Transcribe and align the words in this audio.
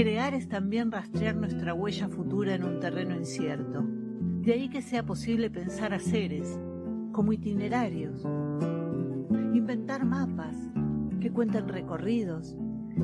Crear 0.00 0.32
es 0.32 0.48
también 0.48 0.90
rastrear 0.90 1.36
nuestra 1.36 1.74
huella 1.74 2.08
futura 2.08 2.54
en 2.54 2.64
un 2.64 2.80
terreno 2.80 3.14
incierto. 3.14 3.84
De 4.40 4.54
ahí 4.54 4.70
que 4.70 4.80
sea 4.80 5.04
posible 5.04 5.50
pensar 5.50 5.92
a 5.92 5.98
seres 5.98 6.58
como 7.12 7.34
itinerarios, 7.34 8.26
inventar 9.52 10.06
mapas 10.06 10.56
que 11.20 11.30
cuenten 11.30 11.68
recorridos 11.68 12.56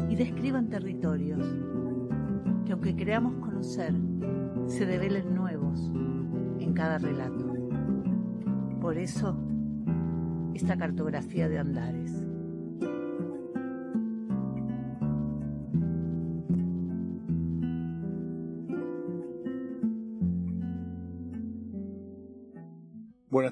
y 0.09 0.17
describan 0.17 0.71
territorios, 0.71 1.45
que 2.65 2.73
aunque 2.73 2.97
creamos 2.97 3.35
conocer, 3.45 3.93
se 4.65 4.87
develen 4.87 5.35
nuevos 5.35 5.93
en 6.61 6.73
cada 6.73 6.97
relato. 6.97 7.59
Por 8.81 8.97
eso, 8.97 9.37
esta 10.55 10.79
cartografía 10.79 11.47
de 11.51 11.59
Andares. 11.59 12.26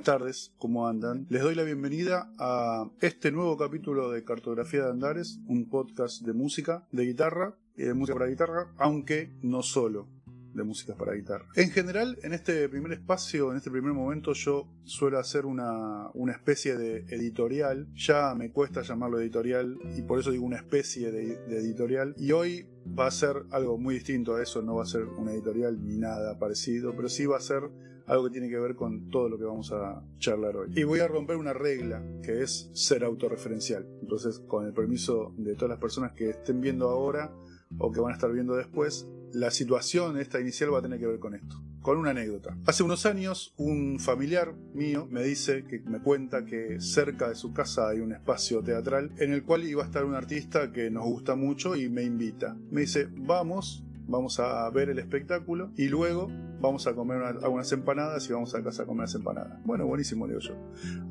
Tardes, 0.04 0.52
¿cómo 0.58 0.86
andan? 0.86 1.26
Les 1.30 1.40
doy 1.40 1.54
la 1.54 1.62
bienvenida 1.62 2.30
a 2.38 2.90
este 3.00 3.32
nuevo 3.32 3.56
capítulo 3.56 4.10
de 4.10 4.22
Cartografía 4.22 4.84
de 4.84 4.90
Andares, 4.90 5.40
un 5.46 5.70
podcast 5.70 6.20
de 6.20 6.34
música, 6.34 6.86
de 6.92 7.06
guitarra 7.06 7.56
y 7.74 7.84
de 7.84 7.94
música 7.94 8.18
para 8.18 8.28
guitarra, 8.28 8.74
aunque 8.76 9.32
no 9.40 9.62
solo 9.62 10.06
de 10.52 10.62
música 10.62 10.94
para 10.94 11.14
guitarra. 11.14 11.46
En 11.56 11.70
general, 11.70 12.18
en 12.22 12.34
este 12.34 12.68
primer 12.68 12.92
espacio, 12.92 13.50
en 13.50 13.56
este 13.56 13.70
primer 13.70 13.94
momento, 13.94 14.34
yo 14.34 14.68
suelo 14.84 15.18
hacer 15.18 15.46
una, 15.46 16.10
una 16.12 16.32
especie 16.32 16.76
de 16.76 17.06
editorial. 17.08 17.88
Ya 17.94 18.34
me 18.34 18.52
cuesta 18.52 18.82
llamarlo 18.82 19.18
editorial 19.18 19.78
y 19.96 20.02
por 20.02 20.20
eso 20.20 20.30
digo 20.32 20.44
una 20.44 20.58
especie 20.58 21.12
de, 21.12 21.38
de 21.46 21.58
editorial. 21.58 22.14
Y 22.18 22.32
hoy 22.32 22.68
va 22.86 23.06
a 23.06 23.10
ser 23.10 23.36
algo 23.50 23.78
muy 23.78 23.94
distinto 23.94 24.34
a 24.34 24.42
eso, 24.42 24.60
no 24.60 24.74
va 24.74 24.82
a 24.82 24.86
ser 24.86 25.04
una 25.04 25.32
editorial 25.32 25.82
ni 25.82 25.96
nada 25.96 26.38
parecido, 26.38 26.94
pero 26.94 27.08
sí 27.08 27.24
va 27.24 27.38
a 27.38 27.40
ser 27.40 27.62
algo 28.06 28.24
que 28.24 28.30
tiene 28.30 28.48
que 28.48 28.58
ver 28.58 28.74
con 28.74 29.10
todo 29.10 29.28
lo 29.28 29.38
que 29.38 29.44
vamos 29.44 29.72
a 29.72 30.02
charlar 30.18 30.56
hoy. 30.56 30.72
Y 30.74 30.84
voy 30.84 31.00
a 31.00 31.08
romper 31.08 31.36
una 31.36 31.52
regla 31.52 32.02
que 32.22 32.42
es 32.42 32.70
ser 32.74 33.04
autorreferencial. 33.04 33.86
Entonces, 34.02 34.40
con 34.40 34.66
el 34.66 34.72
permiso 34.72 35.34
de 35.36 35.54
todas 35.54 35.70
las 35.70 35.78
personas 35.78 36.12
que 36.12 36.30
estén 36.30 36.60
viendo 36.60 36.88
ahora 36.88 37.32
o 37.78 37.90
que 37.90 38.00
van 38.00 38.12
a 38.12 38.14
estar 38.14 38.32
viendo 38.32 38.54
después, 38.54 39.08
la 39.32 39.50
situación 39.50 40.16
esta 40.18 40.40
inicial 40.40 40.72
va 40.72 40.78
a 40.78 40.82
tener 40.82 41.00
que 41.00 41.06
ver 41.06 41.18
con 41.18 41.34
esto. 41.34 41.60
Con 41.80 41.98
una 41.98 42.10
anécdota. 42.10 42.56
Hace 42.66 42.82
unos 42.82 43.04
años, 43.04 43.52
un 43.58 43.98
familiar 43.98 44.54
mío 44.72 45.06
me 45.10 45.22
dice, 45.22 45.64
que 45.64 45.80
me 45.80 46.00
cuenta 46.00 46.46
que 46.46 46.80
cerca 46.80 47.28
de 47.28 47.34
su 47.34 47.52
casa 47.52 47.88
hay 47.88 48.00
un 48.00 48.12
espacio 48.12 48.62
teatral 48.62 49.10
en 49.18 49.32
el 49.32 49.42
cual 49.42 49.64
iba 49.64 49.82
a 49.82 49.86
estar 49.86 50.04
un 50.04 50.14
artista 50.14 50.72
que 50.72 50.90
nos 50.90 51.04
gusta 51.04 51.34
mucho 51.34 51.76
y 51.76 51.90
me 51.90 52.02
invita. 52.02 52.56
Me 52.70 52.82
dice, 52.82 53.08
vamos, 53.14 53.84
vamos 54.06 54.40
a 54.40 54.68
ver 54.70 54.90
el 54.90 54.98
espectáculo 54.98 55.70
y 55.76 55.88
luego 55.88 56.28
vamos 56.60 56.86
a 56.86 56.94
comer 56.94 57.22
algunas 57.22 57.70
empanadas 57.72 58.28
y 58.28 58.32
vamos 58.32 58.54
a 58.54 58.62
casa 58.62 58.84
a 58.84 58.86
comer 58.86 59.02
las 59.02 59.14
empanadas. 59.14 59.58
Bueno, 59.64 59.86
buenísimo, 59.86 60.26
digo 60.26 60.40
yo. 60.40 60.54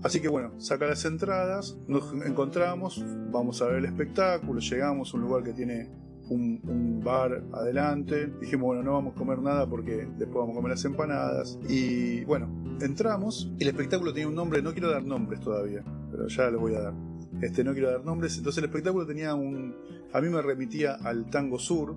Así 0.03 0.19
que 0.19 0.27
bueno, 0.27 0.59
saca 0.59 0.87
las 0.87 1.05
entradas, 1.05 1.77
nos 1.87 2.13
encontramos, 2.25 3.03
vamos 3.31 3.61
a 3.61 3.67
ver 3.67 3.77
el 3.77 3.85
espectáculo, 3.85 4.59
llegamos 4.59 5.13
a 5.13 5.17
un 5.17 5.23
lugar 5.23 5.43
que 5.43 5.53
tiene 5.53 5.89
un, 6.29 7.01
bar 7.03 7.43
adelante. 7.53 8.27
Dijimos, 8.39 8.67
bueno, 8.67 8.83
no 8.83 8.93
vamos 8.93 9.13
a 9.13 9.17
comer 9.17 9.39
nada 9.39 9.67
porque 9.67 10.07
después 10.17 10.35
vamos 10.35 10.51
a 10.51 10.55
comer 10.55 10.71
las 10.71 10.85
empanadas. 10.85 11.59
Y 11.67 12.23
bueno, 12.25 12.47
entramos 12.81 13.51
y 13.59 13.63
el 13.63 13.69
espectáculo 13.69 14.13
tenía 14.13 14.27
un 14.27 14.35
nombre, 14.35 14.61
no 14.61 14.71
quiero 14.71 14.89
dar 14.89 15.03
nombres 15.03 15.41
todavía, 15.41 15.83
pero 16.11 16.27
ya 16.27 16.49
les 16.49 16.59
voy 16.59 16.75
a 16.75 16.79
dar. 16.79 16.93
Este, 17.41 17.63
no 17.63 17.73
quiero 17.73 17.91
dar 17.91 18.05
nombres. 18.05 18.37
Entonces 18.37 18.59
el 18.63 18.69
espectáculo 18.69 19.05
tenía 19.05 19.35
un... 19.35 19.75
A 20.13 20.21
mí 20.21 20.29
me 20.29 20.41
remitía 20.41 20.95
al 20.95 21.29
tango 21.29 21.59
sur, 21.59 21.95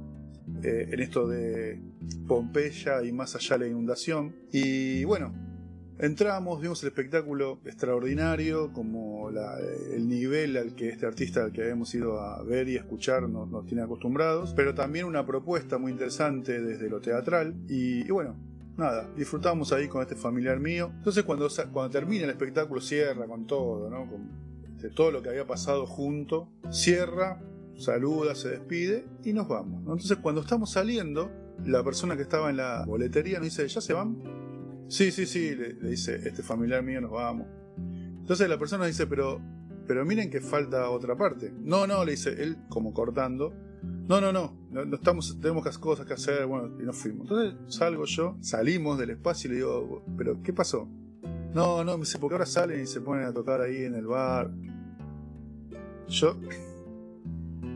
eh, 0.63 0.89
en 0.93 1.01
esto 1.01 1.27
de 1.27 1.81
Pompeya 2.27 3.03
y 3.03 3.13
más 3.13 3.35
allá 3.35 3.59
la 3.59 3.67
inundación. 3.67 4.35
Y 4.53 5.05
bueno, 5.05 5.33
entramos, 5.99 6.61
vimos 6.61 6.83
el 6.83 6.89
espectáculo 6.89 7.59
extraordinario, 7.65 8.73
como 8.73 9.31
el 9.31 10.09
nivel 10.09 10.57
al 10.57 10.75
que 10.75 10.89
este 10.89 11.07
artista 11.07 11.45
al 11.45 11.53
que 11.53 11.63
habíamos 11.63 11.95
ido 11.95 12.21
a 12.21 12.43
ver 12.43 12.69
y 12.69 12.77
escuchar 12.77 13.29
nos, 13.29 13.67
tiene 13.67 13.83
acostumbrados, 13.83 14.53
pero 14.55 14.75
también 14.75 15.07
una 15.07 15.27
propuesta 15.27 15.79
muy 15.79 15.93
interesante 15.93 16.61
desde 16.61 16.89
lo 16.89 17.01
teatral. 17.01 17.55
Y, 17.69 18.09
bueno, 18.11 18.37
nada, 18.77 19.09
disfrutamos 19.17 19.73
ahí 19.73 19.89
con 19.89 20.03
este 20.03 20.17
familiar 20.17 20.61
mío. 20.61 20.93
Entonces 20.97 21.25
cuando, 21.25 21.49
cuando 21.73 21.91
termina 21.91 22.25
el 22.25 22.31
espectáculo 22.31 22.81
cierra 22.81 23.27
con 23.27 23.47
todo, 23.47 23.91
¿no? 23.91 24.09
Con 24.09 24.47
este, 24.77 24.91
todo 24.91 25.11
lo 25.11 25.23
que 25.23 25.31
había 25.31 25.47
pasado 25.47 25.87
junto, 25.87 26.49
cierra 26.71 27.41
saluda, 27.77 28.35
se 28.35 28.51
despide 28.51 29.07
y 29.25 29.33
nos 29.33 29.49
vamos. 29.49 29.81
Entonces 29.81 30.19
cuando 30.19 30.41
estamos 30.41 30.71
saliendo, 30.71 31.31
la 31.65 31.83
persona 31.83 32.17
que 32.17 32.23
estaba 32.23 32.51
en 32.51 32.59
la 32.59 32.85
boletería 32.87 33.39
nos 33.39 33.49
dice, 33.49 33.67
¿ya 33.67 33.81
se 33.81 33.93
van? 33.93 34.17
Sí, 34.89 35.11
sí, 35.11 35.27
sí, 35.27 35.55
le, 35.55 35.75
dice, 35.75 36.21
este 36.25 36.43
familiar 36.43 36.83
mío 36.83 37.01
nos 37.01 37.11
vamos. 37.11 37.47
Entonces 37.77 38.49
la 38.49 38.59
persona 38.59 38.87
dice, 38.87 39.07
pero, 39.07 39.41
pero 39.87 40.05
miren 40.05 40.31
que 40.31 40.41
falta 40.41 40.91
otra 40.91 41.17
parte. 41.17 41.53
No, 41.61 41.87
no, 41.87 42.05
le 42.05 42.13
dice 42.13 42.43
él 42.43 42.57
como 42.69 42.93
cortando. 42.93 43.53
No, 44.09 44.21
no, 44.21 44.33
no, 44.33 44.57
no, 44.71 44.95
estamos, 44.95 45.39
tenemos 45.41 45.79
cosas 45.79 46.07
que 46.07 46.15
hacer, 46.15 46.47
bueno, 46.47 46.81
y 46.81 46.85
nos 46.85 46.97
fuimos. 46.97 47.29
Entonces 47.29 47.55
salgo 47.67 48.05
yo, 48.05 48.37
salimos 48.41 48.99
del 48.99 49.11
espacio 49.11 49.49
y 49.49 49.51
le 49.51 49.57
digo, 49.57 50.05
pero 50.17 50.41
¿qué 50.43 50.53
pasó? 50.53 50.89
No, 51.55 51.83
no, 51.85 51.97
me 51.97 52.05
dice, 52.05 52.19
porque 52.19 52.35
ahora 52.35 52.47
salen 52.47 52.83
y 52.83 52.87
se 52.87 53.01
ponen 53.01 53.25
a 53.25 53.33
tocar 53.33 53.61
ahí 53.61 53.85
en 53.85 53.95
el 53.95 54.07
bar. 54.07 54.51
Yo 56.09 56.37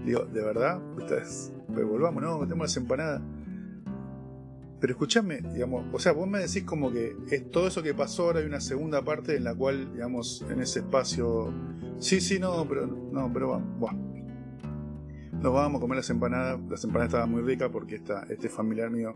Digo, 0.05 0.25
¿de 0.25 0.43
verdad? 0.43 0.81
Ustedes, 0.97 1.53
pero 1.75 1.88
volvamos, 1.88 2.22
no, 2.22 2.38
metemos 2.38 2.66
las 2.66 2.77
empanadas. 2.77 3.22
Pero 4.81 4.94
escúchame, 4.94 5.43
digamos, 5.53 5.84
o 5.93 5.99
sea, 5.99 6.12
vos 6.12 6.27
me 6.27 6.38
decís 6.38 6.62
como 6.65 6.91
que 6.91 7.15
es 7.31 7.50
todo 7.50 7.66
eso 7.66 7.83
que 7.83 7.93
pasó, 7.93 8.25
ahora 8.25 8.41
hay 8.41 8.47
una 8.47 8.60
segunda 8.60 9.05
parte 9.05 9.37
en 9.37 9.44
la 9.44 9.55
cual, 9.55 9.93
digamos, 9.93 10.43
en 10.50 10.60
ese 10.60 10.78
espacio, 10.78 11.53
sí, 11.99 12.21
sí, 12.21 12.39
no, 12.39 12.66
pero 12.66 12.87
no, 12.87 13.31
pero 13.31 13.62
vamos, 13.78 13.94
Nos 15.33 15.53
vamos 15.53 15.78
a 15.78 15.81
comer 15.83 15.97
las 15.99 16.09
empanadas, 16.09 16.59
las 16.71 16.83
empanadas 16.83 17.09
estaban 17.09 17.31
muy 17.31 17.43
ricas 17.43 17.69
porque 17.71 17.97
esta, 17.97 18.22
este 18.31 18.49
familiar 18.49 18.91
mío 18.91 19.15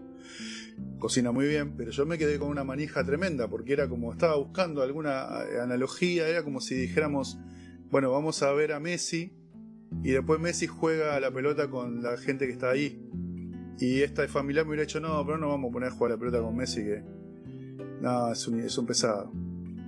cocina 0.99 1.33
muy 1.33 1.47
bien, 1.47 1.75
pero 1.79 1.93
yo 1.93 2.05
me 2.05 2.19
quedé 2.19 2.39
con 2.39 2.49
una 2.49 2.65
manija 2.65 3.03
tremenda 3.03 3.49
porque 3.49 3.73
era 3.73 3.89
como, 3.89 4.13
estaba 4.13 4.37
buscando 4.37 4.83
alguna 4.83 5.29
eh, 5.51 5.61
analogía, 5.63 6.29
era 6.29 6.43
como 6.43 6.61
si 6.61 6.75
dijéramos, 6.75 7.39
bueno, 7.91 8.13
vamos 8.13 8.43
a 8.43 8.53
ver 8.53 8.73
a 8.73 8.81
Messi 8.81 9.33
y 10.03 10.11
después 10.11 10.41
Messi 10.41 10.67
juega 10.67 11.19
la 11.21 11.31
pelota 11.31 11.69
con 11.69 12.03
la 12.03 12.17
gente 12.17 12.47
que 12.47 12.53
está 12.53 12.71
ahí. 12.71 13.01
Y 13.79 14.03
esta 14.03 14.27
familiar 14.29 14.65
me 14.65 14.71
hubiera 14.71 14.87
dicho, 14.87 15.01
no, 15.01 15.25
pero 15.25 15.39
no 15.39 15.49
vamos 15.49 15.71
a 15.71 15.73
poner 15.73 15.89
a 15.89 15.93
jugar 15.93 16.13
la 16.13 16.19
pelota 16.19 16.41
con 16.41 16.57
Messi, 16.57 16.83
que. 16.85 17.03
No, 18.01 18.33
es 18.33 18.47
un, 18.47 18.61
es 18.61 18.77
un 18.77 18.87
pesado. 18.87 19.31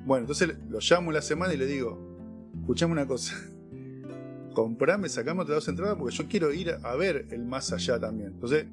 Bueno, 0.06 0.22
entonces 0.22 0.56
lo 0.68 0.78
llamo 0.80 1.12
la 1.12 1.20
semana 1.20 1.52
y 1.52 1.56
le 1.56 1.66
digo, 1.66 2.52
escuchame 2.60 2.92
una 2.92 3.06
cosa. 3.06 3.34
Comprame, 4.54 5.08
sacame 5.08 5.42
otras 5.42 5.56
dos 5.56 5.68
entradas 5.68 5.96
porque 5.96 6.14
yo 6.14 6.26
quiero 6.28 6.52
ir 6.52 6.76
a 6.82 6.96
ver 6.96 7.26
el 7.30 7.44
más 7.44 7.72
allá 7.72 8.00
también. 8.00 8.32
Entonces, 8.32 8.66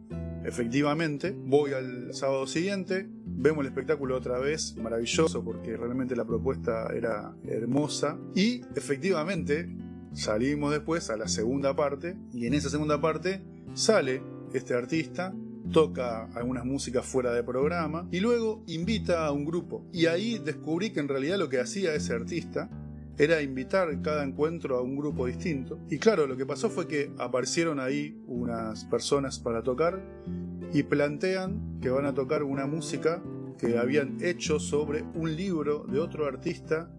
efectivamente, 0.46 1.36
voy 1.36 1.74
al 1.74 2.14
sábado 2.14 2.48
siguiente, 2.48 3.10
vemos 3.26 3.62
el 3.62 3.68
espectáculo 3.68 4.16
otra 4.16 4.40
vez, 4.40 4.76
maravilloso 4.78 5.44
porque 5.44 5.76
realmente 5.76 6.16
la 6.16 6.26
propuesta 6.26 6.88
era 6.94 7.36
hermosa. 7.46 8.18
Y 8.36 8.62
efectivamente, 8.76 9.76
Salimos 10.14 10.72
después 10.72 11.10
a 11.10 11.18
la 11.18 11.28
segunda 11.28 11.76
parte 11.76 12.16
y 12.34 12.46
en 12.46 12.54
esa 12.54 12.70
segunda 12.70 13.02
parte 13.02 13.42
sale 13.74 14.22
este 14.54 14.76
artista, 14.76 15.34
toca 15.72 16.26
algunas 16.36 16.66
músicas 16.66 17.06
fuera 17.06 17.34
de 17.34 17.44
programa 17.44 18.08
y 18.12 18.20
luego 18.20 18.64
invita 18.68 19.26
a 19.26 19.32
un 19.32 19.44
grupo. 19.44 19.86
Y 19.92 20.06
ahí 20.06 20.38
descubrí 20.38 20.92
que 20.92 21.00
en 21.00 21.08
realidad 21.08 21.38
lo 21.38 21.50
que 21.50 21.60
hacía 21.60 21.96
ese 21.96 22.14
artista 22.14 22.70
era 23.18 23.42
invitar 23.42 24.02
cada 24.02 24.24
encuentro 24.24 24.78
a 24.78 24.82
un 24.82 24.96
grupo 24.96 25.26
distinto. 25.26 25.80
Y 25.90 25.98
claro, 25.98 26.28
lo 26.28 26.38
que 26.38 26.46
pasó 26.46 26.70
fue 26.70 26.88
que 26.88 27.12
aparecieron 27.18 27.80
ahí 27.80 28.22
unas 28.28 28.86
personas 28.86 29.40
para 29.40 29.64
tocar 29.64 30.00
y 30.74 30.84
plantean 30.84 31.80
que 31.82 31.90
van 31.90 32.06
a 32.06 32.14
tocar 32.14 32.44
una 32.44 32.66
música 32.66 33.22
que 33.58 33.78
habían 33.78 34.18
hecho 34.22 34.60
sobre 34.60 35.04
un 35.14 35.36
libro 35.36 35.86
de 35.88 36.00
otro 36.00 36.28
artista 36.28 36.92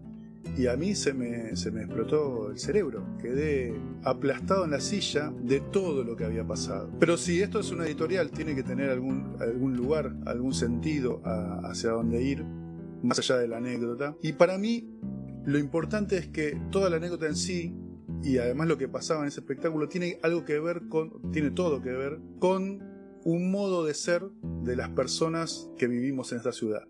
y 0.57 0.67
a 0.67 0.77
mí 0.77 0.95
se 0.95 1.13
me, 1.13 1.55
se 1.55 1.71
me 1.71 1.81
explotó 1.81 2.49
el 2.51 2.57
cerebro. 2.57 3.05
Quedé 3.21 3.73
aplastado 4.03 4.65
en 4.65 4.71
la 4.71 4.79
silla 4.79 5.33
de 5.43 5.59
todo 5.59 6.03
lo 6.03 6.15
que 6.15 6.25
había 6.25 6.45
pasado. 6.45 6.89
Pero 6.99 7.17
si 7.17 7.41
esto 7.41 7.59
es 7.59 7.71
una 7.71 7.85
editorial, 7.85 8.31
tiene 8.31 8.55
que 8.55 8.63
tener 8.63 8.89
algún, 8.89 9.35
algún 9.39 9.75
lugar, 9.75 10.15
algún 10.25 10.53
sentido 10.53 11.21
hacia 11.25 11.91
dónde 11.91 12.21
ir, 12.21 12.43
más 13.03 13.19
allá 13.19 13.37
de 13.37 13.47
la 13.47 13.57
anécdota. 13.57 14.15
Y 14.21 14.33
para 14.33 14.57
mí, 14.57 14.89
lo 15.45 15.59
importante 15.59 16.17
es 16.17 16.27
que 16.27 16.59
toda 16.71 16.89
la 16.89 16.97
anécdota 16.97 17.27
en 17.27 17.35
sí, 17.35 17.75
y 18.23 18.37
además 18.37 18.67
lo 18.67 18.77
que 18.77 18.87
pasaba 18.87 19.21
en 19.21 19.27
ese 19.27 19.41
espectáculo, 19.41 19.89
tiene 19.89 20.19
algo 20.23 20.45
que 20.45 20.59
ver 20.59 20.83
con, 20.87 21.31
tiene 21.31 21.51
todo 21.51 21.81
que 21.81 21.91
ver 21.91 22.19
con 22.39 22.81
un 23.23 23.51
modo 23.51 23.85
de 23.85 23.93
ser 23.93 24.23
de 24.63 24.75
las 24.75 24.89
personas 24.89 25.69
que 25.77 25.87
vivimos 25.87 26.31
en 26.31 26.37
esta 26.37 26.51
ciudad 26.51 26.87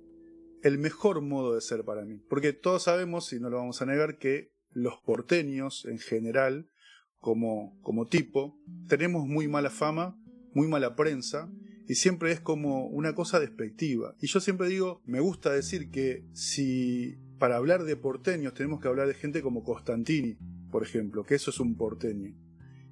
el 0.65 0.79
mejor 0.79 1.21
modo 1.21 1.53
de 1.53 1.61
ser 1.61 1.85
para 1.85 2.03
mí. 2.05 2.19
Porque 2.27 2.51
todos 2.51 2.81
sabemos, 2.83 3.31
y 3.33 3.39
no 3.39 3.51
lo 3.51 3.57
vamos 3.57 3.83
a 3.83 3.85
negar, 3.85 4.17
que 4.17 4.51
los 4.71 4.95
porteños 4.97 5.85
en 5.85 5.99
general, 5.99 6.71
como, 7.19 7.79
como 7.83 8.07
tipo, 8.07 8.57
tenemos 8.87 9.27
muy 9.27 9.47
mala 9.47 9.69
fama, 9.69 10.19
muy 10.55 10.67
mala 10.67 10.95
prensa 10.95 11.51
y 11.87 11.93
siempre 11.93 12.31
es 12.31 12.39
como 12.39 12.87
una 12.87 13.13
cosa 13.13 13.39
despectiva. 13.39 14.15
Y 14.19 14.25
yo 14.25 14.39
siempre 14.39 14.67
digo, 14.67 15.03
me 15.05 15.19
gusta 15.19 15.53
decir 15.53 15.91
que 15.91 16.25
si 16.33 17.15
para 17.37 17.57
hablar 17.57 17.83
de 17.83 17.95
porteños 17.95 18.55
tenemos 18.55 18.81
que 18.81 18.87
hablar 18.87 19.07
de 19.07 19.13
gente 19.13 19.43
como 19.43 19.63
Costantini, 19.63 20.35
por 20.71 20.81
ejemplo, 20.81 21.25
que 21.25 21.35
eso 21.35 21.51
es 21.51 21.59
un 21.59 21.77
porteño 21.77 22.33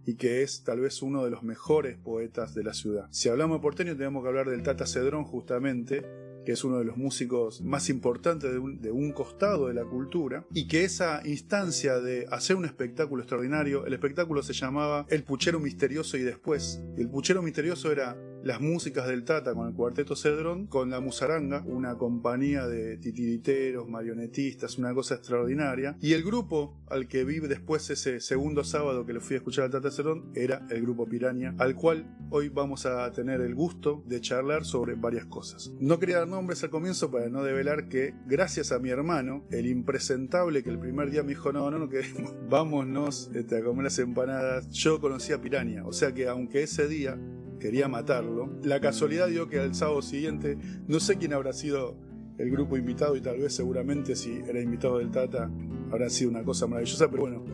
y 0.05 0.15
que 0.15 0.43
es 0.43 0.63
tal 0.63 0.81
vez 0.81 1.01
uno 1.01 1.23
de 1.25 1.31
los 1.31 1.41
mejores 1.41 1.97
poetas 1.97 2.53
de 2.53 2.63
la 2.63 2.75
ciudad. 2.75 3.07
Si 3.09 3.29
hablamos 3.29 3.57
de 3.57 3.61
porteño 3.63 3.97
tenemos 3.97 4.21
que 4.21 4.29
hablar 4.29 4.47
del 4.47 4.61
Tata 4.61 4.85
Cedrón 4.85 5.23
justamente, 5.23 6.05
que 6.45 6.53
es 6.53 6.63
uno 6.63 6.77
de 6.77 6.85
los 6.85 6.97
músicos 6.97 7.61
más 7.61 7.89
importantes 7.89 8.51
de 8.51 8.91
un, 8.91 9.11
costado 9.13 9.67
de 9.67 9.73
la 9.73 9.85
cultura, 9.85 10.45
y 10.53 10.67
que 10.67 10.83
esa 10.83 11.21
instancia 11.25 11.99
de 11.99 12.25
hacer 12.31 12.55
un 12.55 12.65
espectáculo 12.65 13.21
extraordinario, 13.21 13.85
el 13.85 13.93
espectáculo 13.93 14.41
se 14.41 14.53
llamaba 14.53 15.05
El 15.09 15.23
Puchero 15.23 15.59
Misterioso 15.59 16.17
y 16.17 16.23
después. 16.23 16.81
El 16.97 17.09
Puchero 17.09 17.41
Misterioso 17.41 17.91
era 17.91 18.17
las 18.43 18.59
músicas 18.59 19.07
del 19.07 19.23
Tata 19.23 19.53
con 19.53 19.67
el 19.67 19.73
Cuarteto 19.73 20.15
Cedrón, 20.15 20.67
con 20.67 20.89
la 20.89 20.99
Musaranga, 20.99 21.63
una 21.65 21.97
compañía 21.97 22.67
de 22.67 22.97
titiriteros, 22.97 23.87
marionetistas, 23.87 24.77
una 24.77 24.93
cosa 24.93 25.15
extraordinaria, 25.15 25.97
y 26.01 26.13
el 26.13 26.23
grupo 26.23 26.77
al 26.89 27.07
que 27.07 27.23
vi 27.23 27.39
después 27.39 27.89
ese 27.89 28.19
segundo 28.19 28.63
sábado 28.63 29.05
que 29.05 29.13
le 29.13 29.19
fui 29.19 29.35
a 29.35 29.37
escuchar 29.37 29.65
al 29.65 29.71
Tata 29.71 29.91
Cedrón 29.91 30.31
era 30.35 30.65
el 30.69 30.81
grupo 30.81 31.05
Piraña, 31.05 31.55
al 31.57 31.75
cual 31.75 32.15
hoy 32.29 32.49
vamos 32.49 32.85
a 32.85 33.09
tener 33.11 33.41
el 33.41 33.55
gusto 33.55 34.03
de 34.05 34.19
charlar 34.19 34.65
sobre 34.65 34.95
varias 34.95 35.25
cosas. 35.25 35.73
No 35.79 35.99
quería 35.99 36.19
dar 36.19 36.27
nombres 36.27 36.63
al 36.63 36.69
comienzo 36.69 37.09
para 37.11 37.29
no 37.29 37.43
develar 37.43 37.87
que 37.87 38.13
gracias 38.25 38.71
a 38.71 38.79
mi 38.79 38.89
hermano, 38.89 39.45
el 39.51 39.67
impresentable 39.67 40.63
que 40.63 40.69
el 40.69 40.79
primer 40.79 41.11
día 41.11 41.23
me 41.23 41.29
dijo, 41.29 41.53
no, 41.53 41.71
no, 41.71 41.79
no, 41.79 41.89
que 41.89 42.01
vámonos 42.49 43.31
este, 43.33 43.57
a 43.57 43.63
comer 43.63 43.85
las 43.85 43.99
empanadas, 43.99 44.69
yo 44.69 44.99
conocí 44.99 45.31
a 45.31 45.41
Piraña, 45.41 45.85
o 45.85 45.93
sea 45.93 46.13
que 46.13 46.27
aunque 46.27 46.63
ese 46.63 46.87
día 46.87 47.17
quería 47.63 47.88
matarlo. 47.88 48.50
La 48.62 48.81
casualidad 48.81 49.30
dio 49.30 49.48
que 49.48 49.57
al 49.57 49.74
sábado 49.74 50.01
siguiente, 50.01 50.57
no 50.86 51.00
sé 51.00 51.18
quién 51.18 51.31
habrá 51.31 51.54
sido 51.54 51.95
el 52.38 52.51
grupo 52.51 52.75
invitado 52.75 53.15
y 53.15 53.21
tal 53.21 53.39
vez 53.39 53.56
seguramente 53.56 54.18
si 54.18 54.42
era 54.45 54.60
invitado 54.60 54.98
del 54.98 55.12
Tata 55.12 55.50
habrá 55.89 56.10
sido 56.10 56.30
una 56.30 56.44
cosa 56.44 56.68
maravillosa, 56.68 57.10
pero 57.10 57.21
bueno, 57.21 57.45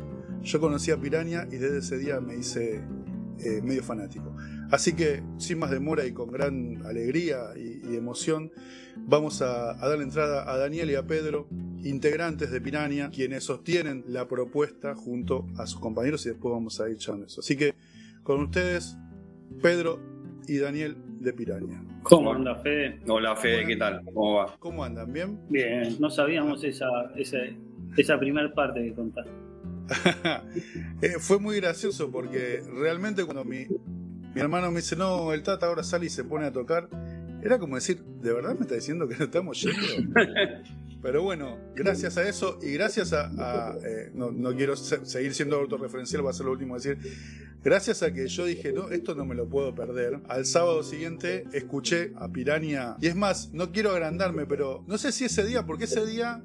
yo 0.42 0.60
conocí 0.60 0.90
a 0.90 1.00
Piraña 1.00 1.48
y 1.52 1.58
desde 1.58 1.78
ese 1.78 2.00
día 2.00 2.20
me 2.22 2.36
hice 2.38 2.82
eh, 3.38 3.62
medio 3.62 3.84
fanático. 3.84 4.36
Así 4.72 4.94
que 4.94 5.22
sin 5.38 5.60
más 5.60 5.70
demora 5.70 6.04
y 6.08 6.12
con 6.12 6.32
gran 6.32 6.84
alegría 6.88 7.52
y, 7.56 7.96
emoción, 7.96 8.52
vamos 8.98 9.44
a, 9.44 9.72
a 9.74 9.90
dar 9.90 10.02
entrada 10.02 10.52
a 10.52 10.58
Daniel 10.58 10.90
y 10.90 10.96
a 10.96 11.06
Pedro, 11.06 11.48
integrantes 11.84 12.50
de 12.50 12.60
Piraña, 12.60 13.12
quienes 13.12 13.44
sostienen 13.44 14.06
la 14.08 14.28
propuesta 14.28 14.96
junto 14.96 15.46
a 15.56 15.68
sus 15.68 15.80
compañeros 15.80 16.26
y 16.26 16.30
después 16.30 16.52
vamos 16.52 16.82
a 16.82 16.90
ir 16.90 16.96
echando 16.96 17.28
eso. 17.28 17.42
Así 17.42 17.56
que 17.56 17.76
con 18.24 18.42
ustedes, 18.42 18.98
Pedro 19.62 20.00
y 20.48 20.58
Daniel 20.58 20.98
de 21.20 21.34
Piraña. 21.34 21.84
¿Cómo 22.04 22.34
anda, 22.34 22.56
Fede? 22.56 23.00
Hola, 23.08 23.36
Fede, 23.36 23.66
¿qué 23.66 23.76
tal? 23.76 24.04
¿Cómo 24.06 24.36
va? 24.36 24.56
¿Cómo 24.60 24.84
andan? 24.84 25.12
¿Bien? 25.12 25.40
Bien, 25.50 25.96
no 26.00 26.10
sabíamos 26.10 26.64
esa, 26.64 26.88
esa, 27.16 27.38
esa 27.98 28.20
primera 28.20 28.52
parte 28.54 28.84
que 28.84 28.94
contaste. 28.94 29.32
Eh, 31.02 31.16
fue 31.18 31.40
muy 31.40 31.56
gracioso 31.62 32.12
porque 32.12 32.62
realmente 32.74 33.24
cuando 33.24 33.46
mi, 33.46 33.66
mi 34.36 34.42
hermano 34.42 34.70
me 34.70 34.78
dice, 34.78 34.98
no, 34.98 35.32
el 35.32 35.44
Tata 35.44 35.68
ahora 35.68 35.82
sale 35.82 36.08
y 36.08 36.10
se 36.10 36.26
pone 36.26 36.46
a 36.46 36.52
tocar, 36.52 36.90
era 37.42 37.58
como 37.58 37.76
decir, 37.76 38.04
¿de 38.04 38.34
verdad 38.34 38.56
me 38.56 38.62
está 38.62 38.76
diciendo 38.76 39.08
que 39.08 39.16
no 39.16 39.26
estamos 39.26 39.62
yendo? 39.62 40.12
Pero 41.02 41.24
bueno, 41.24 41.58
gracias 41.76 42.18
a 42.18 42.28
eso 42.28 42.60
y 42.62 42.74
gracias 42.74 43.14
a. 43.14 43.76
Eh, 43.86 44.12
no, 44.14 44.32
no, 44.32 44.56
quiero 44.56 44.76
seguir 44.76 45.34
siendo 45.34 45.58
autorreferencial, 45.58 46.26
va 46.26 46.32
a 46.32 46.34
ser 46.34 46.46
lo 46.46 46.52
último 46.52 46.76
a 46.76 46.78
decir. 46.78 46.98
Gracias 47.62 48.04
a 48.04 48.14
que 48.14 48.26
yo 48.28 48.46
dije, 48.46 48.72
no, 48.72 48.90
esto 48.90 49.16
no 49.16 49.26
me 49.26 49.36
lo 49.36 49.50
puedo 49.50 49.76
perder. 49.76 50.22
Al 50.30 50.46
sábado 50.46 50.82
siguiente 50.82 51.44
escuché 51.52 52.14
a 52.16 52.30
Piranha. 52.30 52.96
Y 53.02 53.08
es 53.08 53.16
más, 53.16 53.52
no 53.52 53.74
quiero 53.74 53.92
agrandarme, 53.92 54.46
pero 54.46 54.86
no 54.88 54.98
sé 54.98 55.12
si 55.12 55.26
ese 55.26 55.46
día, 55.46 55.66
porque 55.66 55.84
ese 55.84 56.06
día 56.06 56.42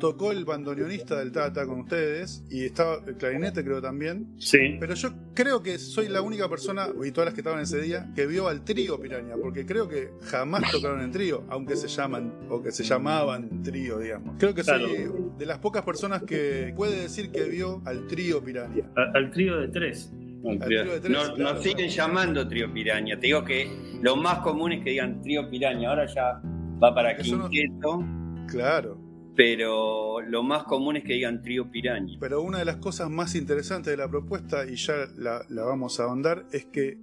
tocó 0.00 0.32
el 0.32 0.44
bandoneonista 0.44 1.18
del 1.20 1.30
Tata 1.30 1.66
con 1.66 1.80
ustedes 1.80 2.42
y 2.50 2.64
estaba 2.64 3.00
el 3.06 3.16
clarinete, 3.16 3.62
creo 3.62 3.80
también. 3.80 4.34
Sí. 4.38 4.76
Pero 4.80 4.94
yo 4.94 5.12
creo 5.34 5.62
que 5.62 5.78
soy 5.78 6.08
la 6.08 6.20
única 6.20 6.48
persona, 6.48 6.88
y 7.04 7.12
todas 7.12 7.26
las 7.26 7.34
que 7.34 7.42
estaban 7.42 7.60
ese 7.60 7.80
día, 7.80 8.10
que 8.16 8.26
vio 8.26 8.48
al 8.48 8.64
trío 8.64 9.00
Piranha, 9.00 9.36
porque 9.40 9.66
creo 9.66 9.88
que 9.88 10.10
jamás 10.22 10.68
tocaron 10.72 11.00
en 11.00 11.12
trío, 11.12 11.44
aunque 11.48 11.76
se 11.76 11.86
llaman, 11.86 12.48
o 12.50 12.60
que 12.60 12.72
se 12.72 12.82
llamaban 12.82 13.62
trío, 13.62 13.95
digamos. 13.98 14.36
Creo 14.38 14.54
que 14.54 14.62
soy 14.64 15.10
de 15.38 15.46
las 15.46 15.58
pocas 15.58 15.82
personas 15.82 16.22
que 16.22 16.72
puede 16.76 17.02
decir 17.02 17.30
que 17.30 17.44
vio 17.44 17.82
al 17.84 18.06
trío 18.06 18.42
Piranha. 18.42 18.90
al 19.14 19.30
trío 19.30 19.58
de 19.58 19.68
tres. 19.68 20.12
Nos, 20.42 21.62
siguen 21.62 21.88
llamando 21.88 22.46
trío 22.46 22.72
piraña. 22.72 23.18
Te 23.18 23.26
digo 23.26 23.44
que 23.44 23.68
lo 24.00 24.16
más 24.16 24.38
común 24.40 24.72
es 24.72 24.84
que 24.84 24.90
digan 24.90 25.20
trío 25.20 25.48
piraña. 25.50 25.90
Ahora 25.90 26.06
ya 26.06 26.40
va 26.82 26.94
para 26.94 27.16
quinteto. 27.16 28.04
Claro. 28.48 28.98
Pero 29.34 30.20
lo 30.20 30.42
más 30.42 30.64
común 30.64 30.96
es 30.96 31.04
que 31.04 31.14
digan 31.14 31.42
trío 31.42 31.70
piraña. 31.70 32.16
Pero 32.20 32.42
una 32.42 32.58
de 32.58 32.64
las 32.64 32.76
cosas 32.76 33.10
más 33.10 33.34
interesantes 33.34 33.90
de 33.90 33.96
la 33.96 34.08
propuesta, 34.08 34.64
y 34.66 34.76
ya 34.76 34.94
la, 35.16 35.44
la 35.48 35.64
vamos 35.64 36.00
a 36.00 36.04
ahondar, 36.04 36.46
es 36.52 36.64
que 36.66 36.98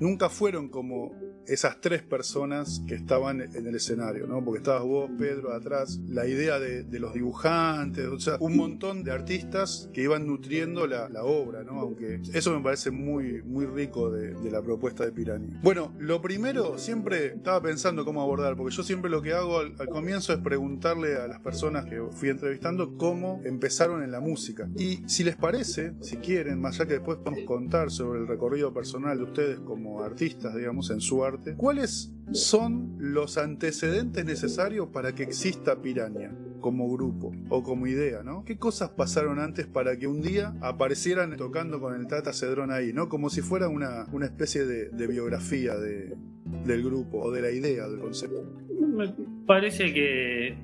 nunca 0.00 0.28
fueron 0.28 0.68
como 0.68 1.12
esas 1.46 1.80
tres 1.80 2.02
personas 2.02 2.82
que 2.86 2.94
estaban 2.94 3.40
en 3.40 3.66
el 3.66 3.74
escenario, 3.74 4.26
¿no? 4.26 4.44
Porque 4.44 4.58
estabas 4.58 4.84
vos, 4.84 5.10
Pedro, 5.18 5.52
atrás, 5.52 6.00
la 6.08 6.26
idea 6.26 6.58
de, 6.58 6.84
los 6.98 7.12
dibujantes, 7.12 8.06
o 8.06 8.20
sea, 8.20 8.36
un 8.40 8.56
montón 8.56 9.02
de 9.04 9.10
artistas 9.10 9.90
que 9.92 10.02
iban 10.02 10.26
nutriendo 10.26 10.86
la, 10.86 11.08
obra, 11.24 11.64
¿no? 11.64 11.80
Aunque 11.80 12.20
eso 12.32 12.56
me 12.56 12.62
parece 12.62 12.90
muy, 12.90 13.42
muy 13.42 13.66
rico 13.66 14.10
de, 14.10 14.34
la 14.50 14.62
propuesta 14.62 15.04
de 15.04 15.12
Piranha. 15.12 15.58
Bueno, 15.62 15.92
lo 15.98 16.20
primero, 16.20 16.78
siempre 16.78 17.26
estaba 17.26 17.60
pensando 17.60 18.04
cómo 18.04 18.22
abordar, 18.22 18.56
porque 18.56 18.74
yo 18.74 18.82
siempre 18.82 19.10
lo 19.10 19.22
que 19.22 19.32
hago 19.32 19.58
al, 19.58 19.74
comienzo 19.88 20.32
es 20.32 20.38
preguntarle 20.38 21.16
a 21.16 21.26
las 21.26 21.40
personas 21.40 21.84
que 21.86 22.00
fui 22.12 22.28
entrevistando 22.28 22.96
cómo 22.96 23.40
empezaron 23.44 24.02
en 24.02 24.12
la 24.12 24.20
música. 24.20 24.68
Y 24.76 25.02
si 25.06 25.24
les 25.24 25.36
parece, 25.36 25.94
si 26.00 26.16
quieren, 26.16 26.60
más 26.60 26.76
allá 26.76 26.86
que 26.86 26.94
después 26.94 27.18
podemos 27.18 27.44
contar 27.44 27.90
sobre 27.90 28.20
el 28.20 28.26
recorrido 28.26 28.72
personal 28.72 29.18
de 29.18 29.24
ustedes 29.24 29.58
como 29.60 30.02
artistas, 30.02 30.54
digamos, 30.54 30.90
en 30.90 31.00
su 31.00 31.24
arte, 31.24 31.33
¿cuáles 31.56 32.12
son 32.32 32.96
los 32.98 33.38
antecedentes 33.38 34.24
necesarios 34.24 34.88
para 34.88 35.14
que 35.14 35.22
exista 35.22 35.80
Piraña 35.80 36.32
como 36.60 36.90
grupo 36.90 37.30
o 37.50 37.62
como 37.62 37.86
idea, 37.86 38.22
¿no? 38.22 38.42
¿Qué 38.44 38.56
cosas 38.56 38.88
pasaron 38.88 39.38
antes 39.38 39.66
para 39.66 39.98
que 39.98 40.06
un 40.06 40.22
día 40.22 40.54
aparecieran 40.62 41.36
tocando 41.36 41.78
con 41.78 41.94
el 41.94 42.06
Tata 42.06 42.32
Cedrón 42.32 42.70
ahí, 42.72 42.92
¿no? 42.94 43.10
Como 43.10 43.28
si 43.28 43.42
fuera 43.42 43.68
una, 43.68 44.06
una 44.12 44.24
especie 44.24 44.64
de, 44.64 45.06
biografía 45.06 45.76
de, 45.76 46.16
del 46.64 46.82
grupo 46.82 47.18
o 47.18 47.30
de 47.30 47.42
la 47.42 47.50
idea, 47.50 47.86
del 47.86 48.00
concepto. 48.00 48.42
Me 48.80 49.12
parece 49.46 49.92
que 49.92 50.54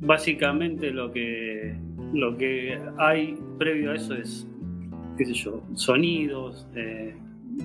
básicamente 0.00 0.90
lo 0.90 1.12
que, 1.12 1.76
lo 2.14 2.38
que 2.38 2.78
hay 2.96 3.38
previo 3.58 3.90
a 3.90 3.96
eso 3.96 4.14
es, 4.14 4.46
qué 5.18 5.26
sé 5.26 5.34
yo, 5.34 5.62
sonidos, 5.74 6.66
eh, 6.74 7.14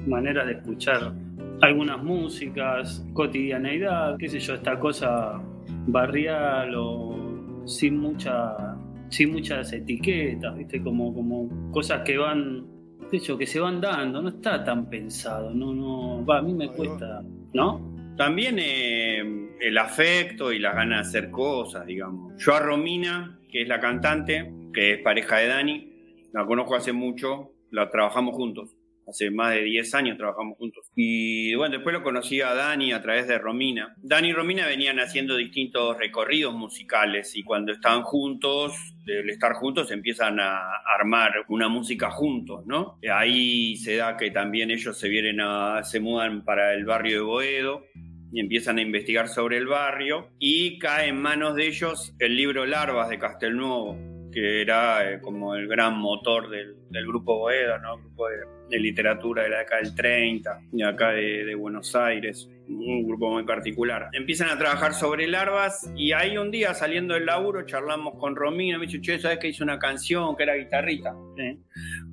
maneras 0.05 0.47
de 0.47 0.53
escuchar 0.53 1.13
algunas 1.61 2.01
músicas, 2.03 3.05
cotidianeidad, 3.13 4.17
qué 4.17 4.29
sé 4.29 4.39
yo, 4.39 4.55
esta 4.55 4.79
cosa 4.79 5.41
barrial 5.87 6.73
o 6.75 7.63
sin 7.65 7.97
mucha 7.97 8.75
sin 9.09 9.31
muchas 9.31 9.73
etiquetas, 9.73 10.55
¿viste? 10.55 10.83
Como, 10.83 11.13
como 11.13 11.71
cosas 11.71 12.03
que 12.03 12.15
van, 12.17 12.63
sé 13.09 13.17
yo, 13.19 13.37
que 13.39 13.47
se 13.47 13.59
van 13.59 13.81
dando, 13.81 14.21
no 14.21 14.29
está 14.29 14.63
tan 14.63 14.87
pensado, 14.87 15.51
no, 15.51 15.73
no, 15.73 16.23
va, 16.23 16.37
a 16.37 16.41
mí 16.43 16.53
me 16.53 16.69
cuesta, 16.69 17.23
¿no? 17.53 18.13
También 18.15 18.57
eh, 18.59 19.23
el 19.59 19.77
afecto 19.79 20.51
y 20.51 20.59
las 20.59 20.75
ganas 20.75 21.11
de 21.11 21.19
hacer 21.19 21.31
cosas, 21.31 21.87
digamos. 21.87 22.33
Yo 22.37 22.53
a 22.53 22.59
Romina, 22.59 23.39
que 23.51 23.63
es 23.63 23.67
la 23.67 23.79
cantante, 23.79 24.53
que 24.71 24.93
es 24.93 24.99
pareja 24.99 25.37
de 25.37 25.47
Dani, 25.47 25.93
la 26.31 26.45
conozco 26.45 26.75
hace 26.75 26.93
mucho, 26.93 27.53
la 27.71 27.89
trabajamos 27.89 28.35
juntos 28.35 28.75
hace 29.09 29.31
más 29.31 29.53
de 29.53 29.63
10 29.63 29.95
años 29.95 30.17
trabajamos 30.17 30.57
juntos. 30.57 30.89
Y 30.95 31.55
bueno, 31.55 31.75
después 31.75 31.93
lo 31.93 32.03
conocí 32.03 32.41
a 32.41 32.53
Dani 32.53 32.91
a 32.91 33.01
través 33.01 33.27
de 33.27 33.37
Romina. 33.37 33.95
Dani 33.97 34.29
y 34.29 34.33
Romina 34.33 34.65
venían 34.65 34.99
haciendo 34.99 35.35
distintos 35.35 35.97
recorridos 35.97 36.53
musicales 36.53 37.35
y 37.35 37.43
cuando 37.43 37.71
estaban 37.71 38.03
juntos, 38.03 38.73
del 39.05 39.29
estar 39.29 39.53
juntos, 39.53 39.91
empiezan 39.91 40.39
a 40.39 40.59
armar 40.97 41.33
una 41.47 41.67
música 41.67 42.11
juntos, 42.11 42.65
¿no? 42.65 42.99
Ahí 43.11 43.75
se 43.77 43.97
da 43.97 44.17
que 44.17 44.31
también 44.31 44.71
ellos 44.71 44.97
se 44.97 45.09
vienen 45.09 45.39
a, 45.41 45.83
se 45.83 45.99
mudan 45.99 46.43
para 46.43 46.73
el 46.73 46.85
barrio 46.85 47.15
de 47.15 47.21
Boedo 47.21 47.85
y 48.31 48.39
empiezan 48.39 48.77
a 48.77 48.81
investigar 48.81 49.27
sobre 49.27 49.57
el 49.57 49.65
barrio 49.65 50.29
y 50.37 50.77
cae 50.77 51.09
en 51.09 51.19
manos 51.19 51.55
de 51.55 51.67
ellos 51.67 52.13
el 52.19 52.35
libro 52.35 52.65
Larvas 52.65 53.09
de 53.09 53.17
Castelnuovo 53.17 53.97
que 54.31 54.61
era 54.61 55.11
eh, 55.11 55.21
como 55.21 55.55
el 55.55 55.67
gran 55.67 55.97
motor 55.97 56.49
del, 56.49 56.75
grupo 57.07 57.37
Boedo, 57.37 57.79
¿no? 57.79 57.97
grupo 57.97 58.27
de, 58.29 58.37
literatura 58.77 59.43
de 59.43 59.49
la 59.49 59.59
década 59.59 59.81
del 59.81 59.95
30, 59.95 60.61
de 60.71 60.83
acá 60.83 61.11
de, 61.11 61.55
Buenos 61.55 61.95
Aires, 61.95 62.49
un 62.67 63.07
grupo 63.07 63.31
muy 63.31 63.43
particular. 63.43 64.09
Empiezan 64.13 64.49
a 64.49 64.57
trabajar 64.57 64.93
sobre 64.93 65.27
larvas 65.27 65.91
y 65.95 66.11
ahí 66.11 66.37
un 66.37 66.51
día 66.51 66.73
saliendo 66.73 67.13
del 67.13 67.25
laburo 67.25 67.65
charlamos 67.65 68.15
con 68.19 68.35
Romina, 68.35 68.77
me 68.77 68.85
dice, 68.85 69.01
che, 69.01 69.17
¿sabes 69.19 69.39
que 69.39 69.47
hice 69.49 69.63
una 69.63 69.79
canción 69.79 70.35
que 70.35 70.43
era 70.43 70.55
guitarrita? 70.55 71.15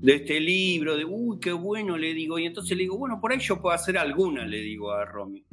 De 0.00 0.14
este 0.14 0.40
libro, 0.40 0.96
de, 0.96 1.04
uy, 1.04 1.38
qué 1.40 1.52
bueno, 1.52 1.98
le 1.98 2.14
digo, 2.14 2.38
y 2.38 2.46
entonces 2.46 2.76
le 2.76 2.84
digo, 2.84 2.96
bueno, 2.96 3.20
por 3.20 3.32
ahí 3.32 3.38
yo 3.40 3.60
puedo 3.60 3.74
hacer 3.74 3.98
alguna, 3.98 4.46
le 4.46 4.60
digo 4.60 4.92
a 4.92 5.04
Romy. 5.04 5.44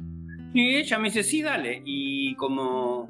Y 0.54 0.76
ella 0.76 0.98
me 0.98 1.08
dice, 1.08 1.22
sí, 1.22 1.42
dale, 1.42 1.82
y 1.84 2.34
como 2.36 3.08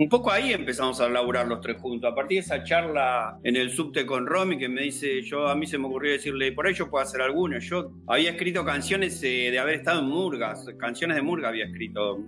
un 0.00 0.08
poco 0.08 0.30
ahí 0.30 0.54
empezamos 0.54 0.98
a 1.02 1.10
laburar 1.10 1.46
los 1.46 1.60
tres 1.60 1.76
juntos. 1.76 2.10
A 2.10 2.14
partir 2.14 2.36
de 2.36 2.40
esa 2.40 2.64
charla 2.64 3.38
en 3.44 3.54
el 3.54 3.70
subte 3.70 4.06
con 4.06 4.26
Romy, 4.26 4.56
que 4.56 4.66
me 4.66 4.80
dice, 4.80 5.20
yo 5.20 5.46
a 5.46 5.54
mí 5.54 5.66
se 5.66 5.76
me 5.76 5.88
ocurrió 5.88 6.12
decirle, 6.12 6.52
por 6.52 6.66
ahí 6.66 6.72
yo 6.72 6.88
puedo 6.88 7.04
hacer 7.04 7.20
alguna. 7.20 7.58
Yo 7.58 7.92
había 8.06 8.30
escrito 8.30 8.64
canciones 8.64 9.22
eh, 9.22 9.50
de 9.50 9.58
haber 9.58 9.74
estado 9.74 10.00
en 10.00 10.06
Murgas, 10.06 10.66
canciones 10.78 11.16
de 11.16 11.22
Murga 11.22 11.50
había 11.50 11.66
escrito. 11.66 12.18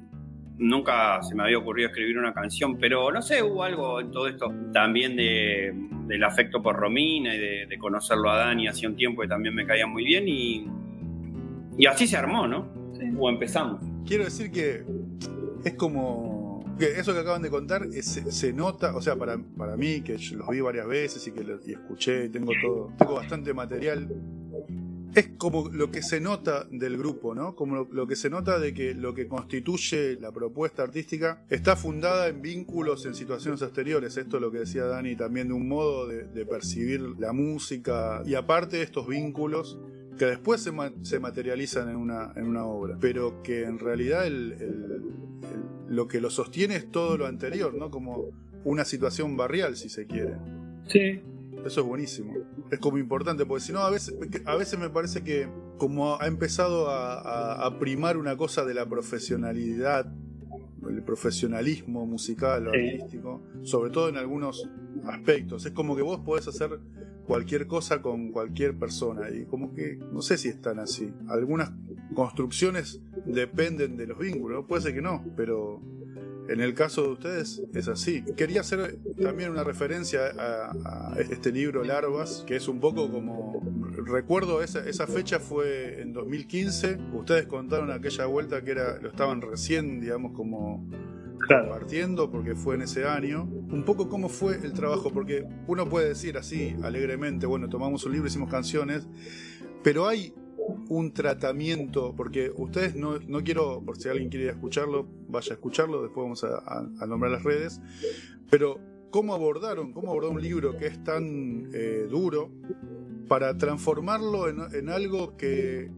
Nunca 0.58 1.22
se 1.22 1.34
me 1.34 1.44
había 1.44 1.56
ocurrido 1.56 1.88
escribir 1.88 2.18
una 2.18 2.34
canción, 2.34 2.76
pero 2.76 3.10
no 3.10 3.22
sé, 3.22 3.42
hubo 3.42 3.62
algo 3.62 4.02
en 4.02 4.10
todo 4.10 4.28
esto 4.28 4.52
también 4.74 5.16
de, 5.16 5.72
del 6.08 6.22
afecto 6.24 6.62
por 6.62 6.76
Romina 6.76 7.34
y 7.34 7.38
de, 7.38 7.78
conocerlo 7.78 8.30
a 8.30 8.36
Dani 8.36 8.68
hace 8.68 8.86
un 8.86 8.96
tiempo 8.96 9.22
que 9.22 9.28
también 9.28 9.54
me 9.54 9.66
caía 9.66 9.86
muy 9.86 10.04
bien 10.04 10.28
y, 10.28 10.66
y 11.78 11.86
así 11.86 12.06
se 12.06 12.18
armó, 12.18 12.46
¿no? 12.46 12.68
O 13.18 13.30
empezamos. 13.30 13.82
Quiero 14.06 14.24
decir 14.24 14.52
que 14.52 14.84
es 15.64 15.74
como 15.74 16.41
eso 16.80 17.12
que 17.12 17.20
acaban 17.20 17.42
de 17.42 17.50
contar 17.50 17.86
se, 17.92 18.52
nota, 18.52 18.94
o 18.96 19.02
sea, 19.02 19.16
para, 19.16 19.38
para 19.56 19.76
mí, 19.76 20.02
que 20.02 20.18
los 20.32 20.48
vi 20.48 20.60
varias 20.60 20.86
veces 20.86 21.26
y 21.26 21.32
que 21.32 21.44
y 21.66 21.72
escuché, 21.72 22.28
tengo 22.28 22.52
tengo 22.98 23.14
bastante 23.14 23.54
material. 23.54 24.08
Es 25.14 25.28
como 25.36 25.68
lo 25.68 25.90
que 25.90 26.00
se 26.00 26.20
nota 26.20 26.66
del 26.70 26.96
grupo, 26.96 27.34
¿no? 27.34 27.54
Como 27.54 27.84
lo, 27.84 28.06
que 28.06 28.16
se 28.16 28.30
nota 28.30 28.58
de 28.58 28.72
que 28.72 28.94
lo 28.94 29.12
que 29.12 29.28
constituye 29.28 30.18
la 30.18 30.32
propuesta 30.32 30.82
artística 30.82 31.44
está 31.50 31.76
fundada 31.76 32.28
en 32.28 32.40
vínculos 32.40 33.04
en 33.04 33.14
situaciones 33.14 33.60
exteriores. 33.60 34.16
Esto 34.16 34.36
es 34.36 34.40
lo 34.40 34.50
que 34.50 34.60
decía 34.60 34.84
Dani 34.84 35.14
también 35.14 35.48
de 35.48 35.54
un 35.54 35.68
modo 35.68 36.06
de, 36.06 36.46
percibir 36.46 37.00
la 37.18 37.34
música. 37.34 38.22
Y 38.24 38.34
aparte 38.34 38.78
de 38.78 38.84
estos 38.84 39.06
vínculos, 39.06 39.78
que 40.18 40.26
después 40.26 40.60
se, 40.60 40.72
se, 41.02 41.20
materializan 41.20 41.88
en 41.88 41.96
una, 41.96 42.32
en 42.36 42.46
una 42.46 42.64
obra, 42.64 42.96
pero 43.00 43.42
que 43.42 43.64
en 43.64 43.78
realidad 43.78 44.26
el, 44.26 45.02
lo 45.88 46.08
que 46.08 46.20
lo 46.20 46.30
sostiene 46.30 46.76
es 46.76 46.90
todo 46.90 47.16
lo 47.16 47.26
anterior, 47.26 47.74
¿no? 47.74 47.90
Como 47.90 48.30
una 48.64 48.84
situación 48.84 49.36
barrial, 49.36 49.76
si 49.76 49.88
se 49.88 50.06
quiere. 50.06 50.36
Sí. 50.88 51.20
Eso 51.64 51.80
es 51.80 51.86
buenísimo. 51.86 52.34
Es 52.70 52.78
como 52.78 52.98
importante, 52.98 53.46
porque 53.46 53.64
si 53.64 53.72
no, 53.72 53.80
a 53.80 53.90
veces, 53.90 54.14
a 54.46 54.56
veces 54.56 54.78
me 54.78 54.90
parece 54.90 55.22
que 55.22 55.48
como 55.78 56.20
ha 56.20 56.26
empezado 56.26 56.88
a, 56.90 57.78
primar 57.78 58.16
una 58.16 58.36
cosa 58.36 58.64
de 58.64 58.74
la 58.74 58.88
profesionalidad, 58.88 60.12
el 60.88 61.02
profesionalismo 61.02 62.06
musical 62.06 62.68
o 62.68 62.70
artístico, 62.70 63.42
sobre 63.62 63.90
todo 63.90 64.08
en 64.08 64.16
algunos 64.16 64.68
aspectos. 65.04 65.66
Es 65.66 65.72
como 65.72 65.96
que 65.96 66.02
vos 66.02 66.20
podés 66.20 66.48
hacer 66.48 66.78
cualquier 67.26 67.66
cosa 67.66 68.02
con 68.02 68.30
cualquier 68.30 68.78
persona 68.78 69.30
y 69.30 69.44
como 69.44 69.74
que 69.74 69.98
no 70.12 70.22
sé 70.22 70.38
si 70.38 70.48
están 70.48 70.78
así. 70.78 71.12
Algunas 71.28 71.72
construcciones 72.14 73.00
dependen 73.24 73.96
de 73.96 74.06
los 74.06 74.18
vínculos, 74.18 74.64
puede 74.66 74.82
ser 74.82 74.94
que 74.94 75.02
no, 75.02 75.24
pero 75.36 75.80
en 76.48 76.60
el 76.60 76.74
caso 76.74 77.02
de 77.02 77.08
ustedes 77.08 77.62
es 77.74 77.88
así. 77.88 78.24
Quería 78.36 78.60
hacer 78.60 78.98
también 79.20 79.50
una 79.50 79.64
referencia 79.64 80.20
a, 80.36 81.16
este 81.18 81.52
libro 81.52 81.84
Larvas, 81.84 82.44
que 82.46 82.56
es 82.56 82.68
un 82.68 82.80
poco 82.80 83.10
como... 83.10 83.62
Recuerdo 84.04 84.62
esa, 84.62 84.86
esa 84.88 85.06
fecha 85.06 85.38
fue 85.38 86.00
en 86.00 86.12
2015, 86.12 86.98
ustedes 87.12 87.46
contaron 87.46 87.90
aquella 87.90 88.26
vuelta 88.26 88.62
que 88.62 88.72
era 88.72 88.98
lo 89.00 89.10
estaban 89.10 89.40
recién, 89.40 90.00
digamos, 90.00 90.32
como 90.32 90.88
compartiendo 91.46 92.30
porque 92.30 92.54
fue 92.54 92.74
en 92.76 92.82
ese 92.82 93.04
año. 93.04 93.44
Un 93.44 93.84
poco 93.84 94.08
cómo 94.08 94.28
fue 94.28 94.56
el 94.56 94.72
trabajo, 94.72 95.10
porque 95.12 95.44
uno 95.66 95.88
puede 95.88 96.08
decir 96.08 96.36
así 96.36 96.76
alegremente, 96.82 97.46
bueno, 97.46 97.68
tomamos 97.68 98.04
un 98.04 98.12
libro, 98.12 98.28
hicimos 98.28 98.50
canciones, 98.50 99.06
pero 99.82 100.06
hay 100.06 100.34
un 100.88 101.12
tratamiento, 101.12 102.14
porque 102.16 102.50
ustedes 102.54 102.94
no, 102.94 103.18
no 103.18 103.42
quiero, 103.42 103.82
por 103.84 103.98
si 103.98 104.08
alguien 104.08 104.28
quiere 104.28 104.50
escucharlo, 104.50 105.06
vaya 105.28 105.52
a 105.52 105.54
escucharlo, 105.54 106.02
después 106.02 106.24
vamos 106.24 106.44
a, 106.44 107.06
nombrar 107.06 107.32
las 107.32 107.42
redes, 107.42 107.80
pero 108.50 108.78
¿cómo 109.10 109.34
abordaron, 109.34 109.92
cómo 109.92 110.10
abordó 110.10 110.30
un 110.30 110.42
libro 110.42 110.76
que 110.76 110.86
es 110.86 111.02
tan 111.02 111.70
eh, 111.72 112.06
duro 112.08 112.50
para 113.28 113.56
transformarlo 113.56 114.48
en, 114.48 114.88
algo 114.88 115.36
que 115.36 115.90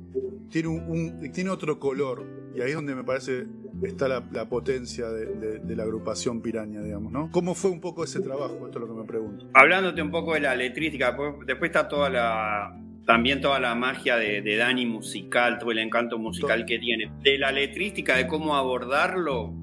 tiene, 0.51 0.69
un, 0.69 1.33
tiene 1.33 1.51
otro 1.51 1.79
color? 1.79 2.25
Y 2.55 2.61
ahí 2.61 2.71
es 2.71 2.75
donde 2.77 2.95
me 2.95 3.05
parece 3.05 3.47
está 3.83 4.09
la, 4.09 4.49
potencia 4.49 5.09
de, 5.09 5.77
la 5.77 5.83
agrupación 5.83 6.41
Piraña, 6.41 6.81
digamos, 6.83 7.13
¿no? 7.13 7.31
¿Cómo 7.33 7.55
fue 7.55 7.71
un 7.71 7.81
poco 7.81 8.05
ese 8.05 8.21
trabajo? 8.21 8.55
Esto 8.67 8.79
es 8.79 8.81
lo 8.81 8.87
que 8.87 9.01
me 9.01 9.07
pregunto. 9.07 9.47
Hablándote 9.55 10.01
un 10.01 10.11
poco 10.11 10.35
de 10.35 10.41
la 10.41 10.55
letrística, 10.55 11.17
después 11.47 11.69
está 11.69 11.89
toda 11.89 12.09
la, 12.09 12.81
también 13.07 13.41
toda 13.41 13.59
la 13.59 13.75
magia 13.75 14.17
de, 14.17 14.57
Dani 14.57 14.87
musical, 14.87 15.59
todo 15.59 15.73
el 15.73 15.79
encanto 15.79 16.19
musical 16.19 16.65
que 16.67 16.79
tiene. 16.79 17.11
De 17.23 17.39
la 17.39 17.53
letrística, 17.53 18.17
de 18.17 18.27
cómo 18.27 18.57
abordarlo, 18.57 19.55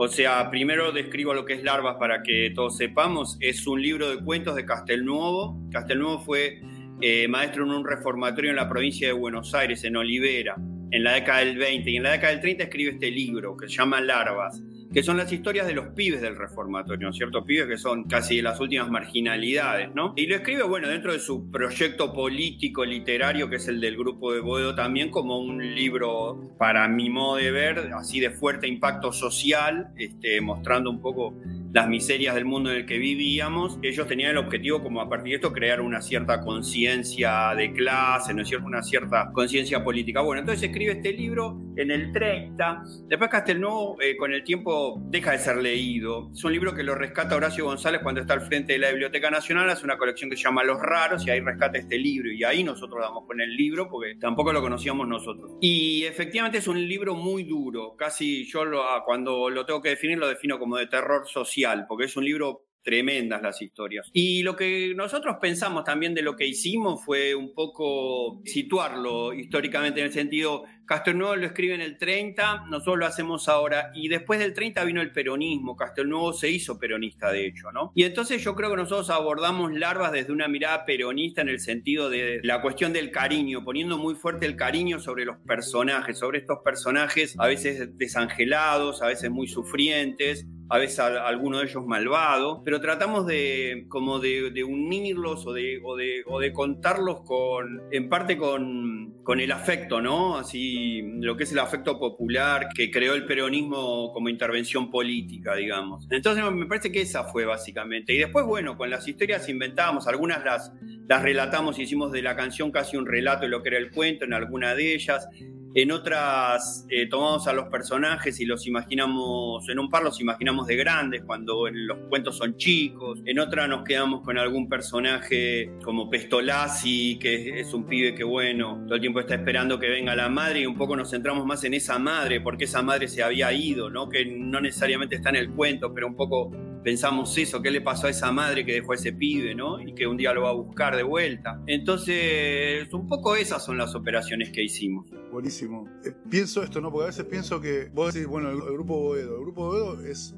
o 0.00 0.06
sea, 0.06 0.48
primero 0.50 0.92
describo 0.92 1.34
lo 1.34 1.44
que 1.44 1.54
es 1.54 1.64
Larvas 1.64 1.96
para 1.96 2.22
que 2.22 2.52
todos 2.54 2.76
sepamos. 2.76 3.36
Es 3.40 3.66
un 3.66 3.82
libro 3.82 4.08
de 4.08 4.22
cuentos 4.22 4.54
de 4.54 4.64
Castelnuovo. 4.64 5.60
Castelnuovo 5.72 6.20
fue 6.20 6.60
eh, 7.00 7.28
maestro 7.28 7.64
en 7.64 7.70
un 7.70 7.86
reformatorio 7.86 8.50
en 8.50 8.56
la 8.56 8.68
provincia 8.68 9.06
de 9.06 9.12
Buenos 9.12 9.54
Aires, 9.54 9.84
en 9.84 9.96
Olivera, 9.96 10.56
en 10.90 11.04
la 11.04 11.14
década 11.14 11.40
del 11.40 11.56
20. 11.56 11.90
Y 11.90 11.96
en 11.96 12.02
la 12.02 12.12
década 12.12 12.32
del 12.32 12.40
30 12.40 12.64
escribe 12.64 12.90
este 12.92 13.10
libro 13.10 13.56
que 13.56 13.68
se 13.68 13.76
llama 13.76 14.00
Larvas 14.00 14.62
que 14.92 15.02
son 15.02 15.18
las 15.18 15.30
historias 15.30 15.66
de 15.66 15.74
los 15.74 15.88
pibes 15.88 16.20
del 16.22 16.36
reformatorio, 16.36 17.12
¿cierto? 17.12 17.44
Pibes 17.44 17.66
que 17.66 17.76
son 17.76 18.04
casi 18.04 18.36
de 18.36 18.42
las 18.42 18.58
últimas 18.58 18.90
marginalidades, 18.90 19.94
¿no? 19.94 20.14
Y 20.16 20.26
lo 20.26 20.36
escribe, 20.36 20.62
bueno, 20.62 20.88
dentro 20.88 21.12
de 21.12 21.18
su 21.18 21.50
proyecto 21.50 22.12
político 22.12 22.84
literario, 22.84 23.50
que 23.50 23.56
es 23.56 23.68
el 23.68 23.80
del 23.80 23.96
grupo 23.96 24.32
de 24.32 24.40
Boedo, 24.40 24.74
también 24.74 25.10
como 25.10 25.38
un 25.38 25.74
libro, 25.74 26.54
para 26.58 26.88
mi 26.88 27.10
modo 27.10 27.36
de 27.36 27.50
ver, 27.50 27.90
así 27.94 28.18
de 28.18 28.30
fuerte 28.30 28.66
impacto 28.66 29.12
social, 29.12 29.90
este, 29.96 30.40
mostrando 30.40 30.90
un 30.90 31.02
poco 31.02 31.34
las 31.72 31.88
miserias 31.88 32.34
del 32.34 32.44
mundo 32.44 32.70
en 32.70 32.78
el 32.78 32.86
que 32.86 32.98
vivíamos, 32.98 33.78
ellos 33.82 34.06
tenían 34.06 34.30
el 34.30 34.38
objetivo, 34.38 34.82
como 34.82 35.00
a 35.00 35.08
partir 35.08 35.30
de 35.30 35.36
esto, 35.36 35.52
crear 35.52 35.80
una 35.80 36.00
cierta 36.00 36.40
conciencia 36.40 37.54
de 37.54 37.72
clase, 37.72 38.32
¿no 38.32 38.42
es 38.42 38.48
cierto? 38.48 38.66
Una 38.66 38.82
cierta 38.82 39.30
conciencia 39.32 39.84
política. 39.84 40.22
Bueno, 40.22 40.40
entonces 40.40 40.68
escribe 40.68 40.92
este 40.92 41.12
libro 41.12 41.60
en 41.78 41.92
el 41.92 42.12
30. 42.12 42.82
Después 43.06 43.30
Castelnuovo, 43.30 44.00
eh, 44.00 44.16
con 44.16 44.32
el 44.32 44.42
tiempo, 44.42 45.00
deja 45.06 45.32
de 45.32 45.38
ser 45.38 45.56
leído. 45.58 46.30
Es 46.32 46.42
un 46.44 46.52
libro 46.52 46.74
que 46.74 46.82
lo 46.82 46.94
rescata 46.94 47.36
Horacio 47.36 47.64
González 47.64 48.00
cuando 48.02 48.20
está 48.20 48.34
al 48.34 48.42
frente 48.42 48.72
de 48.72 48.80
la 48.80 48.90
Biblioteca 48.90 49.30
Nacional. 49.30 49.70
Hace 49.70 49.84
una 49.84 49.96
colección 49.96 50.28
que 50.28 50.36
se 50.36 50.42
llama 50.42 50.64
Los 50.64 50.80
Raros 50.80 51.24
y 51.26 51.30
ahí 51.30 51.40
rescata 51.40 51.78
este 51.78 51.96
libro. 51.96 52.32
Y 52.32 52.42
ahí 52.42 52.64
nosotros 52.64 53.00
damos 53.00 53.26
con 53.26 53.40
el 53.40 53.54
libro 53.56 53.88
porque 53.88 54.16
tampoco 54.16 54.52
lo 54.52 54.60
conocíamos 54.60 55.06
nosotros. 55.06 55.52
Y 55.60 56.04
efectivamente 56.04 56.58
es 56.58 56.68
un 56.68 56.86
libro 56.86 57.14
muy 57.14 57.44
duro. 57.44 57.94
Casi 57.96 58.44
yo 58.44 58.64
lo, 58.64 58.82
ah, 58.82 59.04
cuando 59.04 59.48
lo 59.48 59.64
tengo 59.64 59.80
que 59.80 59.90
definir 59.90 60.18
lo 60.18 60.28
defino 60.28 60.58
como 60.58 60.76
de 60.76 60.88
terror 60.88 61.28
social 61.28 61.86
porque 61.88 62.06
es 62.06 62.16
un 62.16 62.24
libro 62.24 62.67
tremendas 62.88 63.42
las 63.42 63.60
historias. 63.60 64.08
Y 64.14 64.42
lo 64.42 64.56
que 64.56 64.94
nosotros 64.96 65.36
pensamos 65.42 65.84
también 65.84 66.14
de 66.14 66.22
lo 66.22 66.36
que 66.36 66.46
hicimos 66.46 67.04
fue 67.04 67.34
un 67.34 67.52
poco 67.52 68.40
situarlo 68.46 69.34
históricamente 69.34 70.00
en 70.00 70.06
el 70.06 70.12
sentido, 70.14 70.64
Castelnuovo 70.86 71.36
lo 71.36 71.44
escribe 71.44 71.74
en 71.74 71.82
el 71.82 71.98
30, 71.98 72.64
nosotros 72.70 72.96
lo 72.96 73.04
hacemos 73.04 73.46
ahora, 73.50 73.90
y 73.94 74.08
después 74.08 74.40
del 74.40 74.54
30 74.54 74.84
vino 74.84 75.02
el 75.02 75.12
peronismo, 75.12 75.76
Castelnuovo 75.76 76.32
se 76.32 76.50
hizo 76.50 76.78
peronista 76.78 77.30
de 77.30 77.46
hecho, 77.46 77.70
¿no? 77.72 77.92
Y 77.94 78.04
entonces 78.04 78.42
yo 78.42 78.54
creo 78.54 78.70
que 78.70 78.76
nosotros 78.76 79.10
abordamos 79.10 79.70
larvas 79.74 80.12
desde 80.12 80.32
una 80.32 80.48
mirada 80.48 80.86
peronista 80.86 81.42
en 81.42 81.50
el 81.50 81.60
sentido 81.60 82.08
de 82.08 82.40
la 82.42 82.62
cuestión 82.62 82.94
del 82.94 83.10
cariño, 83.10 83.66
poniendo 83.66 83.98
muy 83.98 84.14
fuerte 84.14 84.46
el 84.46 84.56
cariño 84.56 84.98
sobre 84.98 85.26
los 85.26 85.36
personajes, 85.46 86.18
sobre 86.18 86.38
estos 86.38 86.60
personajes 86.64 87.36
a 87.38 87.46
veces 87.46 87.98
desangelados, 87.98 89.02
a 89.02 89.08
veces 89.08 89.30
muy 89.30 89.46
sufrientes, 89.46 90.46
a 90.70 90.78
veces 90.78 90.98
alguno 91.00 91.58
de 91.58 91.64
ellos 91.64 91.86
malvado, 91.86 92.62
pero 92.64 92.80
tratamos 92.80 93.26
de 93.26 93.86
como 93.88 94.18
de, 94.18 94.64
unirlos 94.64 95.46
o 95.46 95.52
de, 95.52 95.80
o 95.82 95.96
de, 95.96 96.22
o 96.26 96.40
de 96.40 96.52
contarlos 96.52 97.22
con, 97.22 97.82
en 97.90 98.08
parte 98.08 98.36
con, 98.36 99.22
con 99.22 99.40
el 99.40 99.50
afecto, 99.50 100.00
¿no? 100.00 100.36
Así, 100.36 101.02
lo 101.20 101.36
que 101.36 101.44
es 101.44 101.52
el 101.52 101.58
afecto 101.58 101.98
popular 101.98 102.68
que 102.74 102.90
creó 102.90 103.14
el 103.14 103.24
peronismo 103.24 104.12
como 104.12 104.28
intervención 104.28 104.90
política, 104.90 105.54
digamos. 105.54 106.06
Entonces 106.10 106.44
me 106.52 106.66
parece 106.66 106.92
que 106.92 107.00
esa 107.00 107.24
fue 107.24 107.46
básicamente. 107.46 108.12
Y 108.12 108.18
después, 108.18 108.44
bueno, 108.44 108.76
con 108.76 108.90
las 108.90 109.08
historias 109.08 109.48
inventábamos, 109.48 110.06
algunas 110.06 110.44
las, 110.44 110.72
las 111.08 111.22
relatamos, 111.22 111.78
hicimos 111.78 112.12
de 112.12 112.22
la 112.22 112.36
canción 112.36 112.70
casi 112.70 112.96
un 112.96 113.06
relato 113.06 113.42
de 113.42 113.48
lo 113.48 113.62
que 113.62 113.70
era 113.70 113.78
el 113.78 113.90
cuento 113.90 114.26
en 114.26 114.34
alguna 114.34 114.74
de 114.74 114.94
ellas. 114.94 115.28
En 115.74 115.92
otras 115.92 116.86
eh, 116.88 117.08
tomamos 117.08 117.46
a 117.46 117.52
los 117.52 117.66
personajes 117.68 118.40
y 118.40 118.46
los 118.46 118.66
imaginamos, 118.66 119.68
en 119.68 119.78
un 119.78 119.90
par 119.90 120.02
los 120.02 120.20
imaginamos 120.20 120.66
de 120.66 120.76
grandes, 120.76 121.22
cuando 121.24 121.68
los 121.70 121.98
cuentos 122.08 122.38
son 122.38 122.56
chicos. 122.56 123.20
En 123.26 123.38
otra 123.38 123.68
nos 123.68 123.84
quedamos 123.84 124.22
con 124.22 124.38
algún 124.38 124.68
personaje 124.68 125.70
como 125.84 126.08
Pestolazzi, 126.08 127.18
que 127.18 127.60
es 127.60 127.74
un 127.74 127.84
pibe 127.84 128.14
que, 128.14 128.24
bueno, 128.24 128.82
todo 128.86 128.94
el 128.94 129.00
tiempo 129.00 129.20
está 129.20 129.34
esperando 129.34 129.78
que 129.78 129.88
venga 129.88 130.16
la 130.16 130.28
madre 130.28 130.60
y 130.60 130.66
un 130.66 130.76
poco 130.76 130.96
nos 130.96 131.10
centramos 131.10 131.44
más 131.44 131.62
en 131.64 131.74
esa 131.74 131.98
madre, 131.98 132.40
porque 132.40 132.64
esa 132.64 132.82
madre 132.82 133.06
se 133.06 133.22
había 133.22 133.52
ido, 133.52 133.90
¿no? 133.90 134.08
Que 134.08 134.24
no 134.24 134.60
necesariamente 134.60 135.16
está 135.16 135.28
en 135.28 135.36
el 135.36 135.50
cuento, 135.50 135.92
pero 135.92 136.06
un 136.06 136.16
poco 136.16 136.50
pensamos 136.82 137.36
eso, 137.38 137.60
qué 137.62 137.70
le 137.70 137.80
pasó 137.80 138.06
a 138.06 138.10
esa 138.10 138.32
madre 138.32 138.64
que 138.64 138.72
dejó 138.72 138.92
a 138.92 138.94
ese 138.94 139.12
pibe, 139.12 139.54
¿no? 139.54 139.80
Y 139.80 139.94
que 139.94 140.06
un 140.06 140.16
día 140.16 140.32
lo 140.32 140.42
va 140.42 140.50
a 140.50 140.54
buscar 140.54 140.96
de 140.96 141.02
vuelta. 141.02 141.60
Entonces, 141.66 142.92
un 142.92 143.06
poco 143.06 143.36
esas 143.36 143.64
son 143.64 143.78
las 143.78 143.94
operaciones 143.94 144.50
que 144.50 144.62
hicimos. 144.62 145.06
Buenísimo. 145.32 145.88
Eh, 146.04 146.12
pienso 146.30 146.62
esto, 146.62 146.80
¿no? 146.80 146.90
Porque 146.90 147.04
a 147.04 147.06
veces 147.08 147.24
pienso 147.24 147.60
que 147.60 147.88
vos 147.92 148.14
decís, 148.14 148.28
bueno, 148.28 148.50
el, 148.50 148.60
grupo 148.60 148.98
Boedo. 148.98 149.36
El 149.36 149.42
grupo 149.42 149.66
Boedo 149.66 150.04
es 150.04 150.34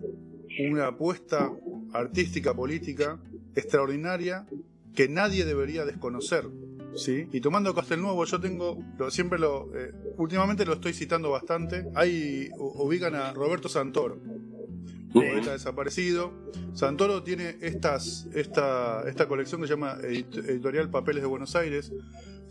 una 0.70 0.88
apuesta 0.88 1.50
artística, 1.92 2.54
política, 2.54 3.20
extraordinaria, 3.54 4.46
que 4.94 5.08
nadie 5.08 5.44
debería 5.44 5.84
desconocer. 5.84 6.48
¿Sí? 6.94 7.28
Y 7.32 7.40
tomando 7.40 7.72
Castelnuovo, 7.72 8.24
yo 8.24 8.40
tengo, 8.40 8.82
siempre 9.10 9.38
lo, 9.38 9.70
eh, 9.76 9.92
últimamente 10.16 10.64
lo 10.66 10.72
estoy 10.72 10.92
citando 10.92 11.30
bastante. 11.30 11.86
Ahí 11.94 12.48
ubican 12.58 13.14
a 13.14 13.32
Roberto 13.32 13.68
Santoro, 13.68 14.20
poeta 15.12 15.52
desaparecido. 15.52 16.32
Santoro 16.72 17.22
tiene 17.22 17.56
estas, 17.60 18.28
esta, 18.34 19.02
esta 19.08 19.26
colección 19.28 19.60
que 19.60 19.66
se 19.66 19.74
llama 19.74 19.98
Editorial 20.02 20.90
Papeles 20.90 21.22
de 21.22 21.28
Buenos 21.28 21.56
Aires, 21.56 21.92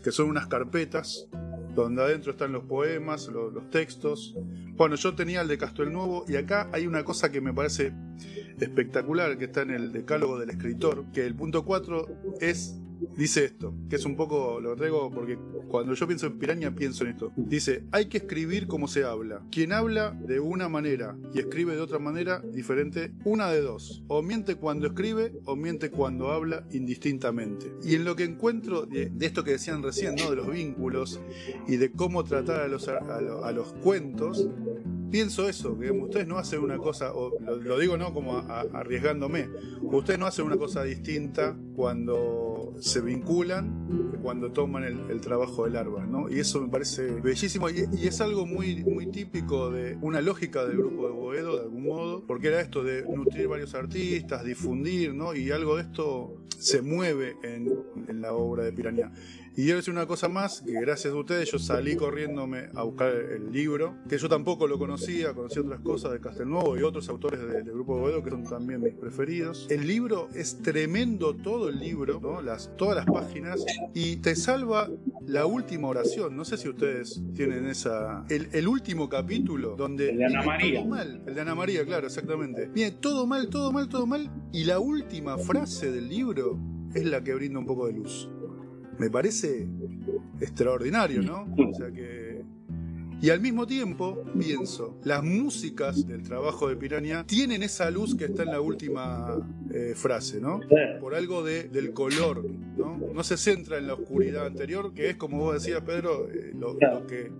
que 0.02 0.12
son 0.12 0.28
unas 0.28 0.46
carpetas 0.46 1.28
donde 1.74 2.02
adentro 2.02 2.32
están 2.32 2.52
los 2.52 2.64
poemas, 2.64 3.28
los, 3.28 3.70
textos. 3.70 4.34
Bueno, 4.76 4.96
yo 4.96 5.14
tenía 5.14 5.42
el 5.42 5.48
de 5.48 5.58
Castelnuovo 5.58 6.24
y 6.28 6.36
acá 6.36 6.68
hay 6.72 6.86
una 6.86 7.04
cosa 7.04 7.30
que 7.30 7.40
me 7.40 7.52
parece 7.52 7.92
espectacular 8.58 9.38
que 9.38 9.46
está 9.46 9.62
en 9.62 9.70
el 9.70 9.92
decálogo 9.92 10.38
del 10.38 10.50
escritor, 10.50 11.04
que 11.12 11.26
el 11.26 11.34
punto 11.34 11.64
4 11.64 12.06
es 12.40 12.78
dice 13.16 13.44
esto, 13.44 13.74
que 13.88 13.96
es 13.96 14.04
un 14.04 14.16
poco, 14.16 14.60
lo 14.60 14.76
traigo 14.76 15.10
porque 15.10 15.38
cuando 15.68 15.94
yo 15.94 16.06
pienso 16.06 16.26
en 16.26 16.38
piraña 16.38 16.74
pienso 16.74 17.04
en 17.04 17.10
esto. 17.10 17.32
Dice, 17.36 17.84
hay 17.92 18.06
que 18.06 18.18
escribir 18.18 18.66
como 18.66 18.88
se 18.88 19.04
habla. 19.04 19.42
Quien 19.50 19.72
habla 19.72 20.10
de 20.12 20.40
una 20.40 20.68
manera 20.68 21.16
y 21.34 21.38
escribe 21.38 21.74
de 21.74 21.80
otra 21.80 21.98
manera 21.98 22.40
diferente, 22.40 23.12
una 23.24 23.50
de 23.50 23.60
dos. 23.60 24.02
O 24.08 24.22
miente 24.22 24.56
cuando 24.56 24.86
escribe 24.86 25.32
o 25.44 25.56
miente 25.56 25.90
cuando 25.90 26.30
habla 26.30 26.66
indistintamente. 26.70 27.72
Y 27.84 27.94
en 27.94 28.04
lo 28.04 28.16
que 28.16 28.24
encuentro 28.24 28.86
de, 28.86 29.12
esto 29.20 29.44
que 29.44 29.52
decían 29.52 29.82
recién, 29.82 30.16
¿no? 30.16 30.30
De 30.30 30.36
los 30.36 30.50
vínculos 30.50 31.20
y 31.68 31.76
de 31.76 31.92
cómo 31.92 32.24
tratar 32.24 32.60
a 32.60 32.68
los, 32.68 32.88
a 32.88 33.52
los 33.52 33.72
cuentos, 33.74 34.48
pienso 35.10 35.48
eso, 35.48 35.78
que 35.78 35.90
ustedes 35.90 36.26
no 36.26 36.38
hacen 36.38 36.60
una 36.60 36.78
cosa, 36.78 37.12
o 37.12 37.32
lo, 37.40 37.78
digo 37.78 37.96
no 37.96 38.14
como 38.14 38.38
arriesgándome, 38.38 39.48
ustedes 39.82 40.18
no 40.18 40.26
hacen 40.26 40.46
una 40.46 40.56
cosa 40.56 40.84
distinta 40.84 41.56
cuando 41.74 42.74
se 42.90 43.00
vinculan, 43.00 44.18
cuando 44.20 44.50
toman 44.50 44.82
el, 44.82 45.20
trabajo 45.20 45.64
del 45.64 45.76
árbol, 45.76 46.10
¿no? 46.10 46.28
Y 46.28 46.40
eso 46.40 46.60
me 46.60 46.68
parece 46.68 47.06
bellísimo 47.20 47.70
y, 47.70 48.06
es 48.06 48.20
algo 48.20 48.46
muy, 48.46 48.82
muy 48.84 49.06
típico 49.06 49.70
de 49.70 49.96
una 50.00 50.20
lógica 50.20 50.64
del 50.64 50.78
grupo 50.78 51.06
de 51.06 51.12
Boedo, 51.12 51.56
de 51.56 51.62
algún 51.62 51.84
modo, 51.84 52.24
porque 52.26 52.48
era 52.48 52.60
esto 52.60 52.82
de 52.82 53.02
nutrir 53.04 53.46
varios 53.46 53.74
artistas, 53.74 54.44
difundir, 54.44 55.14
¿no? 55.14 55.34
Y 55.34 55.52
algo 55.52 55.76
de 55.76 55.82
esto 55.82 56.36
se 56.58 56.82
mueve 56.82 57.36
en, 57.44 57.72
en 58.08 58.20
la 58.20 58.32
obra 58.32 58.64
de 58.64 58.72
Piranha. 58.72 59.12
Y 59.60 59.66
yo 59.66 59.76
decir 59.76 59.92
una 59.92 60.06
cosa 60.06 60.26
más, 60.30 60.62
que 60.62 60.72
gracias 60.72 61.12
a 61.12 61.16
ustedes 61.18 61.52
yo 61.52 61.58
salí 61.58 61.94
corriéndome 61.94 62.70
a 62.74 62.82
buscar 62.82 63.10
el 63.10 63.52
libro, 63.52 63.94
que 64.08 64.16
yo 64.16 64.26
tampoco 64.26 64.66
lo 64.66 64.78
conocía, 64.78 65.34
conocí 65.34 65.58
otras 65.58 65.80
cosas 65.80 66.12
de 66.12 66.20
Castelnuovo 66.20 66.78
y 66.78 66.82
otros 66.82 67.10
autores 67.10 67.46
del 67.46 67.64
grupo 67.64 67.98
Boedo 67.98 68.22
que 68.22 68.30
son 68.30 68.44
también 68.44 68.80
mis 68.80 68.94
preferidos. 68.94 69.66
El 69.68 69.86
libro 69.86 70.30
es 70.34 70.62
tremendo 70.62 71.36
todo 71.36 71.68
el 71.68 71.78
libro, 71.78 72.20
¿no? 72.22 72.40
las, 72.40 72.74
todas 72.78 72.96
las 72.96 73.04
páginas, 73.04 73.62
y 73.92 74.16
te 74.16 74.34
salva 74.34 74.88
la 75.26 75.44
última 75.44 75.88
oración. 75.88 76.38
No 76.38 76.46
sé 76.46 76.56
si 76.56 76.66
ustedes 76.66 77.20
tienen 77.34 77.66
esa. 77.66 78.24
El, 78.30 78.66
último 78.66 79.10
capítulo, 79.10 79.76
donde. 79.76 80.08
El 80.08 80.16
de 80.16 80.24
Ana 80.24 80.42
María. 80.42 80.84
mal. 80.86 81.22
El 81.26 81.34
de 81.34 81.40
Ana 81.42 81.54
María, 81.54 81.84
claro, 81.84 82.06
exactamente. 82.06 82.70
Viene 82.72 82.92
todo 82.92 83.26
mal, 83.26 83.50
todo 83.50 83.72
mal, 83.72 83.90
todo 83.90 84.06
mal, 84.06 84.30
y 84.54 84.64
la 84.64 84.78
última 84.78 85.36
frase 85.36 85.92
del 85.92 86.08
libro 86.08 86.58
es 86.94 87.04
la 87.04 87.22
que 87.22 87.34
brinda 87.34 87.58
un 87.58 87.66
poco 87.66 87.86
de 87.86 87.92
luz 87.92 88.30
me 89.00 89.08
parece 89.08 89.66
extraordinario, 90.40 91.22
¿no? 91.22 91.48
O 91.70 91.74
sea 91.74 91.90
que... 91.90 92.42
Y 93.22 93.30
al 93.30 93.40
mismo 93.40 93.66
tiempo, 93.66 94.24
pienso, 94.38 94.98
las 95.04 95.22
músicas 95.22 96.06
del 96.06 96.22
trabajo 96.22 96.68
de 96.68 96.76
Piranha 96.76 97.24
tienen 97.26 97.62
esa 97.62 97.90
luz 97.90 98.14
que 98.14 98.26
está 98.26 98.44
en 98.44 98.50
la 98.50 98.60
última 98.60 99.36
eh, 99.72 99.92
frase, 99.94 100.40
¿no? 100.40 100.60
Por 101.00 101.14
algo 101.14 101.42
de, 101.42 101.64
del 101.64 101.92
color, 101.92 102.44
¿no? 102.78 102.98
No 103.12 103.22
se 103.22 103.36
centra 103.36 103.78
en 103.78 103.86
la 103.86 103.94
oscuridad 103.94 104.46
anterior, 104.46 104.92
que 104.94 105.10
es, 105.10 105.16
como 105.16 105.38
vos 105.38 105.54
decías, 105.54 105.82
Pedro, 105.82 106.28
eh, 106.30 106.52
lo, 106.54 106.76
que 107.06 107.30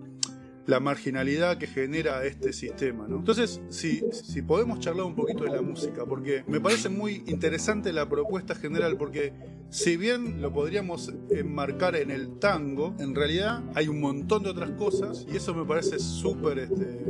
la 0.70 0.78
marginalidad 0.78 1.59
que 1.59 1.66
genera 1.66 2.24
este 2.24 2.52
sistema. 2.52 3.09
¿no? 3.09 3.16
Entonces, 3.16 3.61
si, 3.68 4.02
si 4.12 4.40
podemos 4.40 4.78
charlar 4.78 5.04
un 5.04 5.16
poquito 5.16 5.42
de 5.42 5.50
la 5.50 5.62
música, 5.62 6.06
porque 6.06 6.44
me 6.46 6.61
parece 6.61 6.88
muy 6.88 7.24
interesante 7.26 7.92
la 7.92 8.09
propuesta 8.09 8.54
general, 8.54 8.96
porque 8.96 9.33
si 9.68 9.96
bien 9.96 10.40
lo 10.40 10.52
podríamos 10.52 11.12
enmarcar 11.30 11.96
en 11.96 12.12
el 12.12 12.38
tango, 12.38 12.94
en 13.00 13.16
realidad 13.16 13.64
hay 13.74 13.88
un 13.88 14.00
montón 14.00 14.44
de 14.44 14.50
otras 14.50 14.70
cosas 14.70 15.26
y 15.30 15.37
eso 15.37 15.54
me 15.54 15.64
parece 15.64 15.98
súper 15.98 16.61
este, 16.61 17.00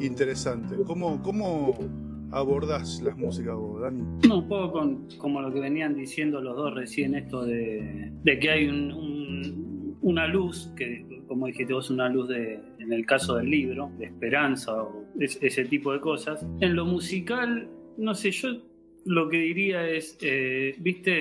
interesante. 0.00 0.76
¿Cómo, 0.86 1.22
cómo 1.22 1.78
abordás 2.30 3.02
las 3.02 3.16
músicas 3.16 3.54
vos, 3.54 3.82
Dani? 3.82 4.00
un 4.30 4.48
poco 4.48 4.72
con, 4.72 5.08
como 5.18 5.40
lo 5.40 5.52
que 5.52 5.60
venían 5.60 5.94
diciendo 5.94 6.40
los 6.40 6.56
dos 6.56 6.74
recién, 6.74 7.14
esto 7.14 7.44
de, 7.44 8.12
que 8.24 8.50
hay 8.50 8.66
una 10.08 10.26
luz 10.26 10.72
que 10.76 11.04
como 11.28 11.46
dijiste 11.46 11.74
vos, 11.74 11.90
una 11.90 12.08
luz 12.08 12.28
de, 12.28 12.58
en 12.78 12.92
el 12.92 13.06
caso 13.06 13.36
del 13.36 13.50
libro, 13.50 13.92
de 13.98 14.06
esperanza 14.06 14.82
o 14.82 15.04
ese 15.20 15.64
tipo 15.66 15.92
de 15.92 16.00
cosas. 16.00 16.44
En 16.60 16.74
lo 16.74 16.84
musical, 16.86 17.68
no 17.98 18.14
sé, 18.14 18.30
yo 18.32 18.48
lo 19.04 19.28
que 19.28 19.36
diría 19.38 19.88
es, 19.88 20.18
eh, 20.22 20.74
viste, 20.78 21.20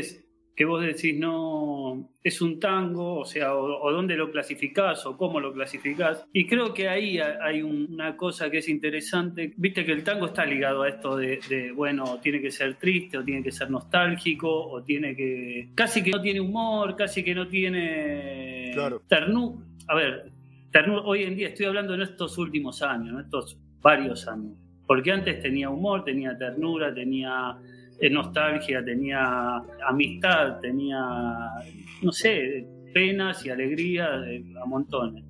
que 0.57 0.65
vos 0.65 0.83
decís, 0.83 1.17
no, 1.17 2.09
es 2.23 2.41
un 2.41 2.59
tango, 2.59 3.19
o 3.19 3.25
sea, 3.25 3.55
o, 3.55 3.91
dónde 3.91 4.17
lo 4.17 4.31
clasificás 4.31 5.05
o 5.05 5.15
cómo 5.15 5.39
lo 5.39 5.53
clasificás. 5.53 6.25
Y 6.33 6.47
creo 6.47 6.73
que 6.73 6.89
ahí 6.89 7.19
hay 7.19 7.61
una 7.61 8.17
cosa 8.17 8.49
que 8.49 8.57
es 8.57 8.67
interesante. 8.67 9.53
Viste 9.55 9.85
que 9.85 9.91
el 9.91 10.03
tango 10.03 10.25
está 10.25 10.45
ligado 10.45 10.81
a 10.81 10.89
esto 10.89 11.15
de, 11.15 11.71
bueno, 11.75 12.19
tiene 12.19 12.41
que 12.41 12.51
ser 12.51 12.73
triste 12.73 13.19
o 13.19 13.23
tiene 13.23 13.43
que 13.43 13.51
ser 13.51 13.69
nostálgico 13.69 14.49
o 14.49 14.81
tiene 14.81 15.15
que... 15.15 15.69
Casi 15.75 16.03
que 16.03 16.09
no 16.09 16.21
tiene 16.21 16.41
humor, 16.41 16.95
casi 16.95 17.23
que 17.23 17.35
no 17.35 17.47
tiene 17.47 18.71
claro. 18.73 19.03
ternura 19.07 19.63
a 19.87 19.95
ver, 19.95 20.31
hoy 21.05 21.23
en 21.23 21.35
día 21.35 21.47
estoy 21.49 21.65
hablando 21.65 21.93
en 21.93 22.01
estos 22.01 22.37
últimos 22.37 22.81
años, 22.81 23.13
en 23.13 23.19
estos 23.25 23.57
varios 23.81 24.27
años, 24.27 24.53
porque 24.85 25.11
antes 25.11 25.41
tenía 25.41 25.69
humor, 25.69 26.03
tenía 26.03 26.37
ternura, 26.37 26.93
tenía 26.93 27.57
nostalgia, 28.11 28.83
tenía 28.83 29.57
amistad, 29.87 30.59
tenía, 30.59 30.99
no 32.01 32.11
sé, 32.11 32.65
penas 32.93 33.45
y 33.45 33.49
alegrías 33.49 34.09
a 34.61 34.65
montones. 34.65 35.23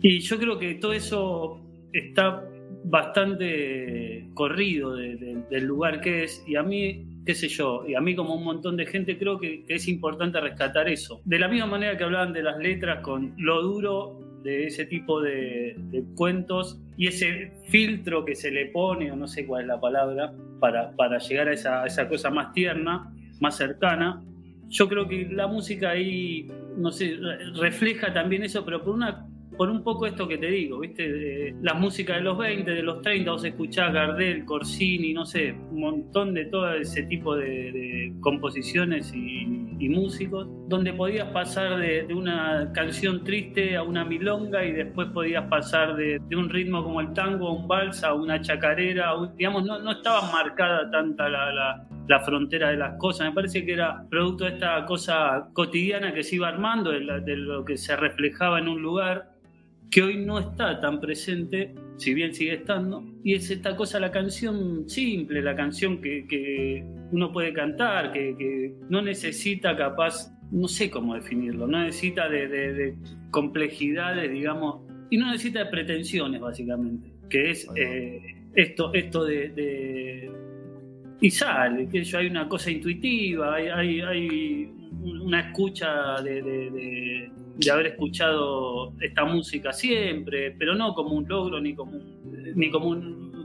Y 0.00 0.20
yo 0.20 0.38
creo 0.38 0.58
que 0.58 0.74
todo 0.74 0.92
eso 0.92 1.60
está 1.92 2.44
bastante 2.84 4.28
corrido 4.34 4.96
del 4.96 5.64
lugar 5.64 6.00
que 6.00 6.24
es, 6.24 6.44
y 6.46 6.56
a 6.56 6.62
mí 6.62 7.06
qué 7.24 7.34
sé 7.34 7.48
yo, 7.48 7.84
y 7.86 7.94
a 7.94 8.00
mí 8.00 8.16
como 8.16 8.34
un 8.34 8.44
montón 8.44 8.76
de 8.76 8.86
gente 8.86 9.18
creo 9.18 9.38
que, 9.38 9.64
es 9.68 9.88
importante 9.88 10.40
rescatar 10.40 10.88
eso. 10.88 11.20
De 11.24 11.38
la 11.38 11.48
misma 11.48 11.66
manera 11.66 11.96
que 11.96 12.04
hablaban 12.04 12.32
de 12.32 12.42
las 12.42 12.58
letras 12.58 13.00
con 13.02 13.34
lo 13.38 13.62
duro 13.62 14.18
de 14.42 14.66
ese 14.66 14.86
tipo 14.86 15.20
de, 15.20 15.76
cuentos 16.16 16.80
y 16.96 17.06
ese 17.06 17.52
filtro 17.68 18.24
que 18.24 18.34
se 18.34 18.50
le 18.50 18.66
pone, 18.66 19.10
o 19.12 19.16
no 19.16 19.26
sé 19.26 19.46
cuál 19.46 19.62
es 19.62 19.68
la 19.68 19.80
palabra, 19.80 20.32
para, 20.62 20.92
para 20.92 21.18
llegar 21.18 21.48
a 21.48 21.52
esa, 21.54 21.82
a 21.82 21.86
esa 21.86 22.08
cosa 22.08 22.30
más 22.30 22.52
tierna, 22.52 23.12
más 23.40 23.56
cercana. 23.56 24.22
Yo 24.68 24.88
creo 24.88 25.08
que 25.08 25.28
la 25.28 25.48
música 25.48 25.90
ahí, 25.90 26.48
no 26.76 26.92
sé, 26.92 27.18
refleja 27.56 28.14
también 28.14 28.44
eso, 28.44 28.64
pero 28.64 28.80
por 28.80 28.94
una 28.94 29.26
por 29.56 29.70
un 29.70 29.82
poco 29.82 30.06
esto 30.06 30.26
que 30.26 30.38
te 30.38 30.46
digo, 30.46 30.80
¿viste? 30.80 31.10
De 31.10 31.54
la 31.62 31.74
música 31.74 32.14
de 32.14 32.20
los 32.22 32.38
20, 32.38 32.70
de 32.70 32.82
los 32.82 33.02
30, 33.02 33.30
vos 33.30 33.44
escuchás 33.44 33.92
Gardel, 33.92 34.44
Corsini, 34.44 35.12
no 35.12 35.24
sé, 35.24 35.54
un 35.70 35.80
montón 35.80 36.34
de 36.34 36.46
todo 36.46 36.72
ese 36.74 37.04
tipo 37.04 37.36
de, 37.36 38.12
composiciones 38.20 39.12
y, 39.14 39.68
músicos, 39.82 40.46
donde 40.68 40.92
podías 40.92 41.28
pasar 41.32 41.76
de, 41.76 42.06
una 42.14 42.70
canción 42.72 43.24
triste 43.24 43.76
a 43.76 43.82
una 43.82 44.04
milonga 44.04 44.64
y 44.64 44.72
después 44.72 45.08
podías 45.08 45.44
pasar 45.48 45.96
de, 45.96 46.20
un 46.34 46.48
ritmo 46.48 46.82
como 46.84 47.00
el 47.00 47.12
tango 47.12 47.48
a 47.48 47.52
un 47.52 47.68
vals, 47.68 48.02
a 48.04 48.14
una 48.14 48.40
chacarera, 48.40 49.12
digamos, 49.36 49.64
no, 49.64 49.80
no 49.80 49.90
estaba 49.90 50.30
marcada 50.32 50.88
tanta 50.90 51.28
la, 51.28 51.84
la 52.08 52.20
frontera 52.20 52.70
de 52.70 52.76
las 52.76 52.96
cosas. 52.98 53.28
Me 53.28 53.34
parece 53.34 53.64
que 53.64 53.72
era 53.72 54.04
producto 54.08 54.44
de 54.44 54.50
esta 54.52 54.84
cosa 54.84 55.48
cotidiana 55.52 56.12
que 56.12 56.22
se 56.22 56.36
iba 56.36 56.48
armando, 56.48 56.90
de, 56.90 57.36
lo 57.36 57.64
que 57.64 57.76
se 57.76 57.96
reflejaba 57.96 58.58
en 58.58 58.68
un 58.68 58.82
lugar 58.82 59.31
que 59.92 60.02
hoy 60.02 60.16
no 60.16 60.38
está 60.38 60.80
tan 60.80 61.00
presente, 61.00 61.74
si 61.98 62.14
bien 62.14 62.34
sigue 62.34 62.54
estando, 62.54 63.04
y 63.22 63.34
es 63.34 63.50
esta 63.50 63.76
cosa, 63.76 64.00
la 64.00 64.10
canción 64.10 64.88
simple, 64.88 65.42
la 65.42 65.54
canción 65.54 66.00
que, 66.00 66.82
uno 67.12 67.30
puede 67.30 67.52
cantar, 67.52 68.10
que, 68.10 68.74
no 68.88 69.02
necesita 69.02 69.76
capaz, 69.76 70.32
no 70.50 70.66
sé 70.66 70.90
cómo 70.90 71.14
definirlo, 71.14 71.66
no 71.66 71.84
necesita 71.84 72.26
de, 72.26 72.96
complejidades, 73.30 74.32
digamos, 74.32 74.80
y 75.10 75.18
no 75.18 75.30
necesita 75.30 75.64
de 75.64 75.70
pretensiones, 75.70 76.40
básicamente, 76.40 77.12
que 77.28 77.50
es 77.50 77.68
eh, 77.76 78.18
esto, 78.54 78.94
esto 78.94 79.26
de, 79.26 80.30
Y 81.20 81.30
sale, 81.30 81.86
que 81.90 82.02
hay 82.16 82.26
una 82.28 82.48
cosa 82.48 82.70
intuitiva, 82.70 83.56
hay, 83.56 84.00
hay 84.00 84.72
una 85.02 85.40
escucha 85.40 86.22
de, 86.22 87.30
haber 87.70 87.86
escuchado 87.88 88.92
esta 89.00 89.24
música 89.24 89.72
siempre, 89.72 90.52
pero 90.58 90.74
no 90.74 90.94
como 90.94 91.14
un 91.14 91.28
logro 91.28 91.60
ni 91.60 91.74
como, 91.74 91.98
ni 92.54 92.70
como 92.70 92.94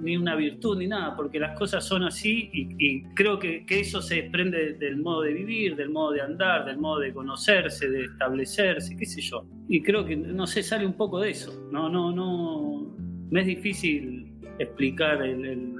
ni 0.01 0.17
una 0.17 0.35
virtud 0.35 0.77
ni 0.77 0.87
nada, 0.87 1.15
porque 1.15 1.39
las 1.39 1.57
cosas 1.57 1.85
son 1.85 2.03
así 2.03 2.49
y, 2.53 3.03
creo 3.13 3.39
que, 3.39 3.65
eso 3.67 4.01
se 4.01 4.15
desprende 4.15 4.73
del 4.73 4.97
modo 4.97 5.21
de 5.21 5.33
vivir, 5.33 5.75
del 5.75 5.89
modo 5.89 6.11
de 6.11 6.21
andar, 6.21 6.65
del 6.65 6.77
modo 6.77 6.99
de 6.99 7.13
conocerse, 7.13 7.89
de 7.89 8.05
establecerse, 8.05 8.95
qué 8.95 9.05
sé 9.05 9.21
yo. 9.21 9.45
Y 9.67 9.81
creo 9.81 10.05
que, 10.05 10.15
no 10.15 10.47
sé, 10.47 10.63
sale 10.63 10.85
un 10.85 10.93
poco 10.93 11.19
de 11.19 11.31
eso. 11.31 11.67
No, 11.71 11.89
no, 11.89 12.11
no, 12.11 12.95
me 13.29 13.41
es 13.41 13.47
difícil 13.47 14.31
explicar 14.59 15.21
el... 15.21 15.75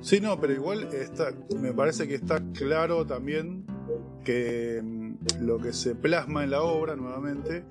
Sí, 0.00 0.20
no, 0.20 0.40
pero 0.40 0.52
igual 0.52 0.88
está, 0.92 1.32
me 1.60 1.72
parece 1.72 2.08
que 2.08 2.14
está 2.14 2.42
claro 2.52 3.06
también 3.06 3.64
que 4.24 4.80
mm, 4.82 5.01
lo 5.40 5.58
que 5.58 5.72
se 5.72 5.94
plasma 5.94 6.44
en 6.44 6.50
la 6.50 6.62
obra 6.62 6.96
nuevamente 6.96 7.64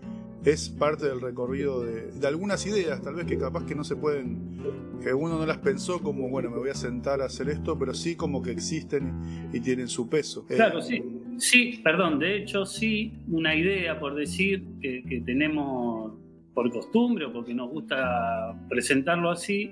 es 0.44 0.70
parte 0.70 1.08
del 1.08 1.22
recorrido 1.22 1.84
de, 1.84 2.28
algunas 2.28 2.66
ideas, 2.66 3.02
tal 3.02 3.16
vez 3.16 3.26
que 3.26 3.38
capaz 3.38 3.66
que 3.66 3.76
no 3.76 3.84
se 3.84 3.96
pueden, 3.96 4.58
que 5.04 5.14
uno 5.14 5.38
no 5.38 5.46
las 5.46 5.60
pensó 5.60 6.02
como, 6.02 6.30
bueno, 6.30 6.50
me 6.50 6.58
voy 6.58 6.70
a 6.70 6.74
sentar 6.74 7.22
a 7.22 7.26
hacer 7.26 7.50
esto, 7.50 7.78
pero 7.78 7.94
sí 7.94 8.16
como 8.16 8.42
que 8.42 8.52
existen 8.52 9.50
y 9.54 9.60
tienen 9.60 9.88
su 9.88 10.10
peso. 10.10 10.46
Eh, 10.50 10.56
claro, 10.56 10.82
sí. 10.82 11.04
Sí, 11.38 11.80
perdón, 11.84 12.20
de 12.20 12.38
hecho 12.38 12.66
sí, 12.66 13.14
una 13.28 13.56
idea 13.56 14.00
por 14.00 14.16
decir 14.16 14.64
que, 14.82 15.04
que 15.04 15.22
tenemos 15.22 16.14
por 16.54 16.72
costumbre 16.72 17.26
o 17.26 17.34
porque 17.34 17.54
nos 17.54 17.70
gusta 17.70 18.56
presentarlo 18.68 19.30
así, 19.30 19.72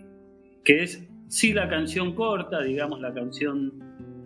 que 0.64 0.84
es 0.84 1.04
sí 1.28 1.54
la 1.54 1.68
canción 1.68 2.14
corta, 2.14 2.62
digamos 2.62 3.02
la 3.02 3.14
canción 3.14 3.74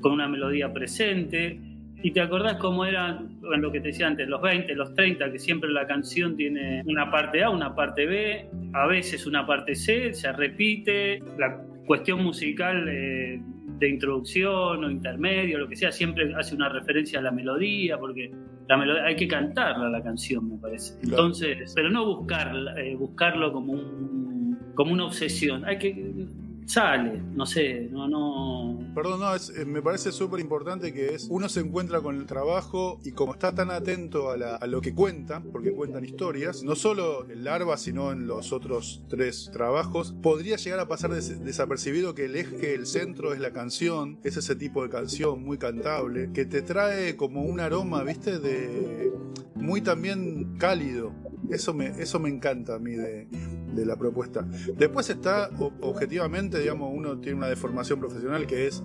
con 0.02 0.12
una 0.12 0.28
melodía 0.28 0.74
presente, 0.74 1.60
y 2.04 2.12
te 2.12 2.20
acordás 2.20 2.58
cómo 2.58 2.84
eran, 2.84 3.38
lo 3.42 3.72
que 3.72 3.80
te 3.80 3.88
decía 3.88 4.08
antes, 4.08 4.28
los 4.28 4.42
20, 4.42 4.76
los 4.76 4.94
30, 4.94 5.32
que 5.32 5.40
siempre 5.40 5.70
la 5.72 5.88
canción 5.88 6.36
tiene 6.36 6.84
una 6.86 7.10
parte 7.10 7.42
A, 7.42 7.50
una 7.50 7.74
parte 7.74 8.06
B, 8.06 8.50
a 8.74 8.88
veces 8.88 9.26
una 9.26 9.48
parte 9.48 9.74
C, 9.74 10.14
se 10.14 10.30
repite. 10.34 11.24
La 11.38 11.58
cuestión 11.86 12.22
musical 12.22 12.90
eh, 12.90 13.42
de 13.80 13.90
introducción 13.90 14.84
o 14.84 14.92
intermedio, 14.92 15.58
lo 15.58 15.70
que 15.70 15.78
sea, 15.78 15.94
siempre 15.94 16.36
hace 16.36 16.54
una 16.54 16.68
referencia 16.68 17.20
a 17.20 17.22
la 17.22 17.32
melodía, 17.32 17.98
porque 17.98 18.30
la 18.68 18.76
melodía, 18.76 19.06
hay 19.06 19.16
que 19.16 19.30
cantarla 19.30 19.90
la 19.90 20.04
canción, 20.04 20.50
me 20.50 20.58
parece. 20.58 20.96
Entonces, 21.04 21.72
pero 21.74 21.90
no 21.90 22.06
buscar, 22.06 22.54
eh, 22.80 22.96
buscarlo 22.96 23.54
como, 23.54 23.72
un, 23.72 24.60
como 24.76 24.92
una 24.92 25.06
obsesión. 25.06 25.64
Hay 25.64 25.78
que 25.78 26.28
sale, 26.66 27.22
no 27.34 27.46
sé, 27.46 27.88
no, 27.92 28.08
no. 28.08 28.94
Perdón, 28.94 29.20
no, 29.20 29.36
eh, 29.36 29.66
me 29.66 29.82
parece 29.82 30.12
súper 30.12 30.40
importante 30.40 30.94
que 30.94 31.16
es, 31.16 31.28
uno 31.30 31.50
se 31.50 31.60
encuentra 31.60 32.02
con 32.02 32.18
el 32.18 32.26
trabajo 32.26 33.00
y 33.04 33.12
como 33.12 33.34
está 33.34 33.54
tan 33.54 33.72
atento 33.72 34.32
a, 34.32 34.68
lo 34.68 34.82
que 34.82 34.94
cuentan, 34.94 35.44
porque 35.52 35.72
cuentan 35.72 36.06
historias, 36.06 36.64
no 36.64 36.76
solo 36.76 37.30
en 37.30 37.44
Larva, 37.44 37.78
sino 37.78 38.12
en 38.12 38.28
los 38.28 38.54
otros 38.54 39.04
tres 39.10 39.50
trabajos, 39.52 40.16
podría 40.22 40.58
llegar 40.58 40.80
a 40.80 40.88
pasar 40.88 41.12
desapercibido 41.12 42.16
que 42.16 42.26
el 42.26 42.36
eje, 42.36 42.76
el 42.76 42.86
centro 42.86 43.34
es 43.34 43.40
la 43.40 43.52
canción, 43.52 44.20
es 44.24 44.38
ese 44.38 44.56
tipo 44.56 44.84
de 44.84 44.90
canción 44.90 45.44
muy 45.44 45.58
cantable, 45.58 46.32
que 46.34 46.46
te 46.46 46.62
trae 46.62 47.16
como 47.16 47.44
un 47.44 47.60
aroma, 47.60 48.04
viste, 48.04 48.40
de 48.40 49.12
muy 49.56 49.82
también 49.82 50.58
cálido. 50.58 51.14
Eso 51.50 51.80
eso 51.82 52.20
me 52.20 52.30
encanta 52.30 52.76
a 52.76 52.80
mí 52.80 52.92
de, 52.92 53.28
de 53.74 53.86
la 53.86 53.96
propuesta. 53.96 54.46
Después 54.78 55.10
está, 55.10 55.50
objetivamente, 55.82 56.60
digamos, 56.60 56.92
uno 56.94 57.20
tiene 57.20 57.38
una 57.38 57.48
deformación 57.48 58.00
profesional 58.00 58.48
que 58.48 58.68
es, 58.68 58.84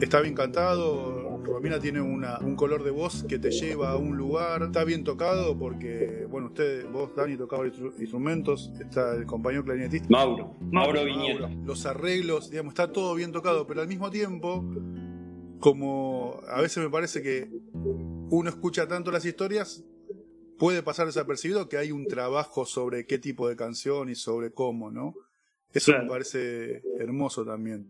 está 0.00 0.20
bien 0.20 0.34
cantado, 0.34 1.26
Romina 1.46 1.78
tiene 1.78 2.00
una, 2.00 2.38
un 2.40 2.56
color 2.56 2.82
de 2.82 2.90
voz 2.90 3.24
que 3.24 3.38
te 3.38 3.50
lleva 3.50 3.92
a 3.92 3.96
un 3.96 4.16
lugar, 4.16 4.62
está 4.62 4.84
bien 4.84 5.04
tocado 5.04 5.56
porque, 5.56 6.26
bueno, 6.28 6.48
usted, 6.48 6.86
vos, 6.90 7.14
Dani, 7.14 7.36
tocaba 7.36 7.66
instrumentos, 7.66 8.72
está 8.80 9.14
el 9.14 9.26
compañero 9.26 9.64
clarinetista. 9.64 10.08
Mauro, 10.10 10.54
Mauro, 10.60 11.04
Mauro 11.04 11.48
Los 11.64 11.86
arreglos, 11.86 12.50
digamos, 12.50 12.72
está 12.72 12.92
todo 12.92 13.14
bien 13.14 13.32
tocado, 13.32 13.66
pero 13.66 13.80
al 13.80 13.88
mismo 13.88 14.10
tiempo, 14.10 14.64
como 15.60 16.40
a 16.48 16.60
veces 16.60 16.82
me 16.82 16.90
parece 16.90 17.22
que 17.22 17.48
uno 17.72 18.48
escucha 18.48 18.88
tanto 18.88 19.10
las 19.10 19.24
historias, 19.24 19.84
puede 20.58 20.82
pasar 20.82 21.06
desapercibido 21.06 21.68
que 21.68 21.76
hay 21.76 21.92
un 21.92 22.06
trabajo 22.06 22.66
sobre 22.66 23.06
qué 23.06 23.18
tipo 23.18 23.48
de 23.48 23.56
canción 23.56 24.08
y 24.08 24.14
sobre 24.14 24.52
cómo, 24.52 24.90
¿no? 24.90 25.14
Eso 25.72 25.92
me 25.92 26.08
parece 26.08 26.82
hermoso 26.98 27.44
también. 27.44 27.86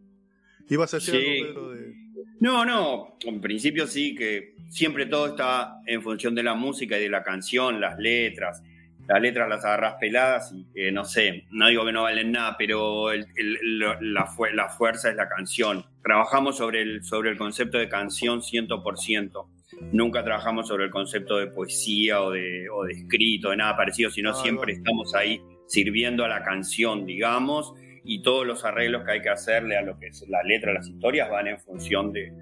¿Ibas 0.69 0.93
a 0.95 0.97
decir 0.97 1.15
algo, 1.15 1.55
Pedro, 1.55 1.71
de... 1.71 1.95
No, 2.41 2.65
no, 2.65 3.17
en 3.21 3.41
principio 3.41 3.87
sí, 3.87 4.15
que 4.15 4.57
siempre 4.69 5.07
todo 5.07 5.29
está 5.29 5.81
en 5.87 6.03
función 6.03 6.35
de 6.35 6.43
la 6.43 6.55
música 6.55 6.99
y 6.99 7.03
de 7.03 7.09
la 7.09 7.23
canción, 7.23 7.81
las 7.81 7.99
letras. 7.99 8.63
Las 9.07 9.23
letras 9.23 9.49
las 9.49 9.65
agarras 9.65 9.95
peladas 10.01 10.53
y 10.75 10.91
no 10.91 11.05
sé, 11.05 11.45
no 11.53 11.69
digo 11.69 11.87
que 11.87 11.93
no 11.93 12.03
valen 12.03 12.33
nada, 12.33 12.57
pero 12.59 13.13
la, 13.15 13.99
la, 14.01 14.69
fuerza 14.69 15.11
es 15.11 15.17
la 15.17 15.29
canción. 15.29 15.87
Trabajamos 16.03 16.57
sobre 16.57 16.83
el, 16.83 17.05
sobre 17.05 17.31
el 17.31 17.39
concepto 17.39 17.79
de 17.79 17.89
canción 17.89 18.41
100%. 18.41 19.47
Nunca 19.93 20.23
trabajamos 20.23 20.69
sobre 20.69 20.85
el 20.85 20.91
concepto 20.91 21.39
de 21.39 21.49
poesía 21.49 22.23
o 22.23 22.31
de, 22.31 22.69
o 22.69 22.85
de 22.85 22.93
escrito, 22.93 23.51
de 23.51 23.57
nada 23.57 23.77
parecido, 23.77 24.11
sino 24.11 24.31
ah, 24.31 24.35
siempre 24.35 24.75
estamos 24.75 25.15
ahí 25.15 25.41
sirviendo 25.67 26.25
a 26.25 26.29
la 26.29 26.43
canción, 26.43 27.05
digamos, 27.05 27.75
y 28.05 28.23
todos 28.23 28.47
los 28.47 28.65
arreglos 28.65 29.05
que 29.05 29.13
hay 29.13 29.23
que 29.23 29.31
hacerle 29.31 29.77
a 29.77 29.83
lo 29.83 29.99
que 29.99 30.07
es 30.07 30.25
la 30.29 30.43
letra, 30.45 30.73
las 30.73 30.89
historias 30.89 31.29
van 31.29 31.49
en 31.49 31.59
función 31.59 32.13
de, 32.13 32.33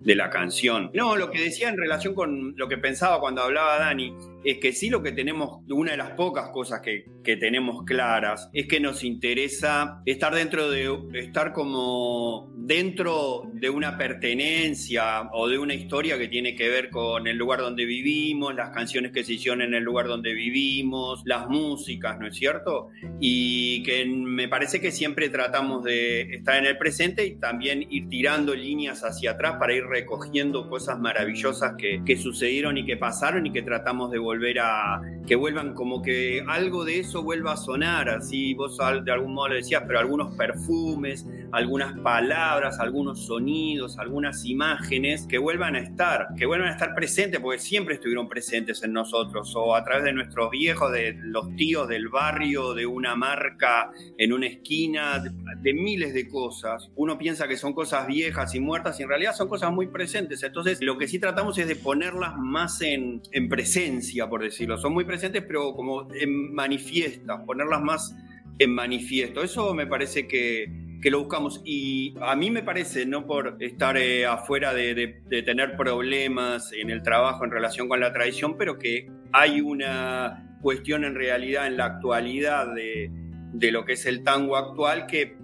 de 0.00 0.14
la 0.14 0.30
canción. 0.30 0.90
No, 0.94 1.16
lo 1.16 1.30
que 1.30 1.40
decía 1.40 1.68
en 1.68 1.76
relación 1.76 2.14
con 2.14 2.54
lo 2.56 2.68
que 2.68 2.78
pensaba 2.78 3.20
cuando 3.20 3.42
hablaba 3.42 3.78
Dani, 3.78 4.14
es 4.44 4.58
que 4.58 4.72
sí 4.72 4.88
lo 4.88 5.02
que 5.02 5.12
tenemos, 5.12 5.60
una 5.68 5.92
de 5.92 5.96
las 5.96 6.10
pocas 6.12 6.50
cosas 6.50 6.80
que, 6.80 7.04
que, 7.22 7.36
tenemos 7.36 7.84
claras, 7.84 8.48
es 8.52 8.66
que 8.66 8.80
nos 8.80 9.04
interesa 9.04 10.02
estar 10.06 10.34
dentro 10.34 10.70
de, 10.70 10.98
estar 11.14 11.52
como 11.52 12.50
dentro 12.56 13.42
de 13.52 13.70
una 13.70 13.98
pertenencia 13.98 15.28
o 15.32 15.48
de 15.48 15.58
una 15.58 15.74
historia 15.74 16.18
que 16.18 16.28
tiene 16.28 16.54
que 16.54 16.68
ver 16.68 16.90
con 16.90 17.26
el 17.26 17.36
lugar 17.36 17.60
donde 17.60 17.84
vivimos, 17.84 18.54
las 18.54 18.70
canciones 18.70 19.12
que 19.12 19.24
se 19.24 19.34
hicieron 19.34 19.62
en 19.62 19.74
el 19.74 19.82
lugar 19.82 20.06
donde 20.06 20.32
vivimos, 20.32 21.22
las 21.24 21.48
músicas, 21.48 22.18
¿no 22.18 22.26
es 22.26 22.36
cierto? 22.36 22.88
Y 23.20 23.82
que 23.82 24.04
me 24.06 24.48
parece 24.48 24.80
que 24.80 24.90
siempre 24.90 25.28
tratamos 25.28 25.84
de 25.84 26.22
estar 26.34 26.56
en 26.56 26.66
el 26.66 26.78
presente 26.78 27.26
y 27.26 27.36
también 27.36 27.86
ir 27.90 28.08
tirando 28.08 28.54
líneas 28.54 29.02
hacia 29.02 29.32
atrás 29.32 29.56
para 29.58 29.74
ir 29.74 29.84
recogiendo 29.84 30.68
cosas 30.68 30.98
maravillosas 30.98 31.74
que, 31.76 32.02
que 32.04 32.16
sucedieron 32.16 32.78
y 32.78 32.86
que 32.86 32.96
pasaron 32.96 33.46
y 33.46 33.52
que 33.52 33.62
tratamos 33.62 34.10
de 34.10 34.18
volver 34.18 34.29
a, 34.60 35.00
que 35.26 35.36
vuelvan 35.36 35.74
como 35.74 36.02
que 36.02 36.44
algo 36.48 36.84
de 36.84 37.00
eso 37.00 37.22
vuelva 37.22 37.52
a 37.52 37.56
sonar, 37.56 38.08
así 38.08 38.54
vos 38.54 38.78
de 39.04 39.12
algún 39.12 39.34
modo 39.34 39.48
lo 39.48 39.54
decías, 39.54 39.84
pero 39.86 39.98
algunos 39.98 40.34
perfumes, 40.36 41.26
algunas 41.52 41.98
palabras, 41.98 42.78
algunos 42.80 43.26
sonidos, 43.26 43.98
algunas 43.98 44.44
imágenes 44.44 45.26
que 45.26 45.38
vuelvan 45.38 45.76
a 45.76 45.80
estar, 45.80 46.28
que 46.36 46.46
vuelvan 46.46 46.68
a 46.68 46.72
estar 46.72 46.94
presentes, 46.94 47.40
porque 47.40 47.58
siempre 47.58 47.94
estuvieron 47.94 48.28
presentes 48.28 48.82
en 48.82 48.92
nosotros, 48.92 49.52
o 49.56 49.74
a 49.74 49.84
través 49.84 50.04
de 50.04 50.12
nuestros 50.12 50.50
viejos, 50.50 50.92
de 50.92 51.16
los 51.18 51.54
tíos 51.56 51.88
del 51.88 52.08
barrio, 52.08 52.74
de 52.74 52.86
una 52.86 53.14
marca 53.16 53.90
en 54.18 54.32
una 54.32 54.46
esquina, 54.46 55.22
de, 55.62 55.72
miles 55.72 56.12
de 56.12 56.28
cosas. 56.28 56.90
Uno 56.96 57.16
piensa 57.16 57.46
que 57.46 57.56
son 57.56 57.72
cosas 57.72 58.06
viejas 58.06 58.54
y 58.54 58.60
muertas 58.60 58.98
y 58.98 59.04
en 59.04 59.08
realidad 59.08 59.34
son 59.34 59.48
cosas 59.48 59.72
muy 59.72 59.86
presentes. 59.86 60.42
Entonces 60.42 60.80
lo 60.82 60.98
que 60.98 61.06
sí 61.06 61.18
tratamos 61.18 61.56
es 61.58 61.68
de 61.68 61.76
ponerlas 61.76 62.36
más 62.36 62.82
en, 62.82 63.22
en 63.32 63.48
presencia 63.48 64.19
por 64.28 64.42
decirlo. 64.42 64.76
Son 64.78 64.92
muy 64.92 65.04
presentes, 65.04 65.42
pero 65.46 65.72
como 65.74 66.12
en 66.14 66.52
manifiestas, 66.52 67.40
ponerlas 67.46 67.80
más 67.80 68.14
en 68.58 68.74
manifiesto. 68.74 69.42
Eso 69.42 69.74
me 69.74 69.86
parece 69.86 70.26
que, 70.28 70.70
que 71.00 71.10
lo 71.10 71.20
buscamos. 71.20 71.60
Y 71.64 72.14
a 72.20 72.36
mí 72.36 72.50
me 72.50 72.62
parece, 72.62 73.06
no 73.06 73.26
por 73.26 73.56
estar 73.60 73.96
eh, 73.96 74.26
afuera 74.26 74.74
de, 74.74 75.22
tener 75.44 75.76
problemas 75.76 76.72
en 76.72 76.90
el 76.90 77.02
trabajo 77.02 77.44
en 77.44 77.50
relación 77.50 77.88
con 77.88 78.00
la 78.00 78.12
tradición, 78.12 78.56
pero 78.56 78.78
que 78.78 79.10
hay 79.32 79.60
una 79.60 80.58
cuestión 80.62 81.04
en 81.04 81.14
realidad 81.14 81.66
en 81.66 81.76
la 81.76 81.86
actualidad 81.86 82.74
de, 82.74 83.10
de 83.52 83.72
lo 83.72 83.84
que 83.84 83.94
es 83.94 84.04
el 84.06 84.22
tango 84.22 84.56
actual 84.56 85.06
que 85.06 85.36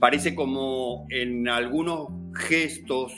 parece 0.00 0.34
como 0.34 1.06
en 1.10 1.48
algunos 1.48 2.08
gestos 2.34 3.12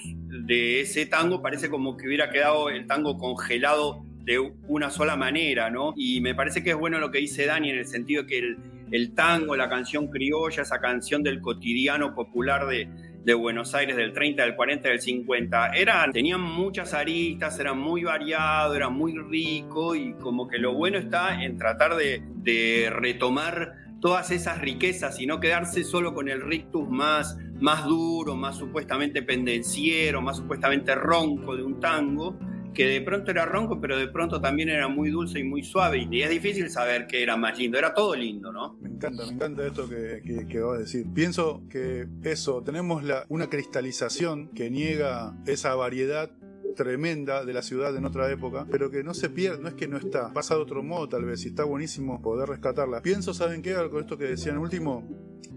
de 0.46 0.80
ese 0.80 1.06
tango, 1.06 1.40
parece 1.40 1.70
como 1.70 1.96
que 1.96 2.08
hubiera 2.08 2.30
quedado 2.30 2.68
el 2.68 2.86
tango 2.86 3.16
congelado 3.16 4.03
de 4.24 4.38
una 4.68 4.90
sola 4.90 5.16
manera, 5.16 5.70
¿no? 5.70 5.92
Y 5.96 6.20
me 6.20 6.34
parece 6.34 6.62
que 6.62 6.70
es 6.70 6.76
bueno 6.76 6.98
lo 6.98 7.10
que 7.10 7.18
dice 7.18 7.46
Dani 7.46 7.70
en 7.70 7.78
el 7.78 7.86
sentido 7.86 8.26
que 8.26 8.56
el, 8.90 9.14
tango, 9.14 9.56
la 9.56 9.68
canción 9.68 10.08
criolla, 10.08 10.62
esa 10.62 10.80
canción 10.80 11.22
del 11.22 11.40
cotidiano 11.40 12.14
popular 12.14 12.66
de, 12.66 12.88
Buenos 13.34 13.74
Aires 13.74 13.96
del 13.96 14.12
30, 14.12 14.42
del 14.42 14.54
40, 14.54 14.88
del 14.88 15.00
50, 15.00 15.68
eran, 15.70 16.12
tenían 16.12 16.42
muchas 16.42 16.92
aristas, 16.92 17.58
eran 17.58 17.78
muy 17.78 18.04
variado, 18.04 18.74
era 18.74 18.90
muy 18.90 19.16
rico 19.16 19.94
y 19.94 20.12
como 20.14 20.46
que 20.46 20.58
lo 20.58 20.74
bueno 20.74 20.98
está 20.98 21.42
en 21.42 21.56
tratar 21.56 21.96
de, 21.96 22.22
de 22.36 22.90
retomar 22.90 23.72
todas 24.04 24.30
esas 24.30 24.60
riquezas 24.60 25.18
y 25.18 25.26
no 25.26 25.40
quedarse 25.40 25.82
solo 25.84 26.12
con 26.12 26.28
el 26.28 26.42
rictus 26.42 26.86
más, 26.86 27.38
más 27.60 27.86
duro, 27.86 28.36
más 28.36 28.58
supuestamente 28.58 29.22
pendenciero, 29.22 30.20
más 30.20 30.36
supuestamente 30.36 30.94
ronco 30.94 31.56
de 31.56 31.62
un 31.62 31.80
tango, 31.80 32.38
que 32.74 32.86
de 32.86 33.00
pronto 33.00 33.30
era 33.30 33.46
ronco, 33.46 33.80
pero 33.80 33.96
de 33.96 34.08
pronto 34.08 34.40
también 34.40 34.68
era 34.68 34.88
muy 34.88 35.10
dulce 35.10 35.38
y 35.38 35.44
muy 35.44 35.62
suave. 35.62 36.06
Y 36.10 36.22
es 36.22 36.30
difícil 36.30 36.68
saber 36.70 37.06
qué 37.06 37.22
era 37.22 37.36
más 37.36 37.58
lindo, 37.58 37.78
era 37.78 37.94
todo 37.94 38.14
lindo, 38.14 38.52
¿no? 38.52 38.76
Me 38.80 38.88
encanta, 38.88 39.24
me 39.26 39.32
encanta 39.32 39.66
esto 39.66 39.88
que, 39.88 40.46
que, 40.48 40.60
vas 40.60 40.76
a 40.76 40.80
decir. 40.80 41.06
Pienso 41.14 41.62
que 41.70 42.06
eso, 42.22 42.62
tenemos 42.62 43.04
la, 43.04 43.24
una 43.28 43.48
cristalización 43.48 44.48
que 44.48 44.70
niega 44.70 45.34
esa 45.46 45.74
variedad 45.74 46.30
tremenda 46.74 47.44
de 47.44 47.52
la 47.52 47.62
ciudad 47.62 47.96
en 47.96 48.04
otra 48.04 48.30
época, 48.30 48.66
pero 48.70 48.90
que 48.90 49.02
no 49.02 49.14
se 49.14 49.30
pierde, 49.30 49.62
no 49.62 49.68
es 49.68 49.74
que 49.74 49.88
no 49.88 49.96
está, 49.96 50.32
pasa 50.32 50.54
de 50.54 50.62
otro 50.62 50.82
modo 50.82 51.08
tal 51.08 51.24
vez, 51.24 51.44
y 51.44 51.48
está 51.48 51.64
buenísimo 51.64 52.20
poder 52.20 52.48
rescatarla. 52.48 53.02
Pienso, 53.02 53.34
¿saben 53.34 53.62
qué? 53.62 53.74
Con 53.90 54.00
esto 54.00 54.18
que 54.18 54.24
decían 54.24 54.58
último, 54.58 55.04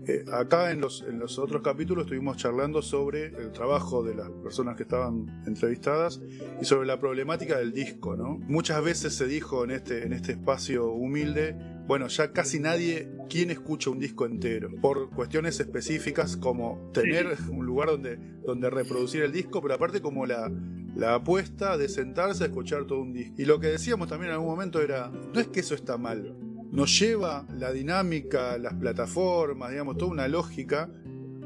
eh, 0.07 0.23
acá 0.31 0.71
en 0.71 0.79
los, 0.79 1.03
en 1.07 1.19
los 1.19 1.37
otros 1.37 1.61
capítulos 1.61 2.05
estuvimos 2.05 2.37
charlando 2.37 2.81
sobre 2.81 3.25
el 3.25 3.51
trabajo 3.51 4.03
de 4.03 4.15
las 4.15 4.29
personas 4.29 4.77
que 4.77 4.83
estaban 4.83 5.43
entrevistadas 5.45 6.21
y 6.61 6.65
sobre 6.65 6.87
la 6.87 6.97
problemática 6.97 7.57
del 7.57 7.73
disco, 7.73 8.15
¿no? 8.15 8.39
Muchas 8.47 8.81
veces 8.81 9.13
se 9.15 9.27
dijo 9.27 9.65
en 9.65 9.71
este, 9.71 10.05
en 10.05 10.13
este 10.13 10.33
espacio 10.33 10.91
humilde, 10.91 11.57
bueno, 11.87 12.07
ya 12.07 12.31
casi 12.31 12.59
nadie, 12.59 13.09
¿quién 13.29 13.49
escucha 13.49 13.89
un 13.89 13.99
disco 13.99 14.25
entero? 14.25 14.69
Por 14.81 15.09
cuestiones 15.09 15.59
específicas 15.59 16.37
como 16.37 16.89
tener 16.93 17.35
un 17.49 17.65
lugar 17.65 17.89
donde, 17.89 18.17
donde 18.45 18.69
reproducir 18.69 19.23
el 19.23 19.33
disco, 19.33 19.61
pero 19.61 19.73
aparte 19.73 20.01
como 20.01 20.25
la, 20.25 20.49
la 20.97 21.13
apuesta 21.13 21.77
de 21.77 21.89
sentarse 21.89 22.43
a 22.43 22.47
escuchar 22.47 22.85
todo 22.85 23.01
un 23.01 23.13
disco. 23.13 23.35
Y 23.37 23.45
lo 23.45 23.59
que 23.59 23.67
decíamos 23.67 24.07
también 24.07 24.29
en 24.29 24.33
algún 24.33 24.49
momento 24.49 24.81
era, 24.81 25.09
no 25.09 25.39
es 25.39 25.47
que 25.47 25.59
eso 25.59 25.75
está 25.75 25.97
mal, 25.97 26.35
nos 26.71 26.99
lleva 26.99 27.45
la 27.53 27.71
dinámica, 27.71 28.57
las 28.57 28.73
plataformas, 28.73 29.69
digamos, 29.69 29.97
toda 29.97 30.11
una 30.11 30.27
lógica 30.27 30.89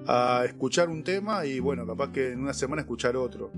a 0.07 0.43
escuchar 0.45 0.89
un 0.89 1.03
tema 1.03 1.45
y 1.45 1.59
bueno, 1.59 1.85
capaz 1.85 2.11
que 2.11 2.31
en 2.31 2.39
una 2.39 2.53
semana 2.53 2.81
escuchar 2.81 3.17
otro. 3.17 3.51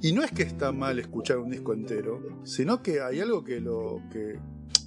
Y 0.00 0.12
no 0.12 0.22
es 0.22 0.30
que 0.30 0.44
está 0.44 0.72
mal 0.72 0.98
escuchar 0.98 1.38
un 1.38 1.50
disco 1.50 1.74
entero, 1.74 2.22
sino 2.44 2.80
que 2.80 3.00
hay 3.00 3.20
algo 3.20 3.42
que 3.44 3.60
lo 3.60 4.00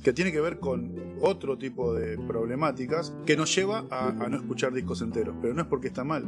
que 0.03 0.13
tiene 0.13 0.31
que 0.31 0.41
ver 0.41 0.59
con 0.59 1.15
otro 1.21 1.57
tipo 1.57 1.93
de 1.93 2.17
problemáticas 2.17 3.13
que 3.25 3.37
nos 3.37 3.55
lleva 3.55 3.85
a, 3.89 4.11
no 4.29 4.37
escuchar 4.37 4.73
discos 4.73 5.01
enteros, 5.01 5.35
pero 5.41 5.53
no 5.53 5.61
es 5.61 5.67
porque 5.67 5.87
está 5.87 6.03
mal. 6.03 6.25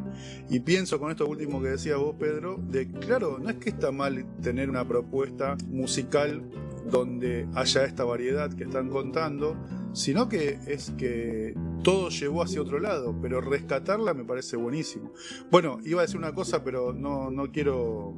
Y 0.49 0.61
pienso 0.61 0.99
con 0.99 1.11
esto 1.11 1.27
último 1.27 1.61
que 1.61 1.69
decías 1.69 1.97
vos, 1.97 2.15
Pedro, 2.17 2.57
de 2.57 2.89
claro, 2.89 3.37
no 3.37 3.49
es 3.49 3.57
que 3.57 3.69
está 3.69 3.91
mal 3.91 4.25
tener 4.41 4.69
una 4.69 4.87
propuesta 4.87 5.57
musical 5.67 6.43
donde 6.89 7.47
haya 7.55 7.83
esta 7.83 8.03
variedad 8.03 8.53
que 8.53 8.63
están 8.63 8.89
contando, 8.89 9.57
sino 9.93 10.29
que 10.29 10.59
es 10.67 10.91
que 10.91 11.55
todo 11.83 12.09
llevó 12.09 12.43
hacia 12.43 12.61
otro 12.61 12.79
lado, 12.79 13.15
pero 13.21 13.41
rescatarla 13.41 14.13
me 14.13 14.23
parece 14.23 14.55
buenísimo. 14.55 15.11
Bueno, 15.51 15.79
iba 15.83 16.01
a 16.01 16.03
decir 16.03 16.17
una 16.17 16.33
cosa, 16.33 16.63
pero 16.63 16.93
no, 16.93 17.31
no 17.31 17.51
quiero, 17.51 18.13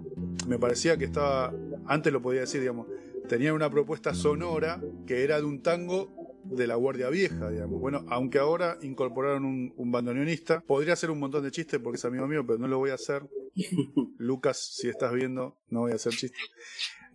me 0.48 0.60
parecía 0.60 0.98
que 0.98 1.06
estaba, 1.06 1.54
antes 1.86 2.12
lo 2.14 2.22
podía 2.22 2.42
decir, 2.42 2.62
digamos, 2.62 2.88
tenía 3.28 3.54
una 3.54 3.70
propuesta 3.70 4.14
sonora 4.14 4.82
que 5.06 5.24
era 5.24 5.38
de 5.38 5.46
un 5.46 5.62
tango 5.62 6.42
de 6.44 6.68
la 6.68 6.76
Guardia 6.76 7.10
Vieja, 7.10 7.50
digamos. 7.50 7.80
Bueno, 7.80 8.06
aunque 8.10 8.40
ahora 8.40 8.78
incorporaron 8.82 9.46
un, 9.46 9.74
un 9.76 9.92
bandoneonista, 9.92 10.62
podría 10.62 10.94
hacer 10.94 11.12
un 11.12 11.20
montón 11.20 11.44
de 11.44 11.52
chistes 11.52 11.80
porque 11.80 11.98
es 11.98 12.06
amigo 12.06 12.28
mío, 12.28 12.46
pero 12.46 12.60
no 12.60 12.68
lo 12.68 12.78
voy 12.78 12.92
a 12.92 12.96
hacer. 12.96 13.28
Lucas, 14.18 14.58
si 14.58 14.90
estás 14.90 15.14
viendo, 15.14 15.58
no 15.70 15.82
voy 15.82 15.92
a 15.92 15.96
hacer 15.96 16.14
chistes. 16.14 16.40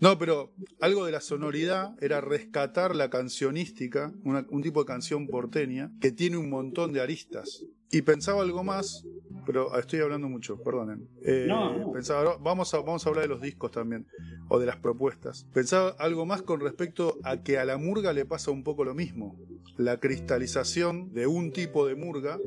No, 0.03 0.19
pero 0.19 0.53
algo 0.81 1.07
de 1.07 1.13
la 1.13 1.21
sonoridad 1.21 1.95
era 2.03 2.21
rescatar 2.21 2.97
la 2.97 3.09
cancionística, 3.09 4.13
un 4.25 4.63
tipo 4.63 4.81
de 4.81 4.87
canción 4.87 5.29
porteña, 5.29 5.93
que 6.01 6.11
tiene 6.11 6.39
un 6.39 6.51
montón 6.51 6.93
de 6.93 7.01
aristas. 7.01 7.65
Y 7.95 8.01
pensaba 8.01 8.41
algo 8.41 8.65
más, 8.65 9.05
pero 9.45 9.79
estoy 9.79 10.01
hablando 10.01 10.27
mucho, 10.27 10.57
perdonen. 10.63 11.07
Eh, 11.23 11.45
no, 11.47 11.93
Pensaba, 11.93 12.39
vamos 12.41 12.73
a, 12.73 12.79
vamos 12.79 13.05
a 13.05 13.11
hablar 13.11 13.25
de 13.25 13.29
los 13.29 13.43
discos 13.43 13.71
también, 13.71 14.07
o 14.49 14.59
de 14.59 14.65
las 14.65 14.77
propuestas. 14.77 15.47
Pensaba 15.53 15.91
algo 15.99 16.25
más 16.25 16.41
con 16.41 16.61
respecto 16.61 17.19
a 17.23 17.43
que 17.43 17.59
a 17.59 17.67
la 17.67 17.77
murga 17.77 18.15
le 18.15 18.25
pasa 18.25 18.51
un 18.51 18.65
poco 18.65 18.85
lo 18.85 18.95
mismo. 18.95 19.37
La 19.77 20.01
cristalización 20.01 21.13
de 21.13 21.27
un 21.27 21.53
tipo 21.53 21.87
de 21.87 21.95
murga, 21.95 22.39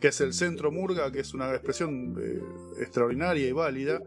que 0.00 0.08
es 0.08 0.20
el 0.20 0.32
centro 0.32 0.72
murga, 0.72 1.12
que 1.12 1.20
es 1.20 1.32
una 1.32 1.52
expresión 1.52 2.16
eh, 2.20 2.42
extraordinaria 2.80 3.46
y 3.46 3.52
válida, 3.52 4.02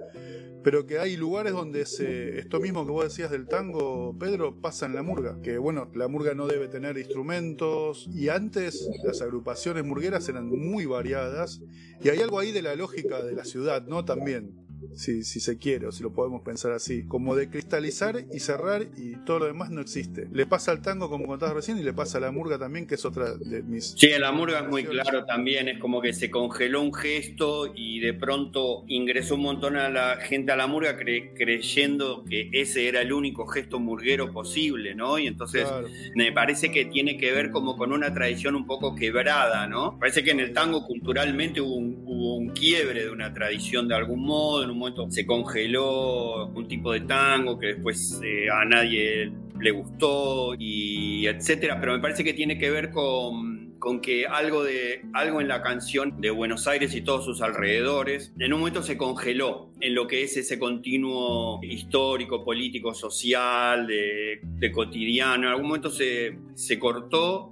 pero 0.63 0.85
que 0.85 0.99
hay 0.99 1.17
lugares 1.17 1.53
donde 1.53 1.85
se, 1.85 2.39
esto 2.39 2.59
mismo 2.59 2.85
que 2.85 2.91
vos 2.91 3.03
decías 3.03 3.31
del 3.31 3.47
tango, 3.47 4.15
Pedro, 4.19 4.55
pasa 4.61 4.85
en 4.85 4.95
la 4.95 5.01
murga. 5.01 5.37
Que 5.41 5.57
bueno, 5.57 5.89
la 5.95 6.07
murga 6.07 6.33
no 6.33 6.47
debe 6.47 6.67
tener 6.67 6.97
instrumentos 6.97 8.07
y 8.13 8.29
antes 8.29 8.89
las 9.03 9.21
agrupaciones 9.21 9.83
murgueras 9.83 10.27
eran 10.29 10.47
muy 10.47 10.85
variadas 10.85 11.61
y 12.03 12.09
hay 12.09 12.19
algo 12.19 12.39
ahí 12.39 12.51
de 12.51 12.61
la 12.61 12.75
lógica 12.75 13.21
de 13.23 13.33
la 13.33 13.45
ciudad, 13.45 13.85
¿no? 13.87 14.05
También 14.05 14.60
si, 14.95 15.23
si 15.23 15.39
se 15.39 15.57
quiere, 15.57 15.87
o 15.87 15.91
si 15.91 16.03
lo 16.03 16.13
podemos 16.13 16.41
pensar 16.41 16.71
así, 16.71 17.03
como 17.07 17.35
de 17.35 17.49
cristalizar 17.49 18.25
y 18.33 18.39
cerrar 18.39 18.83
y 18.97 19.15
todo 19.25 19.39
lo 19.39 19.45
demás 19.45 19.69
no 19.71 19.81
existe. 19.81 20.27
Le 20.31 20.45
pasa 20.45 20.71
al 20.71 20.81
tango, 20.81 21.09
como 21.09 21.25
contabas 21.25 21.55
recién, 21.55 21.77
y 21.77 21.83
le 21.83 21.93
pasa 21.93 22.17
a 22.17 22.21
la 22.21 22.31
murga 22.31 22.57
también, 22.57 22.87
que 22.87 22.95
es 22.95 23.05
otra 23.05 23.33
de 23.35 23.63
mis... 23.63 23.95
Sí, 23.97 24.07
en 24.07 24.21
la 24.21 24.31
murga 24.31 24.59
es 24.59 24.67
muy 24.67 24.83
claro 24.83 25.25
también, 25.25 25.67
es 25.67 25.79
como 25.79 26.01
que 26.01 26.13
se 26.13 26.29
congeló 26.29 26.81
un 26.81 26.93
gesto 26.93 27.71
y 27.75 27.99
de 27.99 28.13
pronto 28.13 28.83
ingresó 28.87 29.35
un 29.35 29.41
montón 29.41 29.77
a 29.77 29.89
la 29.89 30.17
gente 30.17 30.51
a 30.51 30.55
la 30.55 30.67
murga 30.67 30.97
creyendo 30.97 32.23
que 32.25 32.49
ese 32.53 32.87
era 32.87 33.01
el 33.01 33.13
único 33.13 33.45
gesto 33.47 33.79
murguero 33.79 34.31
posible, 34.31 34.95
¿no? 34.95 35.19
Y 35.19 35.27
entonces 35.27 35.63
claro. 35.63 35.87
me 36.15 36.31
parece 36.31 36.71
que 36.71 36.85
tiene 36.85 37.17
que 37.17 37.31
ver 37.31 37.51
como 37.51 37.77
con 37.77 37.91
una 37.91 38.13
tradición 38.13 38.55
un 38.55 38.65
poco 38.65 38.95
quebrada, 38.95 39.67
¿no? 39.67 39.97
Parece 39.99 40.23
que 40.23 40.31
en 40.31 40.39
el 40.39 40.53
tango 40.53 40.85
culturalmente 40.85 41.61
hubo 41.61 41.75
un, 41.75 42.01
hubo 42.05 42.35
un 42.35 42.49
quiebre 42.49 43.03
de 43.03 43.09
una 43.09 43.33
tradición 43.33 43.87
de 43.87 43.95
algún 43.95 44.23
modo, 44.25 44.63
en 44.71 44.75
un 44.75 44.79
momento 44.79 45.09
se 45.11 45.25
congeló 45.25 46.47
un 46.47 46.67
tipo 46.67 46.91
de 46.91 47.01
tango 47.01 47.59
que 47.59 47.67
después 47.67 48.19
eh, 48.23 48.49
a 48.49 48.65
nadie 48.65 49.31
le 49.59 49.71
gustó 49.71 50.55
y 50.57 51.27
etcétera, 51.27 51.79
pero 51.79 51.93
me 51.93 51.99
parece 51.99 52.23
que 52.23 52.33
tiene 52.33 52.57
que 52.57 52.71
ver 52.71 52.89
con, 52.89 53.75
con, 53.77 54.01
que 54.01 54.25
algo, 54.25 54.63
de, 54.63 55.03
algo 55.13 55.39
en 55.39 55.47
la 55.47 55.61
canción 55.61 56.19
de 56.19 56.31
Buenos 56.31 56.67
Aires 56.67 56.95
y 56.95 57.01
todos 57.01 57.25
sus 57.25 57.41
alrededores 57.41 58.33
en 58.39 58.53
un 58.53 58.59
momento 58.59 58.81
se 58.81 58.97
congeló 58.97 59.69
en 59.79 59.93
lo 59.93 60.07
que 60.07 60.23
es 60.23 60.35
ese 60.37 60.57
continuo 60.57 61.59
histórico, 61.61 62.43
político, 62.43 62.93
social, 62.93 63.85
de, 63.85 64.39
de 64.41 64.71
cotidiano, 64.71 65.43
en 65.43 65.49
algún 65.49 65.67
momento 65.67 65.91
se, 65.91 66.37
se 66.55 66.79
cortó 66.79 67.51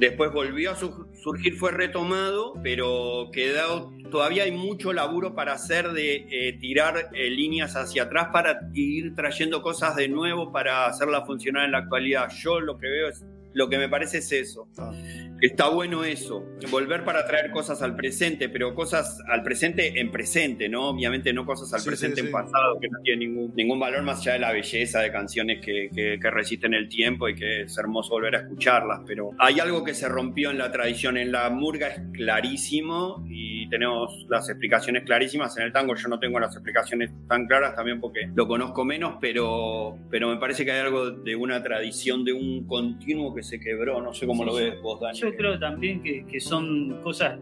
Después 0.00 0.32
volvió 0.32 0.70
a 0.70 0.76
surgir, 1.22 1.56
fue 1.56 1.72
retomado, 1.72 2.54
pero 2.62 3.30
quedó, 3.32 3.92
todavía 4.10 4.44
hay 4.44 4.52
mucho 4.52 4.92
laburo 4.92 5.34
para 5.34 5.52
hacer 5.52 5.92
de 5.92 6.26
eh, 6.30 6.58
tirar 6.60 7.10
eh, 7.12 7.30
líneas 7.30 7.76
hacia 7.76 8.04
atrás 8.04 8.28
para 8.32 8.60
ir 8.74 9.14
trayendo 9.14 9.62
cosas 9.62 9.96
de 9.96 10.08
nuevo 10.08 10.52
para 10.52 10.86
hacerla 10.86 11.24
funcionar 11.24 11.64
en 11.64 11.72
la 11.72 11.78
actualidad. 11.78 12.28
Yo 12.42 12.60
lo 12.60 12.78
que 12.78 12.88
veo 12.88 13.08
es, 13.08 13.24
lo 13.52 13.68
que 13.68 13.78
me 13.78 13.88
parece 13.88 14.18
es 14.18 14.32
eso. 14.32 14.68
Ah. 14.78 14.92
Está 15.40 15.70
bueno 15.70 16.04
eso, 16.04 16.44
volver 16.70 17.04
para 17.04 17.26
traer 17.26 17.50
cosas 17.50 17.80
al 17.82 17.96
presente, 17.96 18.48
pero 18.50 18.74
cosas 18.74 19.18
al 19.26 19.42
presente 19.42 19.98
en 19.98 20.10
presente, 20.10 20.68
¿no? 20.68 20.90
Obviamente 20.90 21.32
no 21.32 21.46
cosas 21.46 21.72
al 21.72 21.80
sí, 21.80 21.88
presente 21.88 22.16
sí, 22.16 22.20
en 22.20 22.26
sí. 22.26 22.32
pasado, 22.32 22.78
que 22.78 22.88
no 22.88 22.98
tienen 23.02 23.30
ningún, 23.30 23.54
ningún 23.54 23.80
valor 23.80 24.02
más 24.02 24.20
allá 24.20 24.34
de 24.34 24.38
la 24.40 24.52
belleza 24.52 25.00
de 25.00 25.10
canciones 25.10 25.64
que, 25.64 25.88
que, 25.94 26.18
que, 26.20 26.30
resisten 26.30 26.74
el 26.74 26.88
tiempo 26.88 27.28
y 27.28 27.34
que 27.34 27.62
es 27.62 27.78
hermoso 27.78 28.10
volver 28.10 28.36
a 28.36 28.38
escucharlas. 28.40 29.00
Pero 29.06 29.30
hay 29.38 29.60
algo 29.60 29.82
que 29.82 29.94
se 29.94 30.08
rompió 30.08 30.50
en 30.50 30.58
la 30.58 30.70
tradición, 30.70 31.16
en 31.16 31.32
la 31.32 31.48
murga 31.48 31.88
es 31.88 32.00
clarísimo 32.12 33.24
y 33.28 33.68
tenemos 33.70 34.26
las 34.28 34.48
explicaciones 34.50 35.04
clarísimas. 35.04 35.56
En 35.56 35.64
el 35.64 35.72
tango 35.72 35.94
yo 35.94 36.08
no 36.08 36.18
tengo 36.18 36.38
las 36.38 36.54
explicaciones 36.54 37.10
tan 37.28 37.46
claras 37.46 37.74
también 37.74 38.00
porque 38.00 38.30
lo 38.34 38.46
conozco 38.46 38.84
menos, 38.84 39.14
pero, 39.20 39.96
pero 40.10 40.28
me 40.28 40.36
parece 40.36 40.64
que 40.64 40.72
hay 40.72 40.80
algo 40.80 41.10
de 41.10 41.34
una 41.34 41.62
tradición, 41.62 42.24
de 42.24 42.32
un 42.34 42.66
continuo 42.66 43.34
que 43.34 43.42
se 43.42 43.58
quebró. 43.58 44.02
No 44.02 44.12
sé 44.12 44.26
cómo 44.26 44.44
lo 44.44 44.54
ves 44.54 44.80
vos, 44.82 45.00
Dani. 45.00 45.18
Yo 45.18 45.29
creo 45.36 45.58
también 45.58 46.02
que, 46.02 46.24
que, 46.26 46.40
son 46.40 47.00
cosas, 47.02 47.38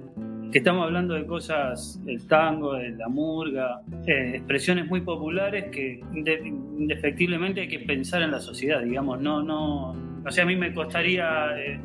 que 0.50 0.58
estamos 0.58 0.84
hablando 0.84 1.14
de 1.14 1.26
cosas, 1.26 2.00
el 2.06 2.26
tango, 2.26 2.74
de 2.74 2.90
la 2.90 3.08
murga, 3.08 3.80
eh, 4.06 4.32
expresiones 4.36 4.86
muy 4.86 5.00
populares 5.00 5.66
que 5.70 6.00
indefectiblemente 6.14 7.62
hay 7.62 7.68
que 7.68 7.80
pensar 7.80 8.22
en 8.22 8.30
la 8.30 8.40
sociedad, 8.40 8.82
digamos, 8.82 9.20
no, 9.20 9.42
no, 9.42 9.90
o 10.24 10.30
sea, 10.30 10.44
a 10.44 10.46
mí 10.46 10.56
me 10.56 10.72
costaría 10.72 11.58
eh, 11.58 11.80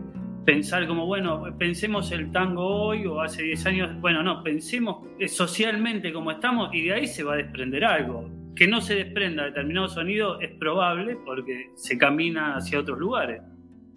pensar 0.45 0.87
como, 0.87 1.05
bueno, 1.05 1.43
pensemos 1.57 2.11
el 2.11 2.31
tango 2.31 2.65
hoy 2.65 3.05
o 3.05 3.21
hace 3.21 3.43
10 3.43 3.65
años, 3.65 4.01
bueno, 4.01 4.23
no, 4.23 4.43
pensemos 4.43 5.07
socialmente 5.27 6.11
como 6.11 6.31
estamos 6.31 6.73
y 6.73 6.83
de 6.83 6.93
ahí 6.93 7.07
se 7.07 7.23
va 7.23 7.33
a 7.33 7.37
desprender 7.37 7.85
algo. 7.85 8.29
que 8.55 8.67
no 8.67 8.81
se 8.81 8.95
desprenda 8.95 9.45
determinado 9.45 9.87
sonido 9.87 10.39
es 10.39 10.51
probable 10.51 11.17
porque 11.25 11.71
se 11.75 11.97
camina 11.97 12.55
hacia 12.55 12.79
otros 12.79 12.99
lugares 12.99 13.41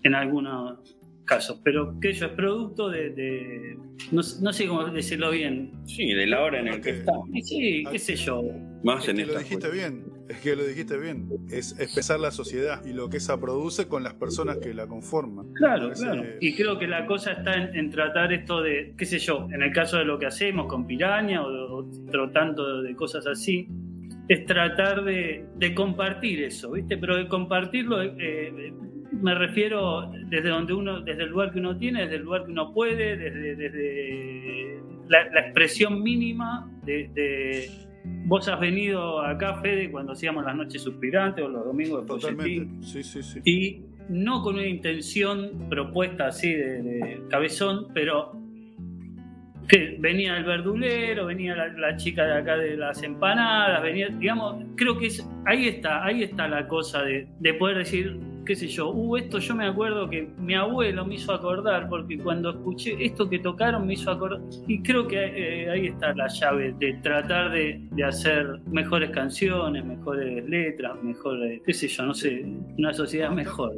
en 0.02 0.14
algunos 0.14 0.95
casos, 1.26 1.60
pero 1.62 1.98
que 2.00 2.10
ello 2.10 2.26
es 2.26 2.32
producto 2.32 2.88
de, 2.88 3.76
no, 4.12 4.22
sé 4.22 4.66
cómo 4.66 4.84
decirlo 4.86 5.30
bien. 5.30 5.72
Sí, 5.84 6.06
de 6.14 6.26
la 6.26 6.42
hora 6.42 6.60
en 6.60 6.68
el 6.68 6.80
que, 6.80 6.90
está. 6.90 7.12
Sí, 7.42 7.84
qué 7.90 7.98
sé 7.98 8.16
yo. 8.16 8.42
Más 8.82 9.06
en 9.08 9.16
que 9.16 9.26
lo 9.26 9.38
dijiste 9.38 9.70
bien, 9.70 10.04
es 10.28 10.38
que 10.38 10.56
lo 10.56 10.64
dijiste 10.64 10.96
bien, 10.96 11.28
es, 11.50 11.78
es 11.78 12.10
la 12.18 12.30
sociedad 12.30 12.84
y 12.84 12.92
lo 12.92 13.08
que 13.08 13.18
esa 13.18 13.40
produce 13.40 13.88
con 13.88 14.02
las 14.02 14.14
personas 14.14 14.58
que 14.58 14.72
la 14.74 14.86
conforman. 14.86 15.52
Claro, 15.54 15.90
claro. 15.92 16.24
Y 16.40 16.54
creo 16.54 16.78
que 16.78 16.86
la 16.86 17.06
cosa 17.06 17.32
está 17.32 17.54
en, 17.54 17.90
tratar 17.90 18.32
esto 18.32 18.62
de, 18.62 18.94
qué 18.96 19.04
sé 19.04 19.18
yo, 19.18 19.48
en 19.52 19.62
el 19.62 19.72
caso 19.72 19.98
de 19.98 20.04
lo 20.04 20.18
que 20.18 20.26
hacemos 20.26 20.66
con 20.66 20.86
Piraña 20.86 21.42
o, 21.42 21.66
otro 21.76 22.30
tanto 22.30 22.82
de 22.82 22.94
cosas 22.94 23.26
así, 23.26 23.68
es 24.28 24.44
tratar 24.46 25.04
de, 25.04 25.74
compartir 25.74 26.42
eso, 26.42 26.72
¿viste? 26.72 26.96
Pero 26.96 27.16
de 27.16 27.28
compartirlo 27.28 28.02
eh, 28.02 28.72
me 29.20 29.34
refiero 29.34 30.10
desde 30.28 30.48
donde 30.48 30.72
uno, 30.72 31.00
desde 31.00 31.24
el 31.24 31.30
lugar 31.30 31.52
que 31.52 31.58
uno 31.58 31.76
tiene, 31.76 32.02
desde 32.02 32.16
el 32.16 32.22
lugar 32.22 32.44
que 32.44 32.52
uno 32.52 32.72
puede, 32.72 33.16
desde, 33.16 34.80
la, 35.08 35.40
expresión 35.40 36.02
mínima 36.02 36.70
de, 36.84 37.70
Vos 38.26 38.48
has 38.48 38.60
venido 38.60 39.20
acá, 39.20 39.60
Fede, 39.60 39.90
cuando 39.90 40.12
hacíamos 40.12 40.44
las 40.44 40.54
noches 40.54 40.82
suspirantes 40.82 41.44
o 41.44 41.48
los 41.48 41.64
domingos 41.64 42.02
de 42.02 42.06
Totalmente. 42.06 42.86
Sí, 42.86 43.02
sí, 43.02 43.22
sí. 43.22 43.40
Y 43.44 43.82
no 44.08 44.42
con 44.42 44.54
una 44.54 44.66
intención 44.66 45.68
propuesta 45.68 46.28
así 46.28 46.52
de, 46.52 47.22
cabezón, 47.28 47.88
pero 47.94 48.32
que 49.68 49.96
venía 49.98 50.36
el 50.36 50.44
verdulero, 50.44 51.26
venía 51.26 51.56
la, 51.56 51.96
chica 51.96 52.24
de 52.24 52.34
acá 52.34 52.56
de 52.56 52.76
las 52.76 53.02
empanadas, 53.02 53.82
venía, 53.82 54.08
digamos, 54.08 54.64
creo 54.76 54.96
que 54.96 55.06
es, 55.06 55.28
ahí 55.44 55.66
está, 55.66 56.04
ahí 56.04 56.22
está 56.22 56.46
la 56.46 56.68
cosa 56.68 57.02
de, 57.02 57.26
de 57.40 57.54
poder 57.54 57.78
decir, 57.78 58.20
qué 58.46 58.56
sé 58.56 58.68
yo, 58.68 58.90
uh, 58.90 59.16
esto 59.16 59.38
yo 59.38 59.54
me 59.54 59.66
acuerdo 59.66 60.08
que 60.08 60.28
mi 60.38 60.54
abuelo 60.54 61.04
me 61.04 61.16
hizo 61.16 61.32
acordar, 61.32 61.88
porque 61.88 62.16
cuando 62.18 62.50
escuché 62.50 62.96
esto 63.04 63.28
que 63.28 63.38
tocaron 63.40 63.86
me 63.86 63.94
hizo 63.94 64.10
acordar, 64.10 64.40
y 64.66 64.82
creo 64.82 65.06
que 65.06 65.16
eh, 65.18 65.70
ahí 65.70 65.88
está 65.88 66.14
la 66.14 66.28
llave 66.28 66.74
de 66.78 66.94
tratar 67.02 67.50
de, 67.50 67.82
hacer 68.06 68.60
mejores 68.70 69.10
canciones, 69.10 69.84
mejores 69.84 70.48
letras, 70.48 71.02
mejores, 71.02 71.60
qué 71.66 71.74
sé 71.74 71.88
yo, 71.88 72.06
no 72.06 72.14
sé, 72.14 72.46
una 72.78 72.94
sociedad 72.94 73.30
mejor, 73.30 73.74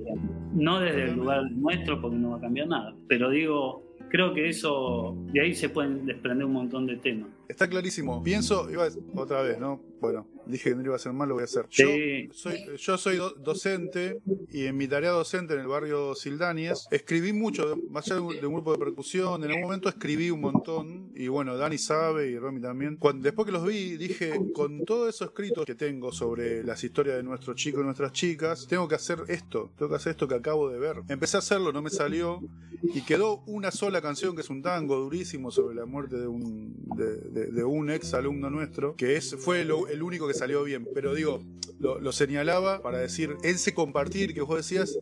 no 0.52 0.78
desde 0.78 1.04
el 1.04 1.16
lugar 1.16 1.50
nuestro 1.50 2.00
porque 2.00 2.18
no 2.18 2.30
va 2.32 2.36
a 2.36 2.40
cambiar 2.40 2.68
nada, 2.68 2.94
pero 3.08 3.30
digo, 3.30 3.82
creo 4.10 4.34
que 4.34 4.48
eso, 4.48 5.16
de 5.32 5.40
ahí 5.40 5.54
se 5.54 5.70
pueden 5.70 6.04
desprender 6.04 6.44
un 6.44 6.52
montón 6.52 6.86
de 6.86 6.96
temas. 6.96 7.37
Está 7.48 7.68
clarísimo. 7.68 8.22
Pienso, 8.22 8.70
iba 8.70 8.88
otra 9.14 9.42
vez, 9.42 9.58
¿no? 9.58 9.80
Bueno, 10.00 10.28
dije 10.46 10.70
que 10.70 10.76
no 10.76 10.82
iba 10.82 10.96
a 10.96 10.98
ser 10.98 11.12
mal, 11.12 11.28
lo 11.28 11.34
voy 11.34 11.42
a 11.42 11.44
hacer. 11.44 11.66
Yo 11.70 11.86
soy, 12.32 12.76
yo 12.76 12.98
soy 12.98 13.18
docente 13.42 14.20
y 14.50 14.66
en 14.66 14.76
mi 14.76 14.86
tarea 14.86 15.10
docente 15.10 15.54
en 15.54 15.60
el 15.60 15.66
barrio 15.66 16.14
Sildanias 16.14 16.86
escribí 16.90 17.32
mucho, 17.32 17.76
más 17.90 18.06
allá 18.06 18.16
de 18.16 18.46
un, 18.46 18.54
grupo 18.54 18.72
de 18.72 18.78
percusión, 18.78 19.42
en 19.42 19.50
algún 19.50 19.64
momento 19.64 19.88
escribí 19.88 20.30
un 20.30 20.40
montón 20.40 21.10
y 21.14 21.28
bueno, 21.28 21.56
Dani 21.56 21.78
sabe 21.78 22.28
y 22.30 22.38
Romy 22.38 22.60
también. 22.60 22.96
Cuando, 22.96 23.24
después 23.24 23.46
que 23.46 23.52
los 23.52 23.64
vi, 23.64 23.96
dije, 23.96 24.38
con 24.54 24.84
todos 24.84 25.08
esos 25.08 25.28
escritos 25.28 25.64
que 25.64 25.74
tengo 25.74 26.12
sobre 26.12 26.62
las 26.62 26.84
historias 26.84 27.16
de 27.16 27.22
nuestros 27.22 27.56
chicos 27.56 27.80
y 27.80 27.84
nuestras 27.84 28.12
chicas, 28.12 28.66
tengo 28.68 28.86
que 28.86 28.94
hacer 28.94 29.24
esto, 29.28 29.72
tengo 29.76 29.90
que 29.90 29.96
hacer 29.96 30.12
esto 30.12 30.28
que 30.28 30.34
acabo 30.34 30.68
de 30.68 30.78
ver. 30.78 31.02
Empecé 31.08 31.38
a 31.38 31.40
hacerlo, 31.40 31.72
no 31.72 31.82
me 31.82 31.90
salió 31.90 32.40
y 32.82 33.02
quedó 33.02 33.42
una 33.46 33.70
sola 33.70 34.00
canción 34.00 34.34
que 34.34 34.42
es 34.42 34.50
un 34.50 34.62
tango 34.62 34.96
durísimo 34.96 35.50
sobre 35.50 35.74
la 35.74 35.86
muerte 35.86 36.16
de 36.16 36.28
un, 36.28 36.74
de, 36.96 37.37
un 37.64 37.90
ex 37.90 38.14
alumno 38.14 38.50
nuestro, 38.50 38.96
que 38.96 39.16
es, 39.16 39.36
fue 39.38 39.60
el 39.60 40.02
único 40.02 40.26
que 40.28 40.34
salió 40.34 40.64
bien. 40.64 40.88
Pero 40.94 41.14
digo, 41.14 41.42
lo, 41.80 42.12
señalaba 42.12 42.82
para 42.82 42.98
decir, 42.98 43.36
ese 43.42 43.74
compartir 43.74 44.34
que 44.34 44.40
vos 44.40 44.56
decías, 44.56 44.98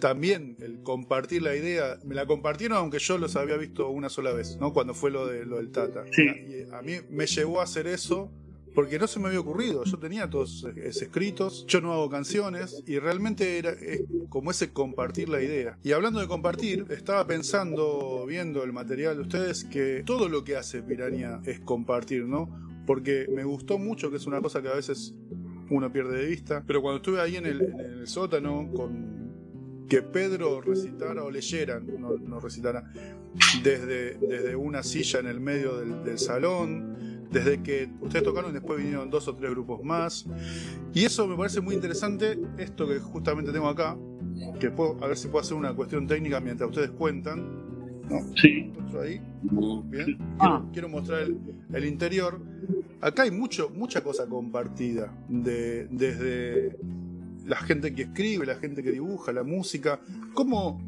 también 0.00 0.56
el 0.60 0.82
compartir 0.82 1.42
la 1.42 1.54
idea, 1.54 1.98
me 2.04 2.14
la 2.14 2.26
compartieron 2.26 2.78
aunque 2.78 2.98
yo 2.98 3.18
los 3.18 3.36
había 3.36 3.56
visto 3.56 3.88
una 3.88 4.08
sola 4.08 4.32
vez, 4.32 4.56
¿no? 4.60 4.72
Cuando 4.72 4.94
fue 4.94 5.10
lo, 5.10 5.26
de, 5.26 5.44
lo 5.44 5.56
del 5.56 5.70
Tata. 5.70 6.04
Y 6.16 6.72
a 6.72 6.82
mí 6.82 6.94
me 7.10 7.26
llevó 7.26 7.60
a 7.60 7.64
hacer 7.64 7.86
eso 7.86 8.30
porque 8.74 8.98
no 8.98 9.06
se 9.06 9.18
me 9.18 9.28
había 9.28 9.40
ocurrido. 9.40 9.84
Yo 9.84 9.98
tenía 9.98 10.28
todos 10.28 10.66
esos 10.76 11.02
escritos, 11.02 11.64
yo 11.66 11.80
no 11.80 11.92
hago 11.92 12.08
canciones 12.08 12.82
y 12.86 12.98
realmente 12.98 13.58
era 13.58 13.74
como 14.28 14.50
ese 14.50 14.72
compartir 14.72 15.28
la 15.28 15.42
idea. 15.42 15.78
Y 15.82 15.92
hablando 15.92 16.20
de 16.20 16.28
compartir, 16.28 16.86
estaba 16.90 17.26
pensando, 17.26 18.24
viendo 18.26 18.62
el 18.62 18.72
material 18.72 19.16
de 19.16 19.22
ustedes, 19.22 19.64
que 19.64 20.02
todo 20.04 20.28
lo 20.28 20.44
que 20.44 20.56
hace 20.56 20.82
Piranha 20.82 21.40
es 21.44 21.60
compartir, 21.60 22.24
¿no? 22.24 22.48
Porque 22.86 23.26
me 23.34 23.44
gustó 23.44 23.78
mucho, 23.78 24.10
que 24.10 24.16
es 24.16 24.26
una 24.26 24.40
cosa 24.40 24.62
que 24.62 24.68
a 24.68 24.74
veces 24.74 25.14
uno 25.70 25.92
pierde 25.92 26.18
de 26.18 26.26
vista, 26.26 26.64
pero 26.66 26.82
cuando 26.82 26.96
estuve 26.96 27.20
ahí 27.20 27.36
en 27.36 27.46
el, 27.46 28.06
sótano 28.06 28.70
con 28.74 29.20
que 29.88 30.02
Pedro 30.02 30.60
recitara 30.60 31.22
o 31.24 31.30
leyera, 31.30 31.80
no, 31.80 32.16
no 32.16 32.40
recitara, 32.40 32.92
desde, 33.62 34.14
desde 34.18 34.56
una 34.56 34.82
silla 34.82 35.20
en 35.20 35.26
el 35.26 35.40
medio 35.40 35.76
del, 35.78 36.04
del 36.04 36.18
salón, 36.18 36.96
desde 37.30 37.62
que 37.62 37.88
ustedes 38.00 38.24
tocaron, 38.24 38.52
después 38.52 38.78
vinieron 38.78 39.08
dos 39.10 39.28
o 39.28 39.34
tres 39.34 39.50
grupos 39.50 39.82
más. 39.82 40.26
Y 40.92 41.04
eso 41.04 41.26
me 41.26 41.36
parece 41.36 41.60
muy 41.60 41.74
interesante, 41.74 42.38
esto 42.58 42.88
que 42.88 42.98
justamente 42.98 43.52
tengo 43.52 43.68
acá, 43.68 43.96
que 44.58 44.70
puedo, 44.70 45.02
a 45.02 45.08
ver 45.08 45.16
si 45.16 45.28
puedo 45.28 45.42
hacer 45.42 45.56
una 45.56 45.74
cuestión 45.74 46.06
técnica 46.06 46.40
mientras 46.40 46.68
ustedes 46.70 46.90
cuentan. 46.90 47.70
Sí. 48.36 48.72
Ahí. 49.00 49.20
Bien. 49.42 50.18
Quiero, 50.72 50.88
mostrar 50.88 51.28
el, 51.72 51.84
interior. 51.84 52.40
Acá 53.00 53.22
hay 53.22 53.30
mucho, 53.30 53.70
mucha 53.70 54.02
cosa 54.02 54.26
compartida, 54.26 55.14
de, 55.28 55.86
desde 55.90 56.76
la 57.46 57.56
gente 57.56 57.94
que 57.94 58.02
escribe, 58.02 58.46
la 58.46 58.56
gente 58.56 58.82
que 58.82 58.90
dibuja, 58.90 59.32
la 59.32 59.44
música. 59.44 60.00
¿Cómo, 60.34 60.80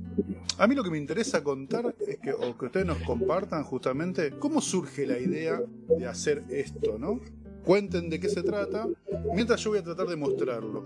a 0.59 0.67
mí 0.67 0.75
lo 0.75 0.83
que 0.83 0.91
me 0.91 0.99
interesa 0.99 1.43
contar 1.43 1.95
es 2.07 2.19
que, 2.19 2.33
o 2.33 2.57
que 2.57 2.67
ustedes 2.67 2.87
nos 2.87 2.99
compartan 2.99 3.65
justamente, 3.65 4.33
cómo 4.39 4.61
surge 4.61 5.07
la 5.07 5.19
idea 5.19 5.61
de 5.99 6.07
hacer 6.07 6.43
esto, 6.51 6.99
¿no? 6.99 7.21
Cuenten 7.65 8.11
de 8.11 8.21
qué 8.21 8.29
se 8.29 8.43
trata, 8.43 8.87
mientras 9.35 9.63
yo 9.63 9.71
voy 9.71 9.79
a 9.79 9.83
tratar 9.83 10.07
de 10.07 10.17
mostrarlo. 10.17 10.85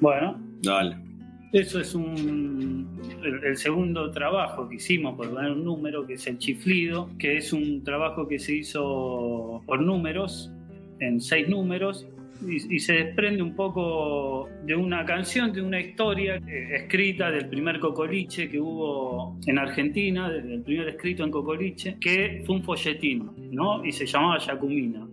Bueno. 0.00 0.40
Dale. 0.62 1.10
Eso 1.52 1.80
es 1.80 1.96
un, 1.96 2.88
el, 3.24 3.56
segundo 3.56 4.10
trabajo 4.12 4.68
que 4.68 4.76
hicimos, 4.76 5.16
por 5.16 5.30
poner 5.30 5.50
un 5.50 5.64
número, 5.64 6.06
que 6.06 6.14
es 6.14 6.26
el 6.28 6.38
chiflido, 6.38 7.10
que 7.18 7.38
es 7.38 7.52
un 7.52 7.82
trabajo 7.82 8.28
que 8.28 8.38
se 8.38 8.54
hizo 8.54 9.60
por 9.66 9.82
números, 9.82 10.52
en 11.00 11.20
seis 11.20 11.48
números, 11.48 12.06
y, 12.48 12.78
se 12.78 12.94
desprende 12.94 13.42
un 13.42 13.54
poco 13.54 14.48
de 14.64 14.74
una 14.74 15.04
canción, 15.04 15.52
de 15.52 15.62
una 15.62 15.80
historia 15.80 16.36
eh, 16.36 16.76
escrita 16.76 17.30
del 17.30 17.48
primer 17.48 17.78
cocoliche 17.78 18.48
que 18.48 18.60
hubo 18.60 19.38
en 19.46 19.58
Argentina, 19.58 20.30
del 20.30 20.62
primer 20.62 20.88
escrito 20.88 21.24
en 21.24 21.30
cocoliche, 21.30 21.96
que 22.00 22.42
fue 22.46 22.56
un 22.56 22.62
folletín, 22.62 23.30
¿no? 23.52 23.84
Y 23.84 23.92
se 23.92 24.06
llamaba 24.06 24.38
Yacumina. 24.38 25.06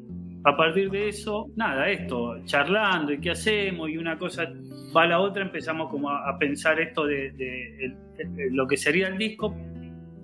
A 0.43 0.55
partir 0.55 0.89
de 0.89 1.09
eso, 1.09 1.47
nada, 1.55 1.89
esto, 1.89 2.37
charlando 2.45 3.11
y 3.11 3.19
qué 3.19 3.31
hacemos 3.31 3.89
y 3.89 3.97
una 3.97 4.17
cosa 4.17 4.49
va 4.95 5.03
a 5.03 5.07
la 5.07 5.19
otra, 5.19 5.43
empezamos 5.43 5.89
como 5.89 6.09
a, 6.09 6.37
pensar 6.39 6.79
esto 6.79 7.05
de, 7.05 7.93
lo 8.51 8.67
que 8.67 8.77
sería 8.77 9.07
el 9.07 9.17
disco, 9.17 9.53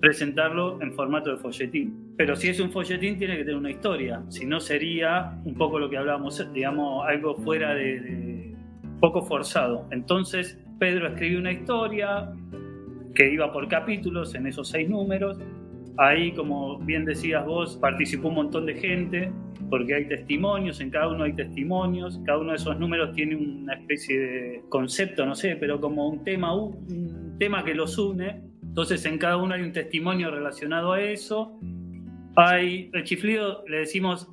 presentarlo 0.04 0.82
en 0.82 0.92
formato 0.92 1.30
de 1.30 1.38
folletín. 1.38 2.12
Pero 2.18 2.36
si 2.36 2.50
es 2.50 2.60
un 2.60 2.70
folletín 2.70 3.16
tiene 3.16 3.38
que 3.38 3.44
tener 3.44 3.56
una 3.56 3.70
historia, 3.70 4.22
si 4.28 4.44
no 4.44 4.60
sería 4.60 5.32
un 5.46 5.54
poco 5.54 5.78
lo 5.78 5.88
que 5.88 5.96
hablábamos, 5.96 6.46
digamos, 6.52 7.06
algo 7.08 7.34
fuera 7.36 7.74
de, 7.74 8.54
poco 9.00 9.22
forzado. 9.22 9.88
Entonces 9.92 10.58
Pedro 10.78 11.08
escribió 11.08 11.38
una 11.38 11.52
historia 11.52 12.30
que 13.14 13.32
iba 13.32 13.50
por 13.50 13.66
capítulos 13.66 14.34
en 14.34 14.46
esos 14.46 14.68
seis 14.68 14.90
números. 14.90 15.38
Ahí, 15.96 16.32
como 16.32 16.78
bien 16.80 17.06
decías 17.06 17.46
vos, 17.46 17.78
participó 17.78 18.28
un 18.28 18.34
montón 18.34 18.66
de 18.66 18.74
gente, 18.74 19.32
porque 19.70 19.94
hay 19.94 20.06
testimonios, 20.06 20.82
en 20.82 20.90
cada 20.90 21.08
uno 21.08 21.24
hay 21.24 21.32
testimonios, 21.32 22.20
cada 22.26 22.40
uno 22.40 22.50
de 22.50 22.56
esos 22.56 22.78
números 22.78 23.14
tiene 23.14 23.36
una 23.36 23.72
especie 23.72 24.20
de 24.20 24.62
concepto, 24.68 25.24
no 25.24 25.34
sé, 25.34 25.56
pero 25.56 25.80
como 25.80 26.06
un 26.08 26.22
tema, 26.24 26.54
un 26.54 27.36
tema 27.38 27.64
que 27.64 27.74
los 27.74 27.96
une 27.96 28.53
entonces 28.74 29.06
en 29.06 29.18
cada 29.18 29.36
uno 29.36 29.54
hay 29.54 29.62
un 29.62 29.70
testimonio 29.70 30.32
relacionado 30.32 30.94
a 30.94 31.00
eso. 31.00 31.56
Hay, 32.34 32.90
el 32.92 33.04
chiflido 33.04 33.62
le 33.68 33.78
decimos 33.78 34.28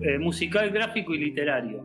eh, 0.00 0.16
musical, 0.16 0.70
gráfico 0.70 1.12
y 1.12 1.18
literario, 1.18 1.84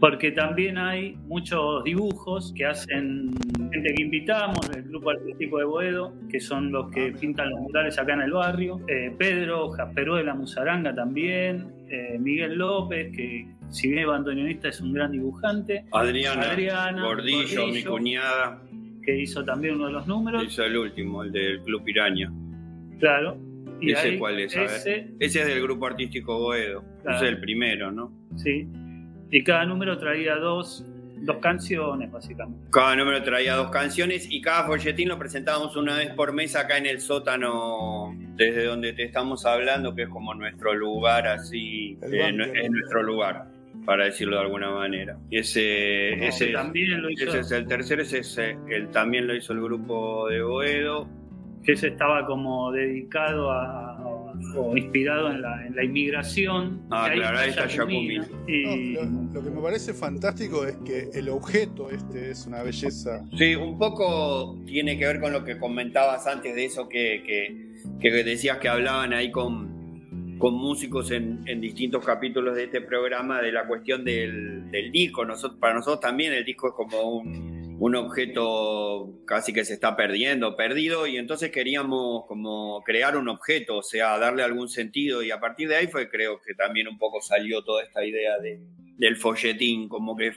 porque 0.00 0.30
también 0.30 0.78
hay 0.78 1.18
muchos 1.26 1.84
dibujos 1.84 2.54
que 2.56 2.64
hacen 2.64 3.30
gente 3.70 3.92
que 3.94 4.02
invitamos, 4.02 4.70
el 4.74 4.84
grupo 4.84 5.10
artístico 5.10 5.58
de 5.58 5.64
Boedo, 5.64 6.14
que 6.30 6.40
son 6.40 6.72
los 6.72 6.90
que 6.90 7.12
pintan 7.12 7.50
los 7.50 7.60
murales 7.60 7.98
acá 7.98 8.14
en 8.14 8.22
el 8.22 8.32
barrio, 8.32 8.80
eh, 8.88 9.14
Pedro 9.18 9.68
Jasperó 9.68 10.16
de 10.16 10.24
la 10.24 10.32
Musaranga 10.32 10.94
también, 10.94 11.74
eh, 11.90 12.16
Miguel 12.18 12.54
López, 12.54 13.14
que 13.14 13.48
si 13.68 13.88
bien 13.88 13.98
es 13.98 14.06
bandoneonista 14.06 14.68
es 14.68 14.80
un 14.80 14.94
gran 14.94 15.12
dibujante, 15.12 15.84
Adriana, 15.92 17.02
Gordillo, 17.02 17.66
mi 17.66 17.82
cuñada 17.82 18.62
que 19.02 19.16
hizo 19.16 19.44
también 19.44 19.74
uno 19.74 19.86
de 19.86 19.92
los 19.92 20.06
números. 20.06 20.44
Hizo 20.44 20.64
el 20.64 20.76
último, 20.76 21.22
el 21.22 21.32
del 21.32 21.60
Club 21.62 21.84
Piraña. 21.84 22.32
Claro. 22.98 23.36
Y 23.80 23.92
¿Ese 23.92 24.18
cuál 24.18 24.38
es? 24.38 24.54
Ese, 24.54 25.08
ese 25.18 25.40
es 25.40 25.46
del 25.46 25.60
grupo 25.62 25.86
artístico 25.86 26.38
Boedo. 26.38 26.84
Ese 27.00 27.16
es 27.16 27.22
el 27.22 27.40
primero, 27.40 27.90
¿no? 27.90 28.12
Sí. 28.36 28.68
Y 29.30 29.42
cada 29.42 29.66
número 29.66 29.98
traía 29.98 30.36
dos, 30.36 30.86
dos 31.22 31.38
canciones, 31.38 32.12
básicamente. 32.12 32.68
Cada 32.70 32.94
número 32.94 33.22
traía 33.24 33.56
dos 33.56 33.70
canciones 33.70 34.28
y 34.30 34.40
cada 34.40 34.66
folletín 34.66 35.08
lo 35.08 35.18
presentábamos 35.18 35.74
una 35.76 35.96
vez 35.96 36.10
por 36.14 36.32
mes 36.32 36.54
acá 36.54 36.78
en 36.78 36.86
el 36.86 37.00
sótano, 37.00 38.16
desde 38.36 38.66
donde 38.66 38.92
te 38.92 39.02
estamos 39.02 39.44
hablando, 39.46 39.94
que 39.94 40.02
es 40.02 40.08
como 40.08 40.32
nuestro 40.34 40.74
lugar, 40.74 41.26
así, 41.26 41.98
eh, 42.02 42.28
es 42.54 42.70
nuestro 42.70 43.02
lugar 43.02 43.51
para 43.84 44.04
decirlo 44.04 44.36
de 44.36 44.42
alguna 44.42 44.70
manera. 44.70 45.18
Y 45.30 45.38
ese, 45.38 46.26
ese, 46.26 46.48
también 46.48 47.02
lo 47.02 47.10
hizo. 47.10 47.28
ese 47.28 47.40
es 47.40 47.50
el 47.52 47.66
tercero, 47.66 48.02
ese 48.02 48.18
es 48.18 48.38
el, 48.38 48.88
también 48.90 49.26
lo 49.26 49.34
hizo 49.34 49.52
el 49.52 49.62
grupo 49.62 50.28
de 50.28 50.42
Boedo. 50.42 51.08
Que 51.64 51.72
ese 51.72 51.88
estaba 51.88 52.26
como 52.26 52.72
dedicado 52.72 53.52
a, 53.52 53.96
o 54.56 54.76
inspirado 54.76 55.30
en 55.30 55.42
la, 55.42 55.66
en 55.66 55.76
la 55.76 55.84
inmigración. 55.84 56.82
Ah, 56.90 57.08
claro, 57.12 57.38
ahí 57.38 57.50
está 57.50 57.68
Jacumino. 57.68 58.24
Y... 58.48 58.94
lo, 58.94 59.42
que 59.42 59.50
me 59.50 59.62
parece 59.62 59.94
fantástico 59.94 60.64
es 60.66 60.76
que 60.78 61.10
el 61.14 61.28
objeto 61.28 61.90
este 61.90 62.30
es 62.30 62.46
una 62.46 62.62
belleza. 62.62 63.24
Sí, 63.36 63.54
un 63.54 63.78
poco 63.78 64.58
tiene 64.66 64.98
que 64.98 65.06
ver 65.06 65.20
con 65.20 65.32
lo 65.32 65.44
que 65.44 65.58
comentabas 65.58 66.26
antes 66.26 66.54
de 66.54 66.64
eso 66.64 66.88
que, 66.88 67.22
que, 67.24 68.00
que 68.00 68.24
decías 68.24 68.58
que 68.58 68.68
hablaban 68.68 69.12
ahí 69.12 69.30
con 69.30 69.71
con 70.42 70.54
músicos 70.54 71.12
en, 71.12 71.44
distintos 71.60 72.04
capítulos 72.04 72.56
de 72.56 72.64
este 72.64 72.80
programa 72.80 73.40
de 73.40 73.52
la 73.52 73.64
cuestión 73.64 74.04
del, 74.04 74.72
disco. 74.90 75.24
Nosotros, 75.24 75.60
para 75.60 75.74
nosotros 75.74 76.00
también 76.00 76.32
el 76.32 76.44
disco 76.44 76.70
es 76.70 76.74
como 76.74 77.18
un, 77.18 77.94
objeto 77.94 79.20
casi 79.24 79.52
que 79.52 79.64
se 79.64 79.74
está 79.74 79.94
perdiendo, 79.94 80.56
perdido, 80.56 81.06
y 81.06 81.16
entonces 81.16 81.52
queríamos 81.52 82.26
como 82.26 82.82
crear 82.82 83.16
un 83.16 83.28
objeto, 83.28 83.76
o 83.76 83.82
sea, 83.84 84.18
darle 84.18 84.42
algún 84.42 84.68
sentido, 84.68 85.22
y 85.22 85.30
a 85.30 85.38
partir 85.38 85.68
de 85.68 85.76
ahí 85.76 85.86
fue 85.86 86.08
creo 86.10 86.40
que 86.44 86.54
también 86.54 86.88
un 86.88 86.98
poco 86.98 87.20
salió 87.20 87.62
toda 87.62 87.84
esta 87.84 88.04
idea 88.04 88.36
de, 88.38 88.60
del 88.96 89.16
folletín, 89.16 89.88
como 89.88 90.16
que, 90.16 90.32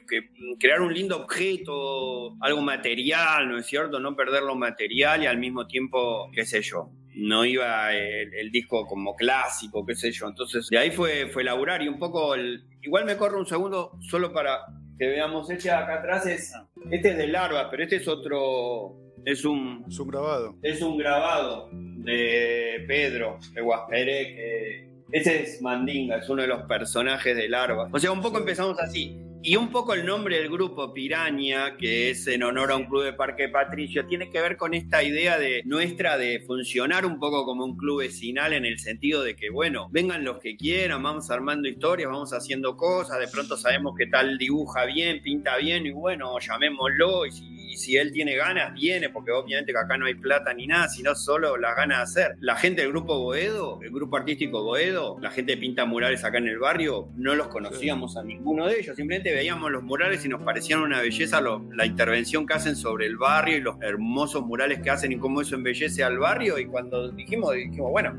crear 0.59 0.81
un 0.81 0.93
lindo 0.93 1.17
objeto, 1.17 2.35
algo 2.41 2.61
material, 2.61 3.49
¿no 3.49 3.57
es 3.57 3.65
cierto? 3.65 3.99
No 3.99 4.15
perder 4.15 4.43
lo 4.43 4.53
material 4.53 5.23
y 5.23 5.25
al 5.25 5.39
mismo 5.39 5.65
tiempo, 5.65 6.29
qué 6.31 6.45
sé 6.45 6.61
yo, 6.61 6.91
no 7.15 7.45
iba 7.45 7.93
el, 7.93 8.51
disco 8.51 8.85
como 8.85 9.15
clásico, 9.15 9.85
qué 9.85 9.95
sé 9.95 10.11
yo. 10.11 10.27
Entonces, 10.27 10.67
de 10.69 10.77
ahí 10.77 10.91
fue, 10.91 11.27
fue 11.27 11.43
laburar 11.43 11.81
y 11.81 11.87
un 11.87 11.99
poco, 11.99 12.35
el, 12.35 12.65
igual 12.81 13.05
me 13.05 13.17
corro 13.17 13.39
un 13.39 13.45
segundo 13.45 13.97
solo 14.01 14.33
para 14.33 14.59
que 14.97 15.07
veamos, 15.07 15.49
este 15.49 15.71
acá 15.71 15.95
atrás 15.95 16.25
es, 16.25 16.53
este 16.89 17.09
es 17.09 17.17
de 17.17 17.27
Larva, 17.27 17.69
pero 17.69 17.83
este 17.83 17.97
es 17.97 18.07
otro, 18.07 18.95
es 19.25 19.43
un... 19.43 19.83
Es 19.87 19.99
un 19.99 20.07
grabado. 20.07 20.55
Es 20.61 20.81
un 20.81 20.97
grabado 20.97 21.69
de 21.71 22.85
Pedro, 22.87 23.39
de 23.53 23.61
Guaspere, 23.61 24.35
que 24.35 24.89
ese 25.11 25.43
es 25.43 25.61
Mandinga, 25.61 26.17
es 26.17 26.29
uno 26.29 26.41
de 26.41 26.47
los 26.47 26.63
personajes 26.63 27.35
de 27.35 27.49
Larva. 27.49 27.89
O 27.91 27.99
sea, 27.99 28.11
un 28.11 28.21
poco 28.21 28.37
empezamos 28.37 28.79
así. 28.79 29.17
Y 29.47 29.57
un 29.57 29.69
poco 29.69 29.93
el 29.93 30.03
nombre 30.07 30.39
del 30.39 30.49
grupo 30.49 30.91
Piraña, 30.91 31.77
que 31.77 32.09
es 32.09 32.25
en 32.25 32.41
honor 32.41 32.71
a 32.71 32.77
un 32.77 32.85
club 32.85 33.03
de 33.03 33.13
Parque 33.13 33.47
Patricio, 33.47 34.07
tiene 34.07 34.31
que 34.31 34.41
ver 34.41 34.57
con 34.57 34.73
esta 34.73 35.03
idea 35.03 35.37
de 35.37 35.61
nuestra 35.65 36.17
de 36.17 36.39
funcionar 36.39 37.05
un 37.05 37.19
poco 37.19 37.45
como 37.45 37.63
un 37.63 37.77
club 37.77 37.99
vecinal 37.99 38.53
en 38.53 38.65
el 38.65 38.79
sentido 38.79 39.21
de 39.21 39.35
que, 39.35 39.51
bueno, 39.51 39.87
vengan 39.91 40.23
los 40.23 40.39
que 40.39 40.57
quieran, 40.57 41.03
vamos 41.03 41.29
armando 41.29 41.69
historias, 41.69 42.09
vamos 42.09 42.33
haciendo 42.33 42.75
cosas, 42.75 43.19
de 43.19 43.27
pronto 43.27 43.55
sabemos 43.55 43.93
que 43.95 44.07
tal 44.07 44.39
dibuja 44.39 44.85
bien, 44.85 45.21
pinta 45.21 45.57
bien, 45.57 45.85
y 45.85 45.91
bueno, 45.91 46.39
llamémoslo, 46.39 47.27
y 47.27 47.31
y 47.71 47.77
si 47.77 47.97
él 47.97 48.11
tiene 48.11 48.35
ganas, 48.35 48.73
viene, 48.73 49.09
porque 49.09 49.31
obviamente 49.31 49.71
que 49.71 49.79
acá 49.79 49.97
no 49.97 50.05
hay 50.05 50.15
plata 50.15 50.53
ni 50.53 50.67
nada, 50.67 50.89
sino 50.89 51.15
solo 51.15 51.57
las 51.57 51.75
ganas 51.75 51.97
de 51.97 52.03
hacer. 52.03 52.37
La 52.39 52.55
gente 52.55 52.81
del 52.81 52.91
grupo 52.91 53.19
Boedo, 53.19 53.79
el 53.81 53.91
grupo 53.91 54.17
artístico 54.17 54.63
Boedo, 54.63 55.17
la 55.21 55.31
gente 55.31 55.57
pinta 55.57 55.85
murales 55.85 56.23
acá 56.23 56.37
en 56.37 56.47
el 56.47 56.59
barrio, 56.59 57.09
no 57.15 57.35
los 57.35 57.47
conocíamos 57.47 58.17
a 58.17 58.23
ninguno 58.23 58.67
de 58.67 58.79
ellos, 58.79 58.95
simplemente 58.95 59.33
veíamos 59.33 59.71
los 59.71 59.83
murales 59.83 60.25
y 60.25 60.29
nos 60.29 60.41
parecían 60.41 60.81
una 60.81 61.01
belleza 61.01 61.35
la 61.41 61.85
intervención 61.85 62.45
que 62.45 62.53
hacen 62.53 62.75
sobre 62.75 63.05
el 63.05 63.17
barrio 63.17 63.57
y 63.57 63.61
los 63.61 63.75
hermosos 63.81 64.45
murales 64.45 64.79
que 64.81 64.89
hacen 64.89 65.11
y 65.11 65.17
cómo 65.17 65.41
eso 65.41 65.55
embellece 65.55 66.03
al 66.03 66.17
barrio. 66.17 66.57
Y 66.57 66.65
cuando 66.65 67.11
dijimos, 67.11 67.53
dijimos, 67.53 67.91
bueno, 67.91 68.15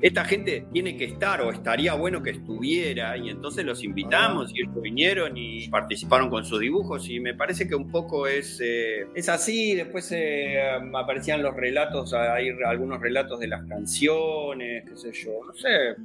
esta 0.00 0.24
gente 0.24 0.66
tiene 0.72 0.96
que 0.96 1.04
estar 1.04 1.40
o 1.40 1.50
estaría 1.50 1.94
bueno 1.94 2.22
que 2.22 2.30
estuviera 2.30 3.16
y 3.16 3.30
entonces 3.30 3.64
los 3.64 3.82
invitamos 3.82 4.54
y 4.54 4.62
ellos 4.62 4.80
vinieron 4.80 5.36
y 5.36 5.68
participaron 5.68 6.30
con 6.30 6.44
sus 6.44 6.60
dibujos 6.60 7.08
y 7.08 7.18
me 7.18 7.34
parece 7.34 7.66
que 7.66 7.74
un 7.74 7.90
poco 7.90 8.26
es, 8.26 8.60
eh, 8.62 9.06
es 9.14 9.28
así, 9.28 9.74
después 9.74 10.10
eh, 10.12 10.60
aparecían 10.94 11.42
los 11.42 11.54
relatos, 11.54 12.14
hay 12.14 12.50
algunos 12.64 13.00
relatos 13.00 13.40
de 13.40 13.48
las 13.48 13.66
canciones, 13.66 14.84
qué 14.88 14.96
sé 14.96 15.12
yo, 15.12 15.32
no 15.46 15.52
sé, 15.54 15.96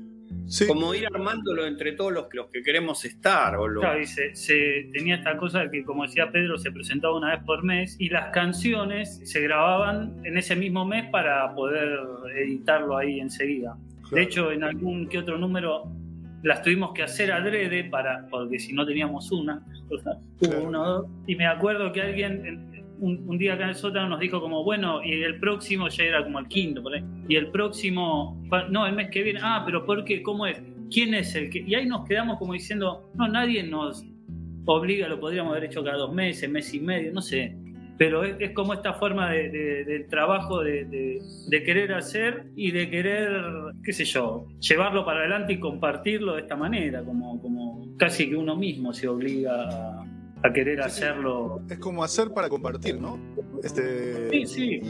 Como 0.68 0.94
ir 0.94 1.08
armándolo 1.08 1.66
entre 1.66 1.94
todos 1.94 2.12
los, 2.12 2.26
los 2.34 2.48
que 2.48 2.62
queremos 2.62 3.04
estar. 3.06 3.56
O 3.56 3.66
Claro, 3.66 4.00
y 4.00 4.06
se, 4.06 4.90
tenía 4.94 5.16
esta 5.16 5.38
cosa 5.38 5.70
que, 5.70 5.84
como 5.84 6.04
decía 6.04 6.32
Pedro, 6.32 6.58
se 6.58 6.72
presentaba 6.72 7.16
una 7.18 7.36
vez 7.36 7.44
por 7.46 7.64
mes 7.64 7.96
y 8.00 8.10
las 8.10 8.32
canciones 8.32 9.22
se 9.24 9.42
grababan 9.42 10.20
en 10.24 10.38
ese 10.38 10.56
mismo 10.56 10.86
mes 10.86 11.10
para 11.10 11.54
poder 11.56 12.00
editarlo 12.38 12.98
ahí 12.98 13.20
enseguida. 13.20 13.78
De 14.12 14.22
hecho, 14.22 14.52
en 14.52 14.64
algún 14.64 15.08
que 15.08 15.20
otro 15.20 15.38
número 15.38 15.92
las 16.44 16.62
tuvimos 16.62 16.94
que 16.94 17.04
hacer 17.04 17.32
adrede 17.32 17.86
para, 17.86 18.28
porque 18.30 18.60
si 18.60 18.74
no 18.74 18.86
teníamos 18.86 19.32
una, 19.32 19.66
hubo 20.40 20.64
uno 20.64 20.82
o 20.82 20.86
dos. 20.86 21.12
Y 21.26 21.36
me 21.36 21.48
acuerdo 21.48 21.92
que 21.92 22.02
alguien 22.02 22.73
un, 23.00 23.38
día 23.38 23.54
acá 23.54 23.64
en 23.64 23.70
el 23.70 23.76
sótano 23.76 24.10
nos 24.10 24.20
dijo 24.20 24.40
como, 24.42 24.64
bueno, 24.64 25.04
y 25.04 25.12
el 25.24 25.40
próximo 25.40 25.88
ya 25.90 26.04
era 26.04 26.24
como 26.24 26.40
el 26.40 26.48
quinto, 26.48 26.82
por 26.82 26.94
ahí. 26.94 27.04
Y 27.28 27.36
el 27.36 27.50
próximo, 27.50 28.42
no, 28.70 28.88
el 28.88 28.94
mes 28.94 29.10
que 29.10 29.24
viene, 29.24 29.40
ah, 29.44 29.64
pero 29.66 29.86
¿por 29.86 30.04
qué? 30.06 30.22
¿Cómo 30.22 30.46
es? 30.46 30.62
¿Quién 30.90 31.14
es 31.14 31.36
el 31.36 31.50
que? 31.50 31.60
Y 31.60 31.76
ahí 31.76 31.86
nos 31.86 32.08
quedamos 32.08 32.38
como 32.38 32.54
diciendo, 32.54 33.10
no, 33.16 33.28
nadie 33.28 33.64
nos 33.64 34.06
obliga, 34.66 35.08
lo 35.08 35.20
podríamos 35.20 35.52
haber 35.52 35.66
hecho 35.66 35.84
cada 35.84 35.98
dos 35.98 36.14
meses, 36.14 36.50
mes 36.50 36.74
y 36.74 36.80
medio, 36.80 37.12
no 37.12 37.22
sé 37.22 37.58
pero 37.98 38.24
es, 38.24 38.52
como 38.52 38.74
esta 38.74 38.94
forma 38.94 39.32
de, 39.32 39.86
del 39.86 40.08
trabajo 40.08 40.64
de, 40.64 41.22
querer 41.50 41.94
hacer 41.94 42.46
y 42.56 42.72
de 42.72 42.90
querer, 42.90 43.32
qué 43.84 43.94
sé 43.94 44.06
yo, 44.06 44.48
llevarlo 44.60 45.06
para 45.06 45.20
adelante 45.20 45.54
y 45.54 45.60
compartirlo 45.60 46.36
de 46.36 46.42
esta 46.42 46.56
manera, 46.56 47.04
como, 47.04 47.42
como 47.42 47.96
casi 47.98 48.30
que 48.30 48.36
uno 48.36 48.56
mismo 48.56 48.94
se 48.94 49.08
obliga 49.08 49.54
a, 49.54 49.93
querer 50.52 50.82
hacerlo. 50.82 51.62
Es 51.70 51.80
como 51.80 52.04
hacer 52.04 52.34
para 52.34 52.50
compartir, 52.50 53.00
¿no? 53.00 53.18
Este, 53.64 54.30
sí, 54.30 54.46
sí. 54.46 54.82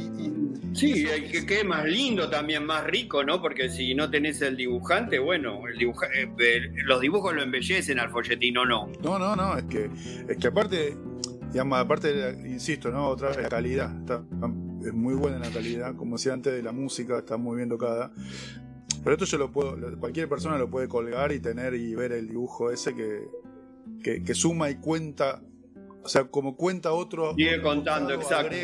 sí, 0.74 1.06
que 1.32 1.46
quede 1.46 1.64
más 1.64 1.86
lindo 1.86 2.30
también, 2.30 2.66
más 2.66 2.84
rico, 2.86 3.24
¿no? 3.24 3.40
Porque 3.42 3.70
si 3.70 3.94
no 3.94 4.10
tenés 4.10 4.42
el 4.42 4.58
dibujante, 4.58 5.20
bueno, 5.20 5.62
el 5.68 5.80
eh, 5.80 6.72
los 6.86 7.02
dibujos 7.02 7.36
lo 7.36 7.44
embellecen 7.44 8.00
al 8.00 8.10
folletín, 8.10 8.58
¿o 8.58 8.66
no? 8.66 8.90
No, 9.04 9.20
no, 9.20 9.36
no, 9.36 9.58
es 9.58 9.66
que, 9.66 9.90
es 10.28 10.38
que 10.38 10.48
aparte 10.48 10.98
digamos, 11.52 11.78
aparte, 11.78 12.36
insisto, 12.46 12.90
¿no? 12.90 13.10
Otra 13.10 13.28
vez 13.28 13.38
la 13.38 13.48
calidad, 13.48 13.96
está, 14.00 14.24
es 14.84 14.94
muy 14.94 15.14
buena 15.14 15.38
la 15.38 15.52
calidad, 15.52 15.96
como 15.96 16.18
decía 16.18 16.34
antes 16.34 16.52
de 16.52 16.64
la 16.64 16.72
música, 16.72 17.20
está 17.20 17.38
muy 17.38 17.58
bien 17.58 17.70
tocada. 17.70 18.12
Pero 19.04 19.14
esto 19.14 19.26
yo 19.26 19.38
lo 19.38 19.52
puedo, 19.52 19.78
cualquier 20.00 20.28
persona 20.28 20.58
lo 20.58 20.70
puede 20.70 20.88
colgar 20.88 21.32
y 21.32 21.40
tener 21.40 21.76
y 21.76 21.94
ver 21.94 22.12
el 22.12 22.28
dibujo 22.28 22.72
ese 22.72 22.96
que, 22.96 23.28
que, 24.04 24.34
suma 24.34 24.70
y 24.70 24.76
cuenta, 24.76 25.42
o 26.04 26.08
sea, 26.08 26.26
como 26.26 26.56
cuenta 26.56 26.92
otro. 26.92 27.34
Sigue 27.36 27.62
contando, 27.62 28.14
exacto. 28.14 28.56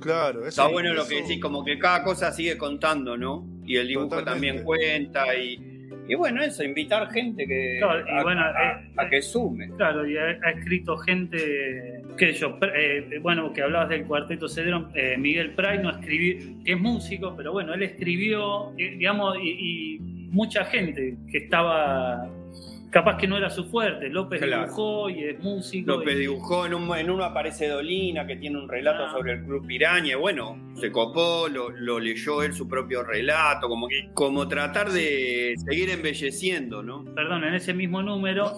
Claro, 0.00 0.40
eso, 0.40 0.48
Está 0.48 0.68
bueno 0.68 0.92
lo 0.92 1.06
que 1.06 1.22
decís, 1.22 1.40
como 1.40 1.64
que 1.64 1.78
cada 1.78 2.02
cosa 2.02 2.30
sigue 2.32 2.58
contando, 2.58 3.16
¿no? 3.16 3.46
Y 3.64 3.76
el 3.76 3.88
dibujo 3.88 4.22
también 4.22 4.62
cuenta 4.62 5.34
y 5.34 5.76
y 6.08 6.14
bueno, 6.14 6.42
eso, 6.42 6.62
invitar 6.62 7.10
gente 7.10 7.46
que 7.46 7.80
a, 7.82 8.22
bueno, 8.22 8.42
a, 8.42 9.08
que 9.08 9.20
sume. 9.20 9.70
Claro, 9.76 10.08
y 10.08 10.16
ha, 10.16 10.30
escrito 10.50 10.96
gente, 10.98 12.02
que 12.16 12.32
yo, 12.32 12.58
eh, 12.74 13.18
bueno, 13.20 13.52
que 13.52 13.62
hablabas 13.62 13.88
del 13.88 14.04
cuarteto 14.04 14.48
Cedrón, 14.48 14.90
eh, 14.94 15.16
Miguel 15.18 15.54
Pray 15.54 15.80
no 15.80 15.90
escribió, 15.90 16.62
que 16.64 16.72
es 16.72 16.80
músico, 16.80 17.34
pero 17.36 17.52
bueno, 17.52 17.74
él 17.74 17.82
escribió, 17.82 18.72
eh, 18.78 18.94
digamos, 18.98 19.36
y 19.42 19.98
mucha 20.30 20.64
gente 20.64 21.16
que 21.30 21.38
estaba 21.38 22.28
capaz 22.90 23.16
que 23.16 23.26
no 23.26 23.36
era 23.36 23.50
su 23.50 23.64
fuerte. 23.64 24.08
López 24.08 24.40
dibujó 24.40 25.10
y 25.10 25.24
es 25.24 25.42
músico. 25.42 25.92
López 25.92 26.18
dibujó, 26.18 26.66
en, 26.66 26.74
uno 27.10 27.24
aparece 27.24 27.68
Dolina, 27.68 28.26
que 28.26 28.36
tiene 28.36 28.58
un 28.58 28.68
relato 28.68 29.04
ah. 29.04 29.12
sobre 29.12 29.34
el 29.34 29.44
Club 29.44 29.66
Piraña. 29.66 30.16
Bueno, 30.16 30.56
se 30.74 30.90
copó, 30.90 31.48
lo, 31.48 31.98
leyó 32.00 32.42
él 32.42 32.52
su 32.52 32.68
propio 32.68 33.02
relato, 33.02 33.68
como 33.68 33.88
que 33.88 34.10
como 34.14 34.46
tratar 34.48 34.90
de 34.90 35.54
seguir 35.56 35.90
embelleciendo, 35.90 36.82
¿no? 36.82 37.04
Perdón, 37.14 37.44
en 37.44 37.54
ese 37.54 37.74
mismo 37.74 38.02
número, 38.02 38.52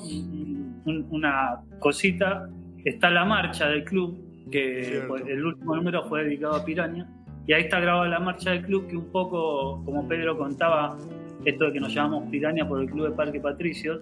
una 0.84 1.60
cosita, 1.78 2.48
está 2.84 3.10
la 3.10 3.24
marcha 3.24 3.68
del 3.68 3.84
club, 3.84 4.48
que 4.50 5.02
el 5.28 5.44
último 5.44 5.76
número 5.76 6.04
fue 6.08 6.24
dedicado 6.24 6.56
a 6.56 6.64
Piraña. 6.64 7.08
Y 7.46 7.54
ahí 7.54 7.62
está 7.62 7.80
grabada 7.80 8.08
la 8.08 8.20
marcha 8.20 8.50
del 8.50 8.62
club, 8.62 8.88
que 8.88 8.96
un 8.96 9.10
poco, 9.10 9.82
como 9.84 10.06
Pedro 10.06 10.36
contaba, 10.36 10.98
esto 11.44 11.66
de 11.66 11.72
que 11.72 11.80
nos 11.80 11.94
llamamos 11.94 12.28
Piraña 12.30 12.68
por 12.68 12.80
el 12.80 12.90
Club 12.90 13.10
de 13.10 13.14
Parque 13.14 13.40
Patricios. 13.40 14.00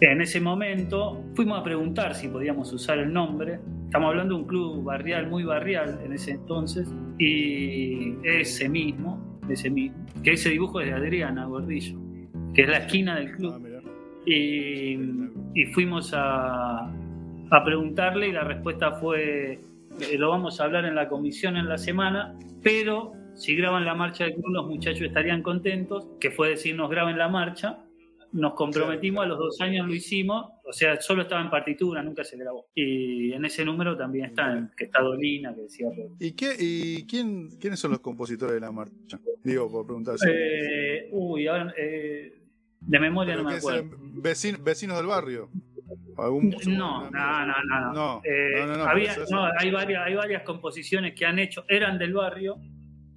En 0.00 0.20
ese 0.20 0.40
momento 0.40 1.24
fuimos 1.34 1.60
a 1.60 1.62
preguntar 1.62 2.14
si 2.14 2.28
podíamos 2.28 2.72
usar 2.72 2.98
el 2.98 3.12
nombre. 3.12 3.60
Estamos 3.86 4.10
hablando 4.10 4.34
de 4.34 4.40
un 4.42 4.46
club 4.46 4.84
barrial, 4.84 5.28
muy 5.28 5.44
barrial 5.44 5.98
en 6.04 6.12
ese 6.12 6.32
entonces, 6.32 6.92
y 7.18 8.14
ese 8.22 8.68
mismo, 8.68 9.40
ese 9.48 9.70
mismo, 9.70 9.96
que 10.22 10.32
ese 10.32 10.50
dibujo 10.50 10.80
es 10.80 10.88
de 10.88 10.92
Adriana 10.92 11.46
Gordillo, 11.46 11.98
que 12.54 12.62
es 12.62 12.68
la 12.68 12.78
esquina 12.78 13.16
del 13.16 13.32
club. 13.32 13.54
Ah, 13.54 13.80
y, 14.26 14.98
y 15.54 15.66
fuimos 15.72 16.12
a, 16.14 16.84
a 17.50 17.64
preguntarle 17.64 18.28
y 18.28 18.32
la 18.32 18.44
respuesta 18.44 18.92
fue, 18.92 19.52
eh, 19.52 20.18
lo 20.18 20.28
vamos 20.30 20.60
a 20.60 20.64
hablar 20.64 20.84
en 20.84 20.94
la 20.94 21.08
comisión 21.08 21.56
en 21.56 21.66
la 21.66 21.78
semana, 21.78 22.34
pero 22.62 23.12
si 23.38 23.54
graban 23.54 23.84
la 23.84 23.94
marcha 23.94 24.24
del 24.24 24.34
club 24.34 24.48
los 24.52 24.66
muchachos 24.66 25.02
estarían 25.02 25.42
contentos, 25.42 26.08
que 26.20 26.30
fue 26.30 26.50
decir 26.50 26.74
nos 26.74 26.90
graben 26.90 27.16
la 27.16 27.28
marcha, 27.28 27.84
nos 28.32 28.54
comprometimos, 28.54 29.24
a 29.24 29.28
los 29.28 29.38
dos 29.38 29.60
años 29.60 29.86
lo 29.86 29.94
hicimos, 29.94 30.46
o 30.64 30.72
sea, 30.72 31.00
solo 31.00 31.22
estaba 31.22 31.40
en 31.40 31.48
partitura, 31.48 32.02
nunca 32.02 32.24
se 32.24 32.36
grabó. 32.36 32.66
Y 32.74 33.32
en 33.32 33.44
ese 33.44 33.64
número 33.64 33.96
también 33.96 34.26
está, 34.26 34.70
que 34.76 34.84
está 34.84 35.00
Dolina, 35.00 35.54
que 35.54 35.62
decía... 35.62 35.88
¿Y, 36.18 36.32
qué, 36.32 36.54
y 36.58 37.06
quién, 37.06 37.48
quiénes 37.58 37.78
son 37.80 37.92
los 37.92 38.00
compositores 38.00 38.54
de 38.54 38.60
la 38.60 38.70
marcha? 38.70 39.18
Digo, 39.42 39.70
por 39.70 39.86
preguntarse. 39.86 40.28
Eh, 40.30 41.08
uy, 41.12 41.46
ahora, 41.46 41.72
eh, 41.78 42.42
de 42.80 43.00
memoria 43.00 43.36
no 43.36 43.44
me 43.44 43.54
acuerdo. 43.54 43.96
vecinos 44.12 44.96
del 44.96 45.06
barrio. 45.06 45.48
¿Algún 46.18 46.50
no, 46.66 47.10
no, 47.10 47.46
no, 47.46 47.54
no, 47.64 47.92
no. 47.92 48.22
Eh, 48.24 48.60
había, 48.86 49.16
no, 49.30 49.48
hay, 49.58 49.70
varias, 49.70 50.04
hay 50.04 50.14
varias 50.14 50.42
composiciones 50.42 51.14
que 51.14 51.24
han 51.24 51.38
hecho, 51.38 51.64
eran 51.68 51.96
del 51.96 52.12
barrio, 52.12 52.56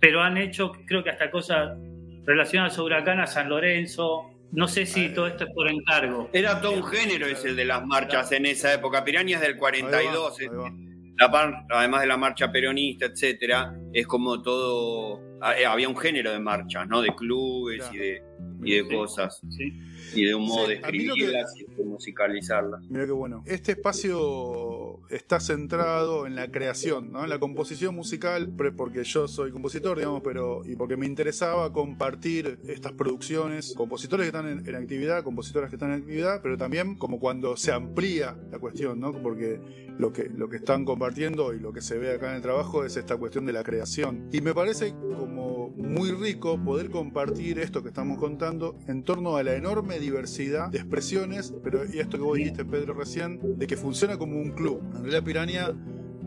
pero 0.01 0.21
han 0.21 0.37
hecho, 0.37 0.71
creo 0.87 1.03
que 1.03 1.11
hasta 1.11 1.31
cosas 1.31 1.77
relacionadas 2.25 2.77
a 2.77 2.83
Huracán, 2.83 3.19
a 3.19 3.27
San 3.27 3.47
Lorenzo, 3.47 4.31
no 4.51 4.67
sé 4.67 4.85
si 4.85 5.13
todo 5.13 5.27
esto 5.27 5.45
es 5.45 5.51
por 5.53 5.69
encargo. 5.69 6.29
Era 6.33 6.59
todo 6.59 6.73
un 6.73 6.83
género 6.83 7.27
ese 7.27 7.53
de 7.53 7.63
las 7.63 7.85
marchas 7.85 8.31
en 8.33 8.47
esa 8.47 8.73
época. 8.73 9.05
Piraña 9.05 9.37
es 9.37 9.43
del 9.43 9.55
42. 9.55 10.37
además 11.69 12.01
de 12.01 12.07
la 12.07 12.17
marcha 12.17 12.51
peronista, 12.51 13.05
etcétera, 13.05 13.73
es 13.93 14.07
como 14.07 14.41
todo. 14.41 15.21
Eh, 15.57 15.65
había 15.65 15.87
un 15.87 15.97
género 15.97 16.31
de 16.31 16.39
marchas, 16.39 16.87
¿no? 16.87 17.01
De 17.01 17.15
clubes 17.15 17.89
y 17.93 17.97
de, 17.97 18.23
y 18.63 18.75
de 18.75 18.87
cosas. 18.87 19.41
Sí 19.49 19.73
y 20.13 20.25
de 20.25 20.35
un 20.35 20.45
modo 20.45 20.67
de 20.67 20.75
escribirlas 20.75 21.53
y 21.57 21.65
de 21.75 21.83
musicalizarlas. 21.83 22.81
Mira 22.89 23.05
qué 23.05 23.11
bueno. 23.11 23.43
Este 23.45 23.73
espacio 23.73 24.99
está 25.09 25.39
centrado 25.39 26.25
en 26.27 26.35
la 26.35 26.49
creación, 26.49 27.11
¿no? 27.11 27.23
en 27.23 27.29
la 27.29 27.39
composición 27.39 27.95
musical, 27.95 28.51
porque 28.75 29.03
yo 29.03 29.27
soy 29.27 29.51
compositor, 29.51 29.97
digamos, 29.97 30.21
pero 30.23 30.61
y 30.65 30.75
porque 30.75 30.97
me 30.97 31.05
interesaba 31.05 31.71
compartir 31.71 32.59
estas 32.67 32.93
producciones, 32.93 33.73
compositores 33.75 34.29
que 34.29 34.37
están 34.37 34.65
en, 34.65 34.75
actividad, 34.75 35.23
compositoras 35.23 35.69
que 35.69 35.75
están 35.75 35.91
en 35.91 35.99
actividad, 35.99 36.41
pero 36.41 36.57
también 36.57 36.95
como 36.95 37.19
cuando 37.19 37.57
se 37.57 37.71
amplía 37.71 38.37
la 38.51 38.59
cuestión, 38.59 38.99
¿no? 38.99 39.11
porque 39.21 39.59
lo 39.97 40.11
que, 40.11 40.29
lo 40.29 40.49
que 40.49 40.57
están 40.57 40.85
compartiendo 40.85 41.53
y 41.53 41.59
lo 41.59 41.73
que 41.73 41.81
se 41.81 41.97
ve 41.97 42.13
acá 42.13 42.29
en 42.29 42.37
el 42.37 42.41
trabajo 42.41 42.85
es 42.85 42.97
esta 42.97 43.17
cuestión 43.17 43.45
de 43.45 43.53
la 43.53 43.63
creación. 43.63 44.29
Y 44.31 44.41
me 44.41 44.53
parece 44.53 44.93
como 45.17 45.60
muy 45.75 46.11
rico 46.11 46.59
poder 46.63 46.89
compartir 46.89 47.59
esto 47.59 47.81
que 47.81 47.89
estamos 47.89 48.17
contando 48.17 48.77
en 48.87 49.03
torno 49.03 49.37
a 49.37 49.43
la 49.43 49.55
enorme 49.55 49.99
diversidad 49.99 50.69
de 50.69 50.79
expresiones, 50.79 51.53
pero 51.63 51.81
y 51.91 51.99
esto 51.99 52.17
que 52.17 52.23
vos 52.23 52.37
dijiste, 52.37 52.65
Pedro, 52.65 52.93
recién, 52.93 53.39
de 53.57 53.67
que 53.67 53.77
funciona 53.77 54.17
como 54.17 54.37
un 54.37 54.51
club. 54.51 54.81
En 54.95 55.03
realidad, 55.03 55.23
Piranha 55.23 55.71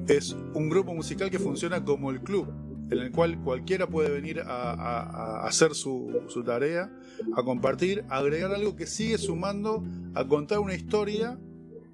es 0.09 0.37
un 0.55 0.69
grupo 0.69 0.95
musical 0.95 1.31
que 1.31 1.39
funciona 1.39 1.85
como 1.85 2.11
el 2.11 2.21
club, 2.21 2.49
en 2.91 2.99
el 2.99 3.11
cual 3.11 3.41
cualquiera 3.43 3.87
puede 3.87 4.11
venir 4.11 4.41
a, 4.45 5.47
hacer 5.47 5.75
su, 5.75 6.23
su, 6.29 6.43
tarea, 6.45 6.91
a 7.35 7.43
compartir, 7.43 8.05
a 8.09 8.19
agregar 8.19 8.53
algo 8.53 8.77
que 8.77 8.87
sigue 8.87 9.19
sumando, 9.19 9.83
a 10.15 10.27
contar 10.27 10.59
una 10.59 10.75
historia 10.75 11.39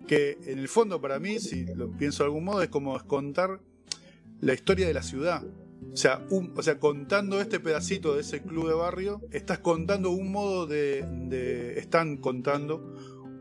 que 0.07 0.39
en 0.47 0.59
el 0.59 0.69
fondo 0.69 1.01
para 1.01 1.21
mí, 1.21 1.39
si 1.39 1.67
lo 1.67 1.91
pienso 1.91 2.23
de 2.23 2.29
algún 2.29 2.45
modo, 2.45 2.63
es 2.63 2.69
como 2.69 2.99
contar 3.07 3.61
la 4.41 4.55
historia 4.55 4.87
de 4.87 4.95
la 4.95 5.03
ciudad. 5.03 5.43
O 5.93 5.97
sea, 5.97 6.25
o 6.31 6.63
sea, 6.63 6.79
contando 6.79 7.41
este 7.41 7.59
pedacito 7.59 8.15
de 8.15 8.21
ese 8.21 8.43
club 8.43 8.69
de 8.69 8.75
barrio, 8.75 9.21
estás 9.33 9.59
contando 9.59 10.11
un 10.11 10.31
modo 10.31 10.67
de, 10.67 11.75
están 11.77 12.19
contando 12.19 12.95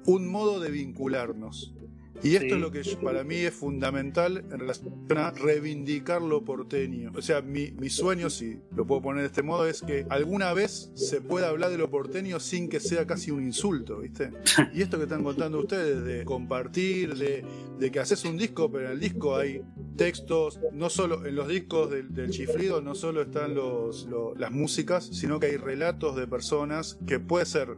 un 0.06 0.28
modo 0.28 0.60
de 0.60 0.72
vincularnos. 0.72 1.76
Y 2.24 2.36
esto 2.36 2.56
es 2.56 2.62
lo 2.62 2.72
que 2.72 2.82
para 3.02 3.24
mí 3.24 3.36
es 3.36 3.54
fundamental 3.54 4.38
en 4.52 4.60
relación 4.60 4.94
a 5.18 5.32
reivindicar 5.32 6.22
lo 6.22 6.44
porteño. 6.44 7.12
O 7.16 7.22
sea, 7.22 7.42
mi, 7.42 7.72
mi, 7.72 7.90
sueño, 7.90 8.30
si 8.30 8.60
lo 8.76 8.86
puedo 8.86 9.02
poner 9.02 9.22
de 9.22 9.28
este 9.28 9.44
modo, 9.44 9.66
es 9.66 9.82
que 9.82 10.06
alguna 10.10 10.54
vez 10.54 10.92
se 10.96 11.22
pueda 11.22 11.50
hablar 11.50 11.72
de 11.72 11.78
lo 11.78 11.90
porteño 11.90 12.40
sin 12.40 12.70
que 12.70 12.80
sea 12.80 13.08
casi 13.08 13.32
un 13.32 13.44
insulto, 13.44 14.00
¿viste? 14.00 14.32
Y 14.74 14.82
esto 14.82 14.98
que 14.98 15.04
están 15.04 15.24
contando 15.24 15.60
ustedes 15.60 16.04
de 16.04 16.26
compartir, 16.26 17.16
de, 17.16 17.44
de 17.80 17.92
que 17.92 18.00
haces 18.00 18.24
un 18.26 18.38
disco, 18.38 18.72
pero 18.72 18.88
en 18.88 18.92
el 18.94 19.00
disco 19.00 19.36
hay 19.36 19.62
textos, 20.00 20.62
no 20.72 20.90
solo 20.90 21.26
en 21.26 21.36
los 21.36 21.50
discos 21.50 21.92
del, 21.92 22.30
chifrido, 22.30 22.82
no 22.82 22.96
solo 22.96 23.22
están 23.22 23.54
los, 23.54 24.08
las 24.38 24.50
músicas, 24.50 25.06
sino 25.06 25.42
que 25.42 25.48
hay 25.48 25.58
relatos 25.58 26.16
de 26.16 26.26
personas 26.26 26.98
que 27.06 27.20
puede 27.20 27.46
ser 27.46 27.76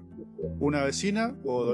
una 0.60 0.84
vecina 0.84 1.36
o 1.44 1.66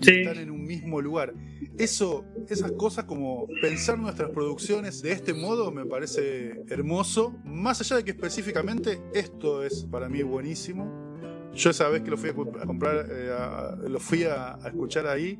Dolina 0.00 0.30
están 0.30 0.42
en 0.42 0.50
un 0.50 0.64
mismo 0.64 1.00
lugar. 1.00 1.34
Eso, 1.78 2.24
esas 2.48 2.72
cosas 2.72 3.04
como 3.04 3.46
pensar 3.60 3.98
nuestras 3.98 4.30
producciones 4.30 5.02
de 5.02 5.12
este 5.12 5.34
modo 5.34 5.70
me 5.70 5.84
parece 5.84 6.62
hermoso. 6.68 7.34
Más 7.44 7.80
allá 7.80 7.96
de 7.96 8.04
que 8.04 8.10
específicamente 8.12 9.00
esto 9.14 9.64
es 9.64 9.84
para 9.90 10.08
mí 10.08 10.22
buenísimo. 10.22 11.08
Yo 11.54 11.70
esa 11.70 11.88
vez 11.88 12.02
que 12.02 12.10
lo 12.10 12.16
fui 12.16 12.30
a 12.30 12.34
comprar, 12.34 13.06
eh, 13.10 13.88
lo 13.88 13.98
fui 13.98 14.24
a, 14.24 14.58
escuchar 14.64 15.06
ahí, 15.06 15.38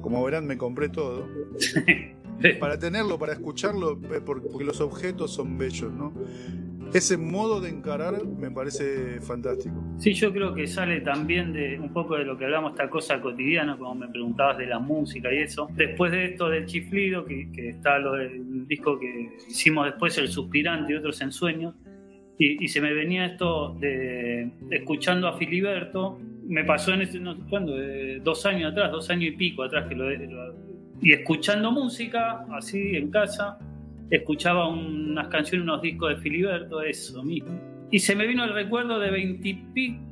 como 0.00 0.24
verán 0.24 0.46
me 0.46 0.56
compré 0.56 0.88
todo. 0.88 1.28
para 2.60 2.78
tenerlo, 2.78 3.18
para 3.18 3.32
escucharlo, 3.32 4.00
eh, 4.12 4.20
porque 4.24 4.64
los 4.64 4.80
objetos 4.80 5.32
son 5.32 5.58
bellos, 5.58 5.92
¿no? 5.92 6.12
Ese 6.92 7.16
modo 7.16 7.60
de 7.60 7.70
encarar 7.70 8.24
me 8.24 8.50
parece 8.50 9.20
fantástico. 9.20 9.74
Sí, 9.98 10.12
yo 10.14 10.32
creo 10.32 10.54
que 10.54 10.66
sale 10.66 11.00
también 11.00 11.52
de 11.52 11.78
un 11.78 11.92
poco 11.92 12.16
de 12.16 12.24
lo 12.24 12.36
que 12.36 12.44
hablamos, 12.44 12.72
esta 12.72 12.88
cosa 12.88 13.20
cotidiana, 13.20 13.76
como 13.76 13.94
me 13.94 14.08
preguntabas 14.08 14.58
de 14.58 14.66
la 14.66 14.78
música 14.78 15.32
y 15.32 15.38
eso. 15.38 15.68
Después 15.74 16.12
de 16.12 16.26
esto 16.26 16.48
del 16.48 16.66
chiflido, 16.66 17.24
que, 17.24 17.48
está 17.68 17.98
lo 17.98 18.12
del 18.12 18.66
disco 18.66 18.98
que 18.98 19.36
hicimos 19.48 19.86
después, 19.86 20.16
El 20.18 20.28
Suspirante 20.28 20.92
y 20.92 20.96
otros 20.96 21.20
ensueños, 21.20 21.74
y, 22.38 22.64
y 22.64 22.68
se 22.68 22.80
me 22.80 22.92
venía 22.92 23.26
esto 23.26 23.74
de, 23.80 24.50
escuchando 24.70 25.28
a 25.28 25.36
Filiberto, 25.36 26.18
me 26.46 26.64
pasó 26.64 26.94
en 26.94 27.02
ese, 27.02 27.20
no 27.20 27.36
cuándo, 27.48 27.74
dos 28.22 28.46
años 28.46 28.72
atrás, 28.72 28.90
dos 28.90 29.10
años 29.10 29.32
y 29.34 29.36
pico 29.36 29.62
atrás 29.62 29.86
que 29.88 29.94
lo, 29.94 30.08
lo 30.10 30.68
y 31.00 31.12
escuchando 31.12 31.70
música 31.70 32.44
así 32.50 32.96
en 32.96 33.10
casa 33.10 33.58
escuchaba 34.10 34.68
unas 34.68 35.28
canciones, 35.28 35.64
unos 35.64 35.82
discos 35.82 36.10
de 36.10 36.16
Filiberto, 36.16 36.82
eso 36.82 37.22
mismo. 37.22 37.58
Y 37.90 37.98
se 38.00 38.14
me 38.14 38.26
vino 38.26 38.44
el 38.44 38.52
recuerdo 38.52 38.98
de 38.98 39.10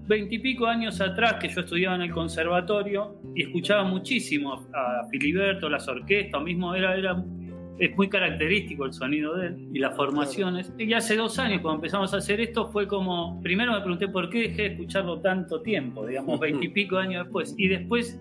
veintipico 0.08 0.66
años 0.66 1.00
atrás 1.00 1.34
que 1.34 1.48
yo 1.48 1.60
estudiaba 1.60 1.96
en 1.96 2.02
el 2.02 2.10
conservatorio 2.10 3.20
y 3.34 3.42
escuchaba 3.42 3.84
muchísimo 3.84 4.66
a 4.72 5.06
Filiberto, 5.10 5.68
las 5.68 5.86
orquestas, 5.86 6.42
mismo 6.42 6.74
era, 6.74 6.96
era 6.96 7.22
es 7.78 7.96
muy 7.96 8.08
característico 8.08 8.86
el 8.86 8.92
sonido 8.92 9.36
de 9.36 9.48
él 9.48 9.68
y 9.72 9.78
las 9.78 9.94
formaciones. 9.96 10.72
Y 10.78 10.92
hace 10.92 11.16
dos 11.16 11.38
años, 11.38 11.60
cuando 11.60 11.76
empezamos 11.76 12.12
a 12.14 12.18
hacer 12.18 12.40
esto, 12.40 12.68
fue 12.68 12.86
como, 12.86 13.40
primero 13.42 13.72
me 13.72 13.80
pregunté 13.80 14.08
por 14.08 14.30
qué 14.30 14.48
dejé 14.48 14.62
de 14.62 14.68
escucharlo 14.68 15.20
tanto 15.20 15.60
tiempo, 15.62 16.06
digamos, 16.06 16.40
veintipico 16.40 16.96
años 16.98 17.24
después. 17.24 17.54
Y 17.58 17.68
después, 17.68 18.20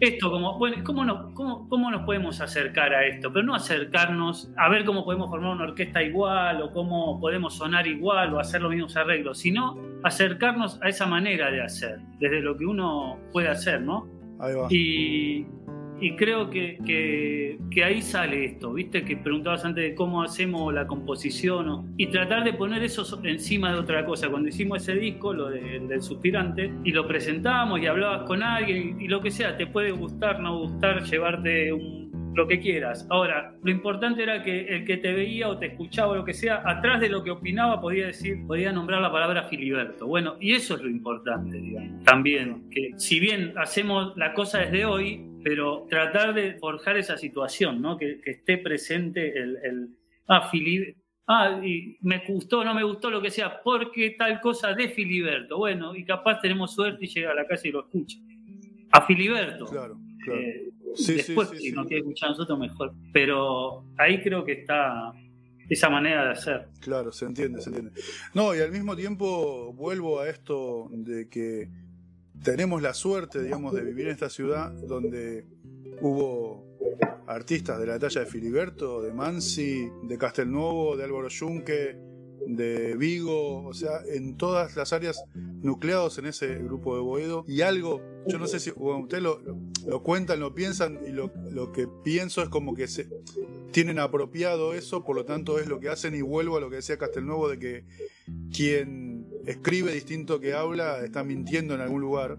esto, 0.00 0.30
como, 0.30 0.58
bueno, 0.58 0.76
¿cómo, 0.84 1.04
no, 1.04 1.32
cómo, 1.34 1.68
¿cómo 1.68 1.90
nos 1.90 2.02
podemos 2.02 2.40
acercar 2.40 2.92
a 2.92 3.06
esto? 3.06 3.32
Pero 3.32 3.46
no 3.46 3.54
acercarnos 3.54 4.50
a 4.56 4.68
ver 4.68 4.84
cómo 4.84 5.04
podemos 5.04 5.30
formar 5.30 5.54
una 5.54 5.64
orquesta 5.64 6.02
igual 6.02 6.60
o 6.62 6.72
cómo 6.72 7.18
podemos 7.20 7.56
sonar 7.56 7.86
igual 7.86 8.34
o 8.34 8.40
hacer 8.40 8.60
los 8.60 8.70
mismos 8.70 8.96
arreglos, 8.96 9.38
sino 9.38 9.78
acercarnos 10.02 10.80
a 10.82 10.88
esa 10.88 11.06
manera 11.06 11.50
de 11.50 11.62
hacer, 11.62 12.00
desde 12.18 12.40
lo 12.40 12.56
que 12.56 12.66
uno 12.66 13.18
puede 13.32 13.48
hacer, 13.48 13.80
¿no? 13.80 14.06
Ahí 14.38 14.54
va. 14.54 14.66
Y 14.70 15.46
y 16.02 16.16
creo 16.16 16.50
que, 16.50 16.78
que, 17.70 17.84
ahí 17.84 18.02
sale 18.02 18.44
esto, 18.44 18.72
¿viste? 18.72 19.04
Que 19.04 19.16
preguntabas 19.16 19.64
antes 19.64 19.84
de 19.84 19.94
cómo 19.94 20.20
hacemos 20.20 20.74
la 20.74 20.84
composición 20.84 21.94
y 21.96 22.08
tratar 22.08 22.42
de 22.42 22.52
poner 22.54 22.82
eso 22.82 23.04
encima 23.22 23.72
de 23.72 23.78
otra 23.78 24.04
cosa. 24.04 24.28
Cuando 24.28 24.48
hicimos 24.48 24.82
ese 24.82 24.98
disco, 24.98 25.32
lo 25.32 25.48
del 25.48 26.02
suspirante, 26.02 26.72
y 26.82 26.90
lo 26.90 27.06
presentamos 27.06 27.80
y 27.80 27.86
hablabas 27.86 28.24
con 28.26 28.42
alguien 28.42 29.00
y, 29.00 29.06
lo 29.06 29.20
que 29.20 29.30
sea, 29.30 29.56
te 29.56 29.68
puede 29.68 29.92
gustar, 29.92 30.40
no 30.40 30.58
gustar, 30.58 31.04
llevarte 31.04 31.72
un, 31.72 32.32
lo 32.34 32.48
que 32.48 32.58
quieras. 32.58 33.06
Ahora, 33.08 33.54
lo 33.62 33.70
importante 33.70 34.24
era 34.24 34.42
que 34.42 34.62
el 34.62 34.84
que 34.84 34.96
te 34.96 35.12
veía 35.12 35.48
o 35.48 35.58
te 35.58 35.66
escuchaba 35.66 36.12
o 36.12 36.16
lo 36.16 36.24
que 36.24 36.34
sea, 36.34 36.62
atrás 36.64 37.00
de 37.00 37.10
lo 37.10 37.22
que 37.22 37.30
opinaba 37.30 37.80
podía 37.80 38.06
decir, 38.06 38.44
podía 38.44 38.72
nombrar 38.72 39.00
la 39.00 39.12
palabra 39.12 39.44
Filiberto. 39.44 40.08
Bueno, 40.08 40.34
y 40.40 40.52
eso 40.52 40.74
es 40.74 40.82
lo 40.82 40.88
importante, 40.88 41.58
digamos. 41.58 42.02
También, 42.02 42.68
que 42.70 42.90
si 42.96 43.20
bien 43.20 43.52
hacemos 43.56 44.16
la 44.16 44.34
cosa 44.34 44.58
desde 44.58 44.84
hoy, 44.84 45.31
pero 45.42 45.86
tratar 45.88 46.34
de 46.34 46.54
forjar 46.54 46.96
esa 46.96 47.16
situación, 47.16 47.80
¿no? 47.80 47.96
Que, 47.96 48.20
esté 48.24 48.58
presente 48.58 49.38
el, 49.38 49.56
el 49.62 49.88
ah, 50.28 50.48
Filiberto. 50.50 51.00
Ah, 51.26 51.60
y 51.62 51.96
me 52.00 52.22
gustó, 52.26 52.64
no 52.64 52.74
me 52.74 52.82
gustó 52.82 53.10
lo 53.10 53.22
que 53.22 53.30
sea, 53.30 53.62
porque 53.62 54.10
tal 54.18 54.40
cosa 54.40 54.74
de 54.74 54.88
Filiberto. 54.88 55.58
Bueno, 55.58 55.94
y 55.94 56.04
capaz 56.04 56.40
tenemos 56.40 56.74
suerte 56.74 57.04
y 57.04 57.08
llega 57.08 57.30
a 57.30 57.34
la 57.34 57.46
casa 57.46 57.68
y 57.68 57.70
lo 57.70 57.80
escucha. 57.80 58.18
A 58.90 59.06
Filiberto. 59.06 59.66
Claro, 59.66 59.98
claro. 60.24 60.40
Eh, 60.40 60.70
después, 61.06 61.50
si 61.50 61.72
no 61.72 61.86
quiere 61.86 62.00
escuchar 62.00 62.28
a 62.28 62.32
nosotros, 62.32 62.58
mejor. 62.58 62.92
Pero 63.12 63.84
ahí 63.96 64.20
creo 64.20 64.44
que 64.44 64.52
está 64.52 65.12
esa 65.68 65.88
manera 65.88 66.24
de 66.24 66.30
hacer. 66.32 66.68
Claro, 66.80 67.12
se 67.12 67.24
entiende, 67.24 67.60
se 67.60 67.70
entiende. 67.70 67.92
No, 68.34 68.54
y 68.54 68.60
al 68.60 68.72
mismo 68.72 68.96
tiempo 68.96 69.72
vuelvo 69.72 70.20
a 70.20 70.28
esto 70.28 70.88
de 70.92 71.28
que 71.28 71.68
tenemos 72.42 72.82
la 72.82 72.94
suerte, 72.94 73.42
digamos, 73.42 73.74
de 73.74 73.82
vivir 73.82 74.06
en 74.06 74.12
esta 74.12 74.28
ciudad 74.28 74.72
donde 74.72 75.46
hubo 76.00 76.64
artistas 77.26 77.78
de 77.78 77.86
la 77.86 77.98
talla 77.98 78.22
de 78.22 78.26
Filiberto, 78.26 79.02
de 79.02 79.12
Mansi, 79.12 79.88
de 80.02 80.18
Castelnuovo, 80.18 80.96
de 80.96 81.04
Álvaro 81.04 81.28
Yunque, 81.28 81.96
de 82.46 82.96
Vigo, 82.96 83.64
o 83.64 83.72
sea, 83.72 84.00
en 84.08 84.36
todas 84.36 84.74
las 84.76 84.92
áreas 84.92 85.24
nucleados 85.34 86.18
en 86.18 86.26
ese 86.26 86.56
grupo 86.56 86.96
de 86.96 87.02
Boedo. 87.02 87.44
Y 87.46 87.60
algo, 87.60 88.02
yo 88.26 88.38
no 88.38 88.46
sé 88.46 88.58
si 88.58 88.72
ustedes 88.74 89.22
lo, 89.22 89.40
lo, 89.86 90.02
cuentan, 90.02 90.40
lo 90.40 90.54
piensan, 90.54 90.98
y 91.06 91.12
lo, 91.12 91.32
lo, 91.50 91.70
que 91.70 91.86
pienso 92.02 92.42
es 92.42 92.48
como 92.48 92.74
que 92.74 92.88
se 92.88 93.08
tienen 93.70 94.00
apropiado 94.00 94.74
eso, 94.74 95.04
por 95.04 95.14
lo 95.14 95.24
tanto 95.24 95.58
es 95.58 95.68
lo 95.68 95.78
que 95.78 95.88
hacen, 95.88 96.14
y 96.14 96.22
vuelvo 96.22 96.56
a 96.56 96.60
lo 96.60 96.68
que 96.68 96.76
decía 96.76 96.98
Castelnuovo, 96.98 97.48
de 97.48 97.58
que 97.58 97.84
quien 98.52 99.11
escribe 99.46 99.92
distinto 99.92 100.40
que 100.40 100.54
habla 100.54 101.04
está 101.04 101.24
mintiendo 101.24 101.74
en 101.74 101.80
algún 101.80 102.00
lugar. 102.00 102.38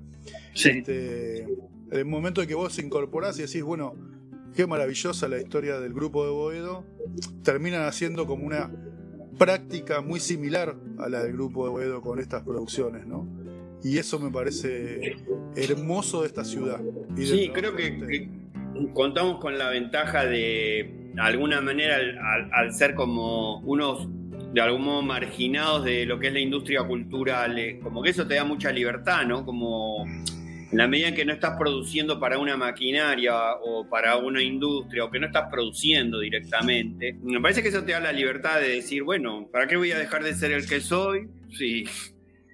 Sí. 0.54 0.70
Este, 0.70 1.48
el 1.92 2.06
momento 2.06 2.42
de 2.42 2.48
que 2.48 2.56
vos 2.56 2.78
incorporás 2.80 3.38
y 3.40 3.44
decís, 3.44 3.64
bueno, 3.64 3.96
qué 4.56 4.68
maravillosa 4.68 5.28
la 5.28 5.38
historia 5.38 5.80
del 5.80 5.94
grupo 5.94 6.26
de 6.26 6.32
Boedo, 6.32 6.86
terminan 7.44 7.84
haciendo 7.84 8.26
como 8.26 8.46
una 8.46 8.72
práctica 9.38 10.02
muy 10.02 10.20
similar 10.20 10.76
a 11.00 11.10
la 11.10 11.24
del 11.24 11.34
grupo 11.34 11.66
de 11.66 11.72
Boedo 11.72 12.02
con 12.02 12.20
estas 12.20 12.44
producciones, 12.44 13.06
¿no? 13.06 13.28
Y 13.84 13.98
eso 13.98 14.20
me 14.20 14.32
parece 14.32 15.18
hermoso 15.56 16.22
de 16.22 16.28
esta 16.28 16.46
ciudad. 16.46 16.80
sí, 17.18 17.52
creo 17.54 17.76
que, 17.76 18.30
contamos 18.94 19.40
con 19.40 19.58
la 19.58 19.70
ventaja 19.70 20.26
de, 20.26 21.12
alguna 21.18 21.62
manera, 21.62 21.98
al, 22.54 22.74
ser 22.74 22.96
como 22.96 23.60
unos 23.62 24.08
de 24.54 24.62
algún 24.62 24.84
modo 24.84 25.02
marginados 25.02 25.84
de 25.84 26.06
lo 26.06 26.20
que 26.20 26.28
es 26.28 26.34
la 26.34 26.40
industria 26.40 26.84
cultural, 26.84 27.58
eh, 27.58 27.80
como 27.82 28.04
que 28.04 28.12
eso 28.12 28.28
te 28.28 28.36
da 28.36 28.44
mucha 28.44 28.72
libertad, 28.72 29.26
¿no? 29.26 29.44
Como 29.44 30.06
en 30.06 30.78
la 30.78 30.88
medida 30.88 31.08
en 31.08 31.16
que 31.16 31.26
no 31.26 31.34
estás 31.34 31.58
produciendo 31.58 32.20
para 32.20 32.38
una 32.38 32.56
maquinaria 32.56 33.34
o 33.64 33.90
para 33.90 34.18
una 34.18 34.44
industria 34.44 35.06
o 35.06 35.10
que 35.10 35.20
no 35.20 35.26
estás 35.26 35.50
produciendo 35.50 36.20
directamente, 36.20 37.14
me 37.24 37.42
parece 37.42 37.64
que 37.64 37.70
eso 37.70 37.84
te 37.84 37.94
da 37.94 38.00
la 38.00 38.12
libertad 38.12 38.60
de 38.60 38.70
decir, 38.70 39.02
bueno, 39.02 39.48
¿para 39.52 39.68
qué 39.68 39.76
voy 39.76 39.92
a 39.92 39.98
dejar 39.98 40.24
de 40.24 40.36
ser 40.36 40.52
el 40.52 40.68
que 40.68 40.82
soy? 40.82 41.28
Sí. 41.52 41.86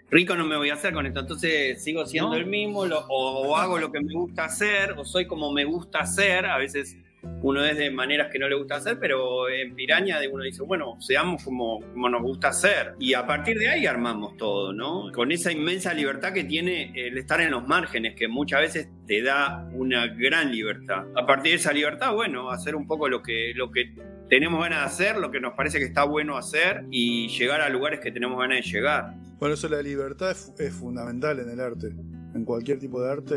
Rico 0.09 0.35
no 0.37 0.45
me 0.45 0.55
voy 0.55 0.69
a 0.69 0.75
hacer 0.75 0.93
con 0.93 1.05
esto, 1.05 1.19
entonces 1.19 1.83
sigo 1.83 2.05
siendo 2.05 2.33
el 2.33 2.45
mismo, 2.45 2.79
o 3.09 3.57
hago 3.57 3.77
lo 3.77 3.91
que 3.91 3.99
me 3.99 4.13
gusta 4.13 4.45
hacer, 4.45 4.93
o 4.97 5.03
soy 5.03 5.27
como 5.27 5.51
me 5.51 5.65
gusta 5.65 5.99
hacer, 5.99 6.45
a 6.45 6.57
veces 6.57 6.97
uno 7.41 7.63
es 7.65 7.77
de 7.77 7.91
maneras 7.91 8.29
que 8.31 8.39
no 8.39 8.47
le 8.47 8.55
gusta 8.55 8.75
hacer, 8.75 8.97
pero 8.99 9.49
en 9.49 9.75
Piraña 9.75 10.17
uno 10.31 10.43
dice, 10.43 10.63
bueno, 10.63 10.97
seamos 10.99 11.43
como, 11.43 11.79
como 11.93 12.09
nos 12.09 12.21
gusta 12.21 12.49
hacer. 12.49 12.95
Y 12.99 13.13
a 13.13 13.25
partir 13.25 13.57
de 13.57 13.69
ahí 13.69 13.85
armamos 13.85 14.37
todo, 14.37 14.73
¿no? 14.73 15.11
Con 15.13 15.31
esa 15.31 15.51
inmensa 15.51 15.93
libertad 15.93 16.33
que 16.33 16.43
tiene 16.43 16.91
el 16.95 17.17
estar 17.17 17.41
en 17.41 17.51
los 17.51 17.67
márgenes, 17.67 18.15
que 18.15 18.27
muchas 18.27 18.61
veces 18.61 18.89
te 19.07 19.21
da 19.21 19.67
una 19.73 20.07
gran 20.07 20.51
libertad. 20.51 21.05
A 21.15 21.25
partir 21.25 21.53
de 21.53 21.57
esa 21.57 21.73
libertad, 21.73 22.13
bueno, 22.13 22.51
hacer 22.51 22.75
un 22.75 22.87
poco 22.87 23.07
lo 23.07 23.21
que, 23.21 23.53
lo 23.55 23.71
que 23.71 23.93
tenemos 24.29 24.61
ganas 24.61 24.79
de 24.79 24.85
hacer, 24.85 25.17
lo 25.17 25.31
que 25.31 25.39
nos 25.39 25.53
parece 25.53 25.79
que 25.79 25.85
está 25.85 26.03
bueno 26.03 26.37
hacer 26.37 26.85
y 26.91 27.27
llegar 27.29 27.61
a 27.61 27.69
lugares 27.69 27.99
que 27.99 28.11
tenemos 28.11 28.39
ganas 28.39 28.57
de 28.57 28.71
llegar. 28.71 29.15
Bueno, 29.39 29.55
eso 29.55 29.69
la 29.69 29.81
libertad 29.81 30.31
es, 30.31 30.73
fundamental 30.73 31.39
en 31.39 31.49
el 31.49 31.59
arte, 31.59 31.87
en 32.35 32.45
cualquier 32.45 32.79
tipo 32.79 33.01
de 33.01 33.11
arte 33.11 33.35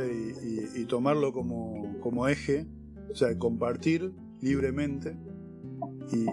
y, 0.75 0.85
tomarlo 0.87 1.33
como, 1.33 1.99
como 2.01 2.29
eje 2.29 2.67
o 3.13 3.15
sea, 3.15 3.39
compartir 3.39 4.13
libremente 4.41 5.17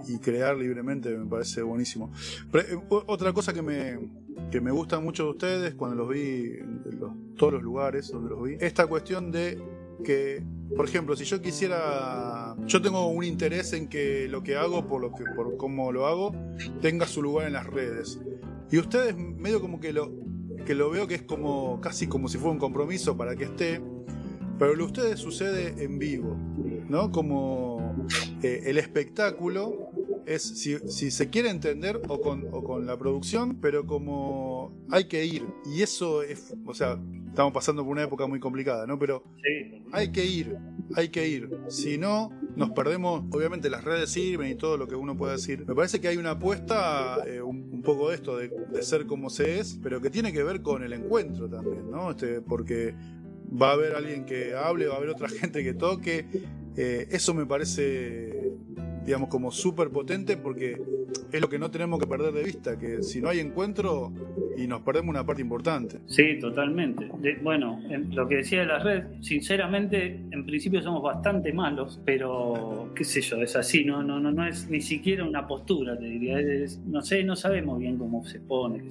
y, 0.08 0.18
crear 0.20 0.58
libremente 0.58 1.16
me 1.18 1.26
parece 1.26 1.62
buenísimo. 1.62 2.12
Eh, 2.54 2.78
otra 2.90 3.34
cosa 3.34 3.54
que 3.54 3.62
me, 3.62 3.98
que 4.52 4.60
me 4.62 4.72
gusta 4.72 5.00
mucho 5.00 5.24
de 5.24 5.30
ustedes 5.30 5.74
cuando 5.76 5.96
los 5.96 6.10
vi 6.10 6.58
en 6.60 6.82
todos 7.38 7.54
los 7.54 7.64
lugares 7.64 8.12
donde 8.12 8.30
los 8.30 8.44
vi, 8.44 8.58
esta 8.60 8.88
cuestión 8.88 9.32
de 9.32 9.62
que, 10.04 10.44
por 10.76 10.86
ejemplo, 10.86 11.16
si 11.16 11.26
yo 11.26 11.42
quisiera, 11.42 12.56
yo 12.66 12.82
tengo 12.82 13.08
un 13.08 13.24
interés 13.24 13.74
en 13.74 13.88
que 13.88 14.28
lo 14.28 14.44
que 14.44 14.56
hago, 14.56 14.88
por 14.88 15.02
lo 15.02 15.14
que, 15.14 15.24
por 15.36 15.58
cómo 15.58 15.92
lo 15.92 16.08
hago, 16.08 16.34
tenga 16.82 17.06
su 17.06 17.22
lugar 17.22 17.48
en 17.48 17.54
las 17.54 17.68
redes. 17.68 18.20
Y 18.72 18.78
ustedes 18.78 19.16
medio 19.18 19.62
como 19.62 19.80
que 19.80 19.94
lo, 19.94 20.12
que 20.66 20.76
lo 20.76 20.90
veo 20.90 21.08
que 21.08 21.16
es 21.16 21.22
como 21.24 21.80
casi 21.82 22.08
como 22.08 22.28
si 22.28 22.38
fuera 22.38 22.52
un 22.52 22.60
compromiso 22.60 23.18
para 23.18 23.36
que 23.36 23.46
esté, 23.46 23.82
pero 24.58 24.76
lo 24.76 24.86
de 24.86 24.92
ustedes 24.92 25.20
sucede 25.20 25.84
en 25.84 26.00
vivo. 26.00 26.38
¿No? 26.90 27.12
Como 27.12 28.08
eh, 28.42 28.64
el 28.66 28.78
espectáculo 28.78 29.90
es 30.26 30.44
si, 30.44 30.78
se 31.12 31.30
quiere 31.30 31.50
entender 31.50 32.02
o 32.08 32.22
con, 32.22 32.48
o 32.52 32.64
con, 32.64 32.86
la 32.86 32.98
producción, 32.98 33.60
pero 33.62 33.86
como 33.86 34.72
hay 34.92 35.06
que 35.06 35.26
ir. 35.26 35.46
Y 35.66 35.82
eso 35.82 36.22
es, 36.22 36.56
o 36.66 36.74
sea, 36.74 37.00
estamos 37.28 37.54
pasando 37.54 37.84
por 37.84 37.92
una 37.92 38.04
época 38.04 38.28
muy 38.28 38.40
complicada, 38.40 38.86
¿no? 38.86 39.00
Pero 39.00 39.24
hay 39.92 40.12
que 40.12 40.26
ir, 40.26 40.56
hay 40.96 41.10
que 41.10 41.28
ir. 41.28 41.50
Si 41.68 41.98
no, 41.98 42.32
nos 42.56 42.72
perdemos, 42.72 43.24
obviamente 43.32 43.70
las 43.70 43.84
redes 43.84 44.12
sirven 44.12 44.52
y 44.52 44.56
todo 44.56 44.78
lo 44.78 44.88
que 44.88 44.96
uno 44.96 45.16
puede 45.16 45.34
decir. 45.34 45.66
Me 45.68 45.74
parece 45.74 46.00
que 46.00 46.10
hay 46.10 46.18
una 46.18 46.32
apuesta, 46.32 47.18
eh, 47.26 47.42
un, 47.42 47.82
poco 47.82 48.10
de 48.10 48.16
esto, 48.16 48.38
de, 48.38 48.50
de, 48.50 48.84
ser 48.84 49.08
como 49.08 49.30
se 49.30 49.60
es, 49.60 49.80
pero 49.82 50.02
que 50.02 50.10
tiene 50.10 50.34
que 50.34 50.44
ver 50.44 50.62
con 50.62 50.84
el 50.84 50.94
encuentro 50.94 51.50
también, 51.50 51.90
¿no? 51.90 52.12
Este, 52.12 52.42
porque 52.42 52.94
va 53.50 53.70
a 53.70 53.74
haber 53.74 53.96
alguien 53.96 54.26
que 54.26 54.54
hable, 54.54 54.88
va 54.88 54.96
a 54.96 54.98
haber 54.98 55.10
otra 55.10 55.30
gente 55.30 55.64
que 55.64 55.74
toque. 55.74 56.26
Eh, 56.82 57.10
eso 57.12 57.34
me 57.34 57.46
parece, 57.46 58.54
digamos, 59.06 59.28
como 59.28 59.52
súper 59.52 59.90
potente 59.90 60.38
porque 60.38 60.82
es 61.30 61.42
lo 61.42 61.50
que 61.50 61.60
no 61.60 61.70
tenemos 61.70 62.00
que 62.00 62.08
perder 62.08 62.32
de 62.32 62.42
vista, 62.42 62.80
que 62.80 63.04
si 63.04 63.20
no 63.20 63.28
hay 63.28 63.40
encuentro 63.40 64.14
y 64.56 64.66
nos 64.66 64.80
perdemos 64.84 65.10
una 65.10 65.26
parte 65.26 65.42
importante. 65.42 65.98
Sí, 66.06 66.40
totalmente. 66.40 67.10
bueno, 67.44 67.82
lo 68.12 68.30
que 68.30 68.38
decía 68.38 68.62
de 68.62 68.68
la 68.68 68.80
red, 68.80 69.04
sinceramente, 69.20 70.22
en 70.32 70.46
principio 70.46 70.82
somos 70.82 71.04
bastante 71.04 71.52
malos, 71.52 72.02
pero 72.06 72.92
qué 72.96 73.04
sé 73.04 73.20
yo, 73.20 73.42
es 73.42 73.58
así, 73.58 73.84
no, 73.84 74.02
no, 74.02 74.22
no, 74.22 74.32
no 74.32 74.48
es 74.48 74.70
ni 74.70 74.80
siquiera 74.80 75.26
una 75.26 75.46
postura, 75.46 76.00
te 76.00 76.06
diría. 76.06 76.38
no 76.86 77.02
sé, 77.02 77.26
no 77.26 77.36
sabemos 77.36 77.78
bien 77.78 77.98
cómo 77.98 78.24
se 78.24 78.40
pone. 78.40 78.84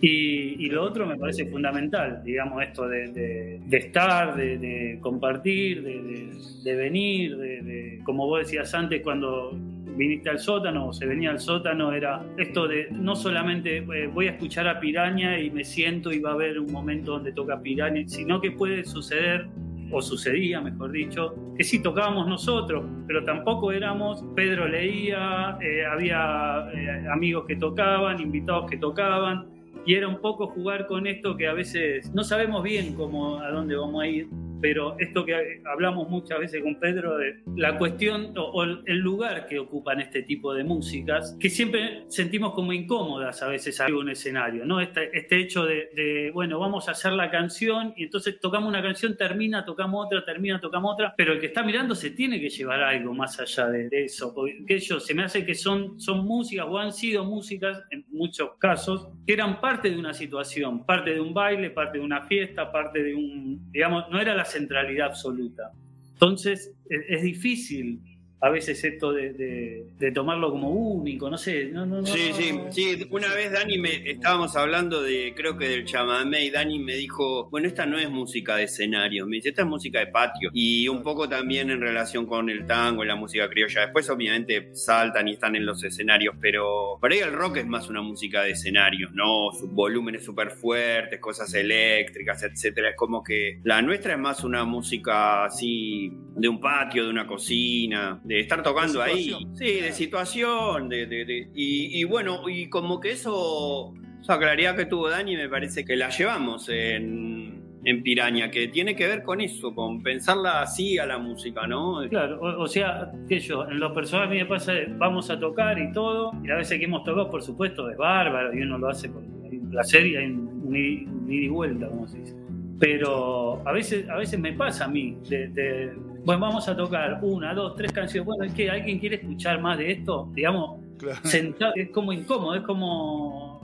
Y, 0.00 0.68
lo 0.68 0.84
otro 0.84 1.06
me 1.06 1.16
parece 1.16 1.46
fundamental, 1.46 2.22
digamos, 2.24 2.62
esto 2.62 2.86
de, 2.86 3.60
estar, 3.70 4.36
de, 4.36 4.98
compartir, 5.00 5.82
de, 5.82 6.76
venir, 6.76 7.36
de, 7.36 8.00
como 8.04 8.26
vos 8.26 8.40
decías 8.40 8.72
antes, 8.74 9.02
cuando 9.02 9.58
viniste 9.96 10.30
al 10.30 10.38
sótano 10.38 10.86
o 10.88 10.92
se 10.92 11.06
venía 11.06 11.30
al 11.30 11.40
sótano, 11.40 11.92
era 11.92 12.24
esto 12.36 12.68
de 12.68 12.88
no 12.92 13.16
solamente 13.16 13.78
eh, 13.78 14.06
voy 14.06 14.28
a 14.28 14.30
escuchar 14.30 14.68
a 14.68 14.78
Piraña 14.78 15.40
y 15.40 15.50
me 15.50 15.64
siento 15.64 16.12
y 16.12 16.20
va 16.20 16.30
a 16.30 16.34
haber 16.34 16.60
un 16.60 16.70
momento 16.70 17.12
donde 17.12 17.32
toca 17.32 17.60
Piraña, 17.60 18.06
sino 18.06 18.40
que 18.40 18.52
puede 18.52 18.84
suceder 18.84 19.48
o 19.90 20.00
sucedía, 20.00 20.60
mejor 20.60 20.92
dicho, 20.92 21.34
que 21.56 21.64
sí 21.64 21.82
tocábamos 21.82 22.28
nosotros, 22.28 22.84
pero 23.06 23.24
tampoco 23.24 23.72
éramos, 23.72 24.22
Pedro 24.36 24.68
leía, 24.68 25.58
eh, 25.60 25.84
había 25.84 26.68
eh, 26.74 27.06
amigos 27.10 27.46
que 27.48 27.56
tocaban, 27.56 28.20
invitados 28.20 28.70
que 28.70 28.76
tocaban, 28.76 29.57
y 29.86 29.94
era 29.94 30.08
un 30.08 30.20
poco 30.20 30.48
jugar 30.48 30.86
con 30.86 31.06
esto 31.06 31.36
que 31.36 31.46
a 31.46 31.52
veces 31.52 32.12
no 32.14 32.24
sabemos 32.24 32.62
bien 32.62 32.94
cómo, 32.94 33.40
a 33.40 33.50
dónde 33.50 33.76
vamos 33.76 34.02
a 34.02 34.06
ir, 34.06 34.28
pero 34.60 34.96
esto 34.98 35.24
que 35.24 35.62
hablamos 35.64 36.08
muchas 36.08 36.38
veces 36.38 36.62
con 36.62 36.78
Pedro 36.78 37.16
de 37.16 37.42
la 37.56 37.76
cuestión 37.78 38.32
o, 38.36 38.62
el 38.62 38.98
lugar 38.98 39.46
que 39.46 39.58
ocupan 39.58 40.00
este 40.00 40.22
tipo 40.22 40.54
de 40.54 40.64
músicas, 40.64 41.36
que 41.40 41.50
siempre 41.50 42.04
sentimos 42.08 42.52
como 42.52 42.72
incómodas 42.72 43.42
a 43.42 43.48
veces 43.48 43.80
a 43.80 43.86
un 43.86 44.10
escenario, 44.10 44.64
¿no? 44.64 44.80
Este, 44.80 45.16
este 45.16 45.40
hecho 45.40 45.64
de, 45.64 46.30
bueno, 46.32 46.58
vamos 46.58 46.88
a 46.88 46.92
hacer 46.92 47.12
la 47.12 47.30
canción 47.30 47.94
y 47.96 48.04
entonces 48.04 48.38
tocamos 48.40 48.68
una 48.68 48.82
canción, 48.82 49.16
termina, 49.16 49.64
tocamos 49.64 50.06
otra, 50.06 50.24
termina, 50.24 50.60
tocamos 50.60 50.94
otra, 50.94 51.14
pero 51.16 51.32
el 51.32 51.40
que 51.40 51.46
está 51.46 51.62
mirando 51.62 51.94
se 51.94 52.10
tiene 52.10 52.40
que 52.40 52.48
llevar 52.48 52.82
algo 52.82 53.14
más 53.14 53.38
allá 53.40 53.68
de, 53.68 53.88
eso, 53.90 54.34
porque 54.34 54.64
ellos 54.68 55.04
se 55.04 55.14
me 55.14 55.24
hace 55.24 55.44
que 55.44 55.54
son, 55.54 56.00
son 56.00 56.24
músicas 56.24 56.66
o 56.68 56.78
han 56.78 56.92
sido 56.92 57.24
músicas 57.24 57.82
en 57.90 58.04
muchos 58.10 58.50
casos 58.58 59.08
que 59.26 59.32
eran 59.32 59.60
parte 59.60 59.90
de 59.90 59.98
una 59.98 60.12
situación, 60.12 60.84
parte 60.84 61.14
de 61.14 61.20
un 61.20 61.34
baile, 61.34 61.70
parte 61.70 61.98
de 61.98 62.04
una 62.04 62.26
fiesta, 62.26 62.70
parte 62.70 63.02
de 63.02 63.14
un, 63.14 63.70
digamos, 63.70 64.08
no 64.10 64.20
era 64.20 64.34
la 64.34 64.44
centralidad 64.48 65.08
absoluta. 65.08 65.72
Entonces 66.12 66.72
es, 66.88 67.22
difícil 67.22 68.00
a 68.40 68.50
veces 68.50 68.82
esto 68.84 69.12
de, 69.12 69.86
tomarlo 70.14 70.50
como 70.50 70.70
único, 70.70 71.28
no 71.28 71.36
sé. 71.36 71.66
No, 71.66 71.84
no, 71.84 72.06
sí, 72.06 72.30
sí, 72.34 72.52
sí. 72.70 73.06
Una 73.10 73.34
vez 73.34 73.52
Dani 73.52 73.78
me 73.78 74.10
estábamos 74.10 74.54
hablando 74.54 75.02
de, 75.02 75.34
creo 75.36 75.56
que 75.56 75.68
del 75.68 75.84
chamamé, 75.84 76.44
y 76.44 76.50
Dani 76.50 76.78
me 76.78 76.94
dijo, 76.94 77.48
bueno, 77.50 77.66
esta 77.66 77.84
no 77.84 77.98
es 77.98 78.08
música 78.08 78.56
de 78.56 78.64
escenario, 78.64 79.26
me 79.26 79.36
dice, 79.36 79.48
esta 79.48 79.62
es 79.62 79.68
música 79.68 79.98
de 79.98 80.06
patio. 80.06 80.50
Y 80.52 80.86
un 80.86 81.02
poco 81.02 81.28
también 81.28 81.70
en 81.70 81.80
relación 81.80 82.26
con 82.26 82.48
el 82.48 82.64
tango 82.64 83.04
y 83.04 83.08
la 83.08 83.16
música 83.16 83.48
criolla. 83.48 83.82
Después 83.82 84.08
obviamente 84.08 84.70
saltan 84.72 85.26
y 85.28 85.32
están 85.32 85.56
en 85.56 85.66
los 85.66 85.82
escenarios, 85.82 86.36
pero 86.40 86.98
para 87.00 87.14
ahí 87.14 87.20
el 87.20 87.32
rock 87.32 87.58
es 87.58 87.66
más 87.66 87.88
una 87.88 88.02
música 88.02 88.42
de 88.42 88.52
escenario, 88.52 89.08
¿no? 89.12 89.50
Sus 89.52 89.70
volúmenes 89.70 90.24
súper 90.24 90.52
fuertes, 90.52 91.18
cosas 91.18 91.52
eléctricas, 91.54 92.42
etcétera. 92.44 92.90
Es 92.90 92.96
como 92.96 93.24
que 93.24 93.58
la 93.64 93.82
nuestra 93.82 94.12
es 94.12 94.18
más 94.18 94.44
una 94.44 94.64
música 94.64 95.44
así 95.44 96.12
de 96.36 96.48
un 96.48 96.60
patio, 96.60 97.04
de 97.04 97.10
una 97.10 97.26
cocina 97.26 98.20
de 98.28 98.40
estar 98.40 98.62
tocando 98.62 99.00
ahí. 99.00 99.34
Sí, 99.54 99.80
de 99.80 99.90
situación, 99.92 100.88
de, 100.90 101.06
de, 101.06 101.48
y, 101.54 102.04
bueno, 102.04 102.46
y 102.46 102.68
como 102.68 103.00
que 103.00 103.12
eso, 103.12 103.94
esa 104.20 104.38
claridad 104.38 104.76
que 104.76 104.84
tuvo 104.84 105.08
Dani 105.08 105.34
me 105.34 105.48
parece 105.48 105.82
que 105.82 105.96
la 105.96 106.10
llevamos 106.10 106.68
en, 106.68 107.62
en 107.84 108.02
Piraña, 108.02 108.50
que 108.50 108.68
tiene 108.68 108.94
que 108.94 109.06
ver 109.06 109.22
con 109.22 109.40
eso, 109.40 109.74
con 109.74 110.02
pensarla 110.02 110.60
así 110.60 110.98
a 110.98 111.06
la 111.06 111.16
música, 111.16 111.66
¿no? 111.66 112.06
Claro, 112.10 112.38
o, 112.42 112.66
sea, 112.66 113.10
que 113.26 113.40
yo, 113.40 113.66
en 113.66 113.80
lo 113.80 113.94
personal 113.94 114.26
a 114.26 114.30
mí 114.30 114.36
me 114.36 114.46
pasa, 114.46 114.74
vamos 114.98 115.30
a 115.30 115.40
tocar 115.40 115.78
y 115.78 115.90
todo, 115.92 116.32
y 116.44 116.50
a 116.50 116.56
veces 116.56 116.78
que 116.78 116.84
hemos 116.84 117.04
tocado, 117.04 117.30
por 117.30 117.42
supuesto, 117.42 117.88
es 117.88 117.96
bárbaro, 117.96 118.54
y 118.54 118.60
uno 118.60 118.76
lo 118.76 118.90
hace 118.90 119.10
con 119.10 119.24
un 119.24 119.70
placer 119.70 120.06
y 120.06 120.16
hay 120.16 120.26
un, 120.26 120.76
ida 120.76 121.10
y 121.28 121.48
vuelta, 121.48 121.88
como 121.88 122.06
se 122.06 122.18
dice. 122.18 122.36
Pero 122.78 123.66
a 123.66 123.72
veces, 123.72 124.06
a 124.10 124.16
veces 124.16 124.38
me 124.38 124.52
pasa 124.52 124.84
a 124.84 124.88
mí, 124.88 125.16
de, 125.30 125.94
bueno, 126.28 126.42
vamos 126.42 126.68
a 126.68 126.76
tocar 126.76 127.20
una, 127.22 127.54
dos, 127.54 127.74
tres 127.74 127.90
canciones, 127.90 128.26
bueno, 128.26 128.44
es 128.44 128.52
que 128.52 128.68
alguien 128.68 128.98
quiere 128.98 129.16
escuchar 129.16 129.62
más 129.62 129.78
de 129.78 129.92
esto, 129.92 130.28
digamos, 130.34 130.78
sentado, 131.24 131.72
es 131.74 131.88
como 131.88 132.12
incómodo, 132.12 132.54
es 132.54 132.60
como 132.64 133.62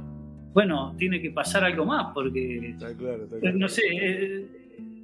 bueno, 0.55 0.95
tiene 0.97 1.21
que 1.21 1.31
pasar 1.31 1.63
algo 1.63 1.85
más, 1.85 2.15
porque, 2.15 2.71
está 2.71 2.97
claro, 2.97 3.25
está 3.25 3.39
claro. 3.39 3.59
no 3.59 3.69
sé, 3.69 3.83
eh, 3.93 4.47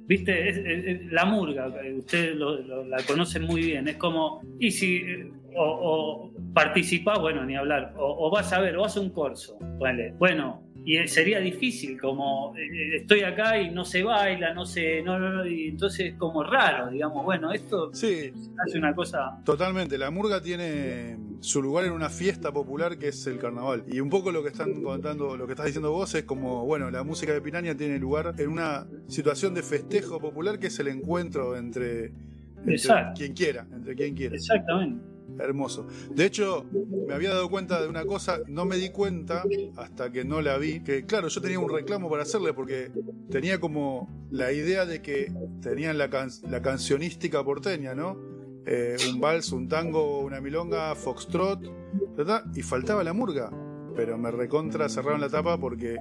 viste, 0.07 0.49
es, 0.49 1.11
la 1.11 1.23
murga, 1.25 1.71
ustedes 1.99 2.35
la 2.35 2.97
conocen 3.05 3.43
muy 3.43 3.61
bien, 3.61 3.87
es 3.87 3.97
como, 3.97 4.41
y 4.57 4.71
si, 4.71 5.03
o, 5.55 6.31
o 6.33 7.21
bueno, 7.21 7.45
ni 7.45 7.55
hablar, 7.55 7.93
o, 7.95 8.31
vas 8.31 8.51
a 8.53 8.59
ver, 8.59 8.75
o 8.75 8.85
hace 8.85 8.99
un 8.99 9.11
corso, 9.11 9.59
bueno, 10.17 10.63
y 10.83 11.07
sería 11.07 11.39
difícil, 11.39 11.99
como 11.99 12.55
eh, 12.57 12.97
estoy 12.97 13.21
acá 13.21 13.59
y 13.61 13.69
no 13.69 13.85
se 13.85 14.01
baila, 14.01 14.53
no 14.53 14.65
se. 14.65 15.03
No, 15.03 15.19
no, 15.19 15.45
y 15.45 15.67
entonces 15.67 16.13
es 16.13 16.15
como 16.15 16.43
raro, 16.43 16.89
digamos, 16.89 17.23
bueno, 17.23 17.51
esto 17.51 17.93
sí, 17.93 18.31
hace 18.65 18.77
una 18.79 18.95
cosa. 18.95 19.39
Totalmente, 19.45 19.97
la 19.97 20.09
murga 20.09 20.41
tiene 20.41 21.17
su 21.39 21.61
lugar 21.61 21.85
en 21.85 21.91
una 21.91 22.09
fiesta 22.09 22.51
popular 22.51 22.97
que 22.97 23.09
es 23.09 23.27
el 23.27 23.37
carnaval. 23.37 23.83
Y 23.87 23.99
un 23.99 24.09
poco 24.09 24.31
lo 24.31 24.41
que 24.41 24.49
están 24.49 24.81
contando, 24.81 25.37
lo 25.37 25.45
que 25.45 25.53
estás 25.53 25.67
diciendo 25.67 25.91
vos 25.91 26.15
es 26.15 26.23
como, 26.23 26.65
bueno, 26.65 26.89
la 26.89 27.03
música 27.03 27.31
de 27.31 27.41
Piraña 27.41 27.75
tiene 27.75 27.99
lugar 27.99 28.33
en 28.39 28.49
una 28.49 28.87
situación 29.07 29.53
de 29.53 29.61
festejo 29.61 30.19
popular 30.19 30.57
que 30.57 30.67
es 30.67 30.79
el 30.79 30.87
encuentro 30.87 31.55
entre, 31.57 32.11
quien 33.15 33.33
quiera, 33.33 33.67
entre 33.71 33.95
quien 33.95 34.15
quiera. 34.15 34.35
Exactamente. 34.35 35.10
Hermoso. 35.39 35.87
De 36.09 36.25
hecho, 36.25 36.65
me 37.07 37.13
había 37.13 37.29
dado 37.29 37.49
cuenta 37.49 37.81
de 37.81 37.87
una 37.87 38.05
cosa, 38.05 38.39
no 38.47 38.65
me 38.65 38.77
di 38.77 38.89
cuenta 38.89 39.43
hasta 39.77 40.11
que 40.11 40.23
no 40.23 40.41
la 40.41 40.57
vi, 40.57 40.81
que 40.81 41.05
claro, 41.05 41.27
yo 41.27 41.41
tenía 41.41 41.59
un 41.59 41.69
reclamo 41.69 42.09
para 42.09 42.23
hacerle 42.23 42.53
porque 42.53 42.91
tenía 43.29 43.59
como 43.59 44.27
la 44.29 44.51
idea 44.51 44.85
de 44.85 45.01
que 45.01 45.31
tenían 45.61 45.97
la, 45.97 46.09
la 46.49 46.61
cancionística 46.61 47.43
porteña, 47.43 47.95
¿no? 47.95 48.17
Eh, 48.65 48.95
un 49.11 49.19
vals, 49.19 49.51
un 49.51 49.67
tango, 49.67 50.19
una 50.19 50.39
milonga, 50.39 50.93
foxtrot, 50.95 51.59
y 52.55 52.61
faltaba 52.61 53.03
la 53.03 53.13
murga. 53.13 53.51
Pero 53.95 54.17
me 54.17 54.31
recontra 54.31 54.87
cerraron 54.87 55.19
la 55.19 55.29
tapa 55.29 55.57
porque 55.57 55.97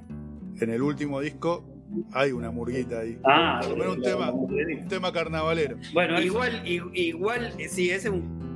en 0.60 0.70
el 0.70 0.82
último 0.82 1.20
disco 1.20 1.64
hay 2.12 2.32
una 2.32 2.50
murguita 2.50 3.00
ahí. 3.00 3.18
Ah, 3.24 3.60
un 3.66 4.02
tema, 4.02 4.30
un 4.30 4.88
tema 4.88 5.12
carnavalero. 5.12 5.76
Bueno, 5.92 6.20
igual, 6.20 6.62
igual, 6.66 7.54
sí, 7.68 7.90
es 7.90 8.08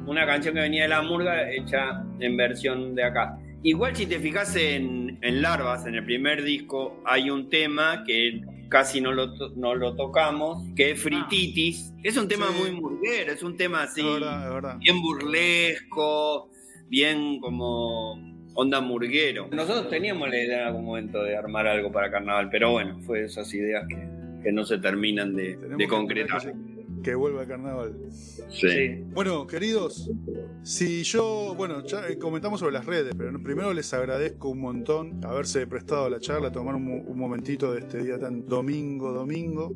una 0.06 0.26
canción 0.26 0.54
que 0.54 0.60
venía 0.60 0.82
de 0.82 0.88
la 0.88 1.02
murga 1.02 1.50
hecha 1.50 2.02
en 2.20 2.36
versión 2.36 2.94
de 2.94 3.04
acá. 3.04 3.38
Igual 3.62 3.96
si 3.96 4.06
te 4.06 4.18
fijas 4.18 4.54
en, 4.56 5.18
en 5.22 5.40
Larvas, 5.40 5.86
en 5.86 5.94
el 5.94 6.04
primer 6.04 6.42
disco, 6.42 7.00
hay 7.06 7.30
un 7.30 7.48
tema 7.48 8.04
que 8.06 8.42
casi 8.68 9.00
no 9.00 9.12
lo, 9.12 9.28
no 9.56 9.74
lo 9.74 9.94
tocamos, 9.96 10.64
que 10.76 10.90
es 10.90 11.00
Frititis. 11.00 11.92
Ah. 11.94 12.00
Es 12.02 12.16
un 12.16 12.28
tema 12.28 12.50
muy 12.50 12.72
murguero, 12.72 13.32
es 13.32 13.42
un 13.42 13.56
tema 13.56 13.84
así, 13.84 14.02
bien 14.80 15.00
burlesco, 15.00 16.50
bien 16.88 17.40
como 17.40 18.14
onda 18.54 18.80
murguero. 18.80 19.48
Nosotros 19.50 19.88
teníamos 19.88 20.28
la 20.28 20.36
idea 20.36 20.60
en 20.62 20.66
algún 20.66 20.84
momento 20.84 21.22
de 21.22 21.36
armar 21.36 21.66
algo 21.66 21.90
para 21.90 22.10
carnaval, 22.10 22.50
pero 22.50 22.72
bueno, 22.72 23.00
fue 23.00 23.24
esas 23.24 23.52
ideas 23.54 23.84
que, 23.88 24.52
no 24.52 24.66
se 24.66 24.76
terminan 24.76 25.34
de, 25.34 25.56
de 25.56 25.88
concretar 25.88 26.52
que 27.04 27.14
vuelva 27.14 27.42
el 27.42 27.48
carnaval. 27.48 27.94
Sí. 28.48 29.04
Bueno, 29.12 29.46
queridos, 29.46 30.10
si 30.62 31.02
yo, 31.02 31.54
bueno, 31.54 31.84
ya 31.84 32.08
eh, 32.08 32.18
comentamos 32.18 32.60
sobre 32.60 32.72
las 32.72 32.86
redes, 32.86 33.14
pero 33.16 33.38
primero 33.42 33.74
les 33.74 33.92
agradezco 33.92 34.48
un 34.48 34.60
montón 34.60 35.20
haberse 35.22 35.66
prestado 35.66 36.06
a 36.06 36.10
la 36.10 36.18
charla, 36.18 36.50
tomar 36.50 36.74
un, 36.74 37.04
momentito 37.14 37.72
de 37.72 37.80
este 37.80 38.02
día 38.02 38.18
tan 38.18 38.46
domingo, 38.46 39.12
domingo, 39.12 39.72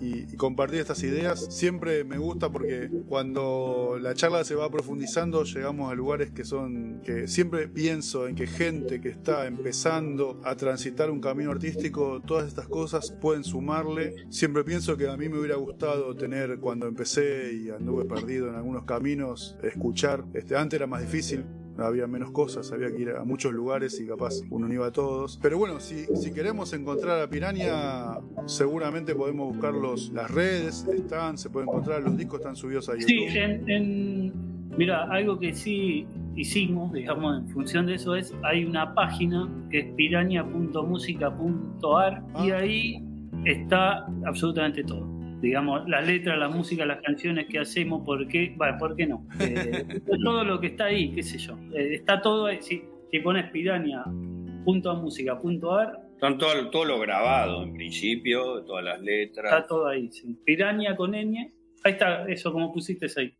y, 0.00 0.34
compartir 0.36 0.80
estas 0.80 1.02
ideas. 1.02 1.54
Siempre 1.54 2.04
me 2.04 2.16
gusta 2.16 2.50
porque 2.50 2.90
cuando 3.06 3.98
la 4.00 4.14
charla 4.14 4.42
se 4.44 4.54
va 4.54 4.70
profundizando, 4.70 5.44
llegamos 5.44 5.92
a 5.92 5.94
lugares 5.94 6.30
que 6.30 6.44
son, 6.44 7.02
que 7.04 7.28
siempre 7.28 7.68
pienso 7.68 8.26
en 8.26 8.34
que 8.34 8.46
gente 8.46 9.00
que 9.00 9.10
está 9.10 9.46
empezando 9.46 10.40
a 10.44 10.56
transitar 10.56 11.10
un 11.10 11.20
camino 11.20 11.50
artístico, 11.50 12.22
todas 12.24 12.48
estas 12.48 12.66
cosas 12.66 13.10
pueden 13.10 13.44
sumarle. 13.44 14.14
Siempre 14.30 14.64
pienso 14.64 14.96
que 14.96 15.08
a 15.08 15.16
mí 15.18 15.28
me 15.28 15.38
hubiera 15.38 15.56
gustado 15.56 16.16
tener 16.16 16.61
cuando 16.62 16.86
empecé 16.86 17.52
y 17.52 17.68
anduve 17.68 18.06
perdido 18.06 18.48
en 18.48 18.54
algunos 18.54 18.84
caminos, 18.84 19.58
escuchar. 19.62 20.24
Este, 20.32 20.56
antes 20.56 20.78
era 20.78 20.86
más 20.86 21.02
difícil, 21.02 21.44
había 21.76 22.06
menos 22.06 22.30
cosas, 22.30 22.72
había 22.72 22.90
que 22.94 23.02
ir 23.02 23.10
a 23.10 23.24
muchos 23.24 23.52
lugares 23.52 24.00
y 24.00 24.06
capaz 24.06 24.36
uno 24.48 24.66
no 24.68 24.74
iba 24.74 24.86
a 24.86 24.92
todos. 24.92 25.38
Pero 25.42 25.58
bueno, 25.58 25.80
si, 25.80 26.06
si 26.16 26.32
queremos 26.32 26.72
encontrar 26.72 27.20
a 27.20 27.28
Piranha, 27.28 28.20
seguramente 28.46 29.14
podemos 29.14 29.52
buscar 29.52 29.74
las 29.74 30.30
redes, 30.30 30.86
están, 30.94 31.36
se 31.36 31.50
pueden 31.50 31.68
encontrar, 31.68 32.02
los 32.02 32.16
discos 32.16 32.40
están 32.40 32.56
subidos 32.56 32.88
a 32.88 32.92
YouTube. 32.92 33.08
Sí, 33.08 33.26
en, 33.36 34.32
mira, 34.78 35.04
algo 35.10 35.38
que 35.38 35.52
sí 35.52 36.06
hicimos, 36.36 36.90
digamos, 36.92 37.42
en 37.42 37.48
función 37.48 37.84
de 37.86 37.96
eso 37.96 38.14
es, 38.14 38.32
hay 38.42 38.64
una 38.64 38.94
página 38.94 39.50
que 39.70 39.80
es 39.80 39.86
piraña.musica.ar 39.96 42.22
y 42.44 42.50
ah. 42.50 42.56
ahí 42.56 43.04
está 43.44 44.06
absolutamente 44.24 44.84
todo 44.84 45.11
digamos, 45.42 45.86
las 45.88 46.06
letras, 46.06 46.38
la 46.38 46.48
música, 46.48 46.86
las 46.86 47.02
canciones 47.02 47.48
que 47.48 47.58
hacemos, 47.58 48.06
¿por 48.06 48.28
qué? 48.28 48.54
Bueno, 48.56 48.78
¿por 48.78 48.96
qué 48.96 49.06
no? 49.08 49.26
Eh, 49.40 50.00
todo 50.24 50.44
lo 50.44 50.60
que 50.60 50.68
está 50.68 50.84
ahí, 50.84 51.12
qué 51.12 51.24
sé 51.24 51.38
yo. 51.38 51.58
Eh, 51.74 51.94
está 51.94 52.22
todo 52.22 52.46
ahí. 52.46 52.62
Si, 52.62 52.84
si 53.10 53.18
pones 53.18 53.50
piraña.musica.ar. 53.50 55.98
Están 56.14 56.38
todo, 56.38 56.70
todo 56.70 56.84
lo 56.84 57.00
grabado, 57.00 57.64
en 57.64 57.74
principio, 57.74 58.62
todas 58.62 58.84
las 58.84 59.02
letras. 59.02 59.52
Está 59.52 59.66
todo 59.66 59.88
ahí, 59.88 60.12
sí. 60.12 60.38
Piraña 60.44 60.94
con 60.94 61.10
ñ. 61.10 61.50
Ahí 61.84 61.92
está, 61.92 62.28
eso 62.28 62.52
como 62.52 62.72
pusiste 62.72 63.06
ahí. 63.16 63.36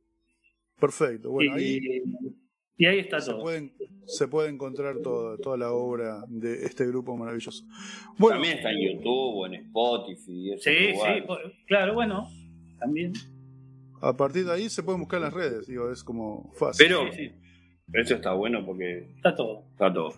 Perfecto, 0.80 1.30
bueno, 1.30 1.55
ahí 1.55 1.78
y 2.76 2.86
ahí 2.86 2.98
está 3.00 3.20
se 3.20 3.30
todo. 3.30 3.44
se 4.06 4.28
puede 4.28 4.48
encontrar 4.48 4.98
toda, 5.02 5.36
toda 5.38 5.56
la 5.56 5.72
obra 5.72 6.24
de 6.28 6.64
este 6.64 6.86
grupo 6.86 7.16
maravilloso. 7.16 7.64
Bueno, 8.18 8.36
también 8.36 8.56
está 8.58 8.70
en 8.70 8.80
YouTube 8.80 9.36
o 9.36 9.46
en 9.46 9.54
Spotify. 9.54 10.54
Sí, 10.58 10.94
sí, 10.94 11.24
claro, 11.66 11.94
bueno, 11.94 12.28
también. 12.78 13.12
A 14.00 14.16
partir 14.16 14.44
de 14.44 14.52
ahí 14.52 14.68
se 14.68 14.82
pueden 14.82 15.00
buscar 15.00 15.20
las 15.20 15.32
redes, 15.32 15.66
digo, 15.66 15.90
es 15.90 16.02
como 16.02 16.52
fácil. 16.54 16.86
Pero, 16.86 17.08
pero 17.90 18.04
eso 18.04 18.14
está 18.16 18.32
bueno 18.32 18.64
porque... 18.66 19.12
Está 19.16 19.34
todo. 19.34 19.64
Está 19.70 19.92
todo. 19.92 20.14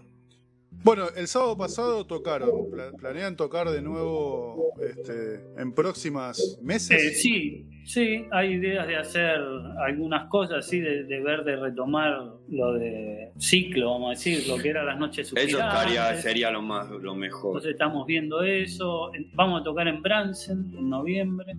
Bueno, 0.82 1.06
el 1.16 1.26
sábado 1.26 1.56
pasado 1.56 2.06
tocaron. 2.06 2.50
¿Planean 2.98 3.36
tocar 3.36 3.70
de 3.70 3.80
nuevo 3.82 4.72
este, 4.82 5.40
en 5.56 5.72
próximas 5.72 6.58
meses? 6.62 7.02
Eh, 7.02 7.10
sí, 7.14 7.66
sí, 7.84 8.26
hay 8.30 8.54
ideas 8.54 8.86
de 8.86 8.96
hacer 8.96 9.38
algunas 9.78 10.28
cosas, 10.28 10.66
sí, 10.66 10.80
de, 10.80 11.20
ver, 11.20 11.44
de 11.44 11.56
retomar 11.56 12.34
lo 12.48 12.74
de 12.74 13.32
ciclo, 13.38 13.92
vamos 13.92 14.08
a 14.08 14.10
decir, 14.10 14.46
lo 14.48 14.58
que 14.58 14.68
era 14.68 14.84
las 14.84 14.98
noches 14.98 15.32
Eso 15.34 15.58
estaría, 15.58 16.14
sería 16.16 16.50
lo, 16.50 16.62
más, 16.62 16.90
lo 16.90 17.14
mejor. 17.14 17.52
Entonces 17.52 17.72
estamos 17.72 18.06
viendo 18.06 18.42
eso. 18.42 19.10
Vamos 19.34 19.60
a 19.60 19.64
tocar 19.64 19.88
en 19.88 20.02
Bransen 20.02 20.72
en 20.76 20.88
noviembre. 20.90 21.54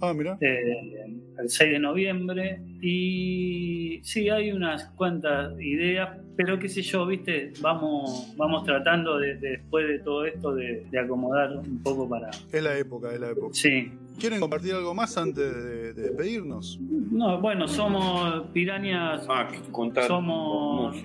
Ah, 0.00 0.12
mira. 0.14 0.38
Eh, 0.40 1.18
el 1.38 1.48
6 1.48 1.72
de 1.72 1.78
noviembre. 1.78 2.60
Y 2.80 4.00
sí, 4.02 4.28
hay 4.28 4.52
unas 4.52 4.86
cuantas 4.90 5.60
ideas, 5.60 6.18
pero 6.36 6.58
qué 6.58 6.68
sé 6.68 6.82
yo, 6.82 7.06
viste, 7.06 7.52
vamos, 7.60 8.34
vamos 8.36 8.64
tratando 8.64 9.18
de, 9.18 9.36
después 9.36 9.88
de 9.88 9.98
todo 10.00 10.24
esto 10.24 10.54
de, 10.54 10.86
acomodar 10.98 11.56
un 11.56 11.82
poco 11.82 12.08
para. 12.08 12.30
Es 12.52 12.62
la 12.62 12.76
época, 12.78 13.12
es 13.12 13.20
la 13.20 13.30
época. 13.30 13.48
Sí. 13.52 13.90
¿Quieren 14.18 14.40
compartir 14.40 14.74
algo 14.74 14.94
más 14.94 15.16
antes 15.16 15.54
de, 15.54 15.92
despedirnos? 15.94 16.78
No, 16.80 17.40
bueno, 17.40 17.68
somos 17.68 18.48
pirañas. 18.52 19.26
Ah, 19.28 19.48
contar. 19.70 20.04
Somos. 20.04 20.96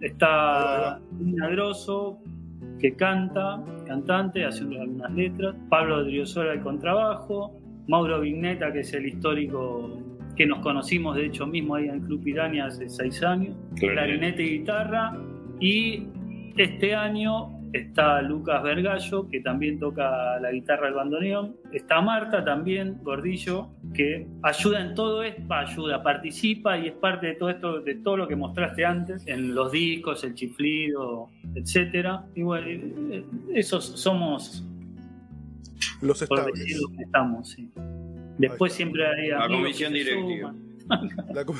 Está 0.00 1.00
Grosso, 1.12 2.18
que 2.80 2.96
canta, 2.96 3.62
cantante, 3.86 4.44
hace 4.44 4.62
algunas 4.62 5.12
letras. 5.12 5.54
Pablo 5.68 6.02
Driosola, 6.02 6.54
el 6.54 6.62
contrabajo. 6.62 7.61
Mauro 7.88 8.20
Vigneta, 8.20 8.72
que 8.72 8.80
es 8.80 8.92
el 8.94 9.06
histórico 9.06 9.98
que 10.36 10.46
nos 10.46 10.60
conocimos, 10.60 11.16
de 11.16 11.26
hecho, 11.26 11.46
mismo 11.46 11.74
ahí 11.74 11.88
en 11.88 12.00
Club 12.00 12.22
Piranha 12.22 12.66
hace 12.66 12.88
seis 12.88 13.22
años, 13.22 13.54
clarinete 13.76 14.42
y 14.42 14.58
guitarra. 14.58 15.18
Y 15.60 16.06
este 16.56 16.94
año 16.94 17.50
está 17.72 18.20
Lucas 18.22 18.62
Vergallo, 18.62 19.28
que 19.28 19.40
también 19.40 19.78
toca 19.78 20.38
la 20.40 20.50
guitarra 20.52 20.86
del 20.86 20.94
bandoneón. 20.94 21.56
Está 21.72 22.00
Marta 22.00 22.44
también, 22.44 22.98
Gordillo, 23.02 23.68
que 23.94 24.26
ayuda 24.42 24.80
en 24.80 24.94
todo 24.94 25.22
esto, 25.22 25.42
ayuda, 25.52 26.02
participa 26.02 26.78
y 26.78 26.88
es 26.88 26.92
parte 26.94 27.28
de 27.28 27.34
todo 27.34 27.50
esto, 27.50 27.80
de 27.80 27.94
todo 27.96 28.16
lo 28.18 28.28
que 28.28 28.36
mostraste 28.36 28.84
antes, 28.84 29.26
en 29.26 29.54
los 29.54 29.72
discos, 29.72 30.22
el 30.24 30.34
chiflido, 30.34 31.28
etcétera. 31.54 32.24
Y 32.34 32.42
bueno, 32.42 32.66
esos 33.54 33.84
somos 33.84 34.66
Los 36.00 36.22
por 36.24 36.38
estables. 36.38 36.60
decir 36.60 36.76
lo 36.80 36.88
que 36.96 37.02
estamos, 37.04 37.50
sí. 37.50 37.68
Después 38.38 38.72
está. 38.72 38.76
siempre 38.76 39.06
hay 39.06 39.28
La 39.28 39.46
comisión 39.48 39.92
directiva. 39.92 40.54
La, 41.32 41.44
com- 41.44 41.56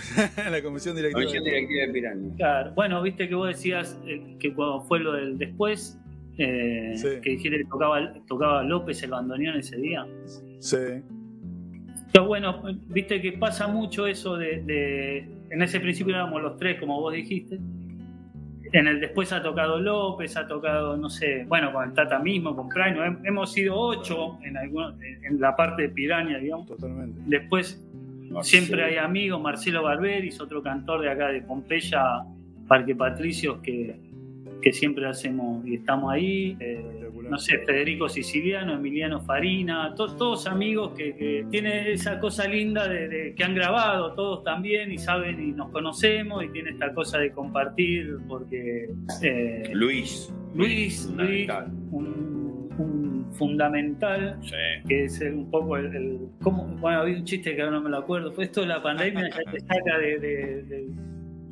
la 0.51 0.63
comisión 0.63 0.97
directiva. 0.97 1.21
Comisión 1.23 1.45
directiva 1.45 1.87
de 1.87 1.93
Piranha. 1.93 2.37
Claro. 2.37 2.73
Bueno, 2.75 3.01
viste 3.03 3.29
que 3.29 3.35
vos 3.35 3.49
decías 3.49 3.99
eh, 4.07 4.37
que 4.41 4.53
cuando 4.53 4.81
fue 4.83 4.99
lo 5.01 5.13
del 5.13 5.39
después, 5.39 5.99
eh, 6.39 6.93
Sí. 6.97 7.09
que 7.23 7.31
dijiste 7.31 7.59
que 7.59 7.65
tocaba, 7.65 8.13
tocaba 8.27 8.63
López 8.65 9.03
el 9.03 9.11
bandoneón 9.11 9.57
ese 9.57 9.77
día. 9.77 10.07
Sí, 10.59 10.77
Pero 12.13 12.27
bueno, 12.27 12.63
viste 12.89 13.21
que 13.23 13.33
pasa 13.33 13.67
mucho 13.69 14.07
eso 14.07 14.37
de, 14.37 14.63
de- 14.63 15.29
En 15.51 15.63
ese 15.63 15.79
principio 15.81 16.15
éramos 16.15 16.43
los 16.43 16.57
tres, 16.57 16.79
como 16.81 17.01
vos 17.01 17.13
dijiste. 17.15 17.59
En 18.73 18.87
el 18.87 19.01
después 19.01 19.33
ha 19.33 19.43
tocado 19.43 19.79
López, 19.79 20.35
ha 20.37 20.47
tocado, 20.47 20.97
no 20.97 21.11
sé, 21.11 21.45
bueno, 21.47 21.73
con 21.73 21.85
el 21.89 21.93
Tata 21.95 22.19
mismo, 22.19 22.57
con. 22.57 22.69
Hem- 22.71 23.19
Hemos 23.25 23.53
sido 23.53 23.77
ocho 23.79 24.39
en, 24.43 24.57
algunos- 24.57 24.95
en 25.03 25.39
la 25.41 25.55
parte 25.55 25.83
de 25.83 25.89
Piraña, 25.91 26.39
digamos. 26.39 26.67
totalmente. 26.67 27.21
Después 27.27 27.87
siempre 28.43 28.83
hay 28.85 28.97
amigos, 28.97 29.41
Marcelo 29.43 29.83
Barberis, 29.83 30.41
otro 30.41 30.63
cantor 30.63 31.03
de 31.03 31.11
acá 31.11 31.29
de 31.29 31.43
Pompeya, 31.43 32.23
Parque 32.67 32.95
Patricios, 32.97 33.59
que, 33.59 33.95
que 34.63 34.73
siempre 34.73 35.07
hacemos 35.07 35.67
y 35.67 35.75
estamos 35.75 36.11
ahí. 36.11 36.57
Eh. 36.59 37.02
No 37.33 37.39
sé, 37.39 37.59
Federico 37.67 38.09
Siciliano, 38.09 38.75
Emiliano 38.75 39.21
Farina, 39.23 39.95
to- 39.97 40.15
todos 40.17 40.47
amigos 40.47 40.93
que, 40.97 41.17
que 41.17 41.45
tienen 41.51 41.87
esa 41.87 42.21
cosa 42.21 42.47
linda 42.47 42.87
de, 42.87 43.09
de- 43.09 43.35
que 43.35 43.43
han 43.43 43.55
grabado, 43.55 44.13
todos 44.13 44.45
también, 44.45 44.93
y 44.93 44.99
saben 44.99 45.41
y 45.49 45.53
nos 45.53 45.71
conocemos, 45.71 46.45
y 46.45 46.49
tiene 46.51 46.71
esta 46.71 46.93
cosa 46.93 47.19
de 47.19 47.33
compartir, 47.33 48.19
porque 48.29 48.91
eh, 49.23 49.71
Luis. 49.73 50.33
Luis, 50.55 51.07
Luis, 51.17 51.49
un, 51.91 52.69
un 52.79 53.27
fundamental 53.33 54.37
Sí. 54.43 54.55
que 54.87 55.05
es 55.05 55.19
un 55.23 55.51
poco 55.51 55.79
el, 55.79 55.87
el- 55.97 56.19
¿cómo? 56.43 56.65
bueno 56.81 57.01
había 57.01 57.17
un 57.17 57.25
chiste 57.25 57.57
que 57.57 57.63
ahora 57.63 57.77
no 57.77 57.83
me 57.83 57.89
lo 57.91 57.97
acuerdo 57.99 58.31
fue 58.33 58.45
esto 58.45 58.61
de 58.61 58.67
la 58.67 58.83
pandemia 58.83 59.31
ya 59.31 59.51
te 59.51 59.61
saca 59.61 59.99
de, 59.99 60.19
de- 60.19 60.63
de- 60.65 60.87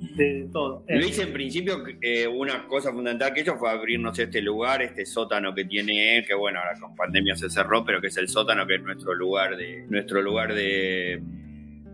de 0.00 0.48
todo 0.52 0.84
Eh, 0.86 0.98
Luis, 0.98 1.18
en 1.18 1.32
principio, 1.32 1.82
eh, 2.00 2.26
una 2.26 2.66
cosa 2.66 2.92
fundamental 2.92 3.32
que 3.34 3.42
hizo 3.42 3.56
fue 3.56 3.70
abrirnos 3.70 4.18
este 4.18 4.40
lugar, 4.40 4.82
este 4.82 5.04
sótano 5.04 5.54
que 5.54 5.64
tiene 5.64 6.18
él, 6.18 6.26
que 6.26 6.34
bueno, 6.34 6.58
ahora 6.58 6.78
con 6.80 6.96
pandemia 6.96 7.36
se 7.36 7.50
cerró, 7.50 7.84
pero 7.84 8.00
que 8.00 8.08
es 8.08 8.16
el 8.16 8.28
sótano 8.28 8.66
que 8.66 8.76
es 8.76 8.82
nuestro 8.82 9.14
lugar 9.14 9.56
de, 9.56 9.84
nuestro 9.88 10.22
lugar 10.22 10.54
de, 10.54 11.22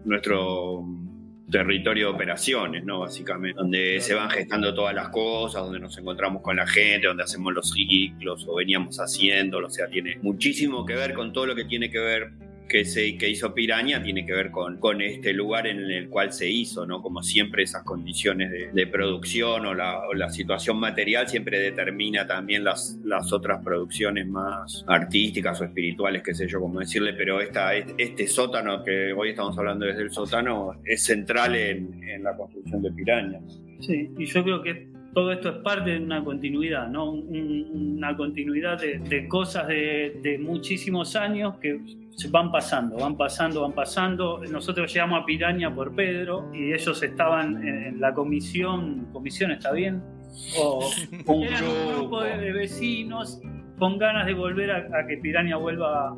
nuestro 0.04 0.84
territorio 1.50 2.09
de 2.09 2.14
operaciones, 2.14 2.84
¿no? 2.84 3.00
Básicamente, 3.00 3.57
donde 3.59 4.00
se 4.00 4.14
van 4.14 4.30
gestando 4.30 4.74
todas 4.74 4.94
las 4.94 5.11
cosas, 5.11 5.62
donde 5.62 5.78
nos 5.78 5.96
encontramos 5.98 6.42
con 6.42 6.57
la 6.57 6.66
gente, 6.66 7.07
donde 7.07 7.22
hacemos 7.22 7.52
los 7.52 7.70
ciclos 7.72 8.46
o 8.48 8.57
veníamos 8.57 8.98
haciéndolo, 8.98 9.68
o 9.68 9.70
sea, 9.70 9.88
tiene 9.88 10.18
muchísimo 10.22 10.84
que 10.84 10.94
ver 10.94 11.14
con 11.14 11.32
todo 11.32 11.46
lo 11.46 11.54
que 11.54 11.64
tiene 11.64 11.90
que 11.90 11.98
ver 11.98 12.32
que, 12.69 12.85
se, 12.85 13.17
que 13.17 13.29
hizo 13.29 13.55
Piraña 13.55 14.03
tiene 14.03 14.25
que 14.27 14.33
ver 14.33 14.51
con, 14.51 14.79
con 14.79 15.01
este 15.01 15.33
lugar 15.33 15.67
en 15.67 15.79
el 15.91 16.09
cual 16.09 16.33
se 16.33 16.49
hizo, 16.51 16.87
¿no? 16.87 17.03
Como 17.03 17.23
siempre 17.23 17.62
esas 17.62 17.83
condiciones 17.85 18.51
de, 18.51 18.71
de 18.73 18.87
producción 18.87 19.67
o 19.67 19.75
la, 19.75 20.01
o 20.09 20.14
la 20.14 20.31
situación 20.31 20.79
material 20.79 21.29
siempre 21.29 21.59
determina 21.61 22.27
también 22.27 22.64
las, 22.64 22.99
las 23.05 23.33
otras 23.33 23.62
producciones 23.64 24.27
más 24.27 24.85
artísticas 24.87 25.61
o 25.61 25.64
espirituales, 25.64 26.23
qué 26.23 26.35
sé 26.35 26.49
yo 26.49 26.61
cómo 26.61 26.81
decirle, 26.81 27.12
pero 27.14 27.41
esta, 27.41 27.75
este 27.75 28.27
sótano 28.27 28.83
que 28.85 29.12
hoy 29.12 29.31
estamos 29.31 29.57
hablando 29.59 29.87
desde 29.87 30.03
el 30.03 30.11
sótano 30.11 30.73
es 30.85 31.05
central 31.05 31.55
en, 31.55 32.03
en 32.09 32.23
la 32.23 32.37
construcción 32.37 32.83
de 32.83 32.91
Piraña. 32.93 33.41
Sí, 33.81 34.11
y 34.19 34.25
yo 34.25 34.43
creo 34.43 34.62
que 34.62 34.89
todo 35.14 35.33
esto 35.33 35.49
es 35.51 35.57
parte 35.62 35.91
de 35.93 35.99
una 35.99 36.23
continuidad, 36.23 36.89
¿no? 36.89 37.11
Un- 37.12 37.97
una 37.97 38.17
continuidad 38.17 38.79
de, 38.81 38.99
de 38.99 39.29
cosas 39.29 39.67
de, 39.69 40.19
de 40.23 40.39
muchísimos 40.39 41.17
años 41.17 41.57
que 41.59 41.81
se 42.17 42.29
van 42.29 42.51
pasando, 42.51 42.97
van 42.97 43.17
pasando, 43.17 43.62
van 43.62 43.73
pasando. 43.73 44.41
Nosotros 44.51 44.93
llegamos 44.93 45.23
a 45.23 45.25
Piraña 45.25 45.75
por 45.75 45.95
Pedro 45.95 46.51
y 46.53 46.73
ellos 46.73 47.03
estaban 47.03 47.67
en 47.67 48.01
la 48.01 48.14
comisión, 48.14 49.07
comisión 49.12 49.53
está 49.53 49.73
bien, 49.73 50.03
o 50.59 50.91
Un 51.27 51.45
eran 51.45 51.64
un 51.64 51.95
grupo 51.95 52.23
de, 52.23 52.39
de 52.39 52.53
vecinos 52.53 53.41
con 53.79 53.99
ganas 53.99 54.27
de 54.27 54.35
volver 54.35 54.71
a, 54.71 54.99
a 54.99 55.07
que 55.07 55.19
Piraña 55.19 55.57
vuelva 55.57 56.09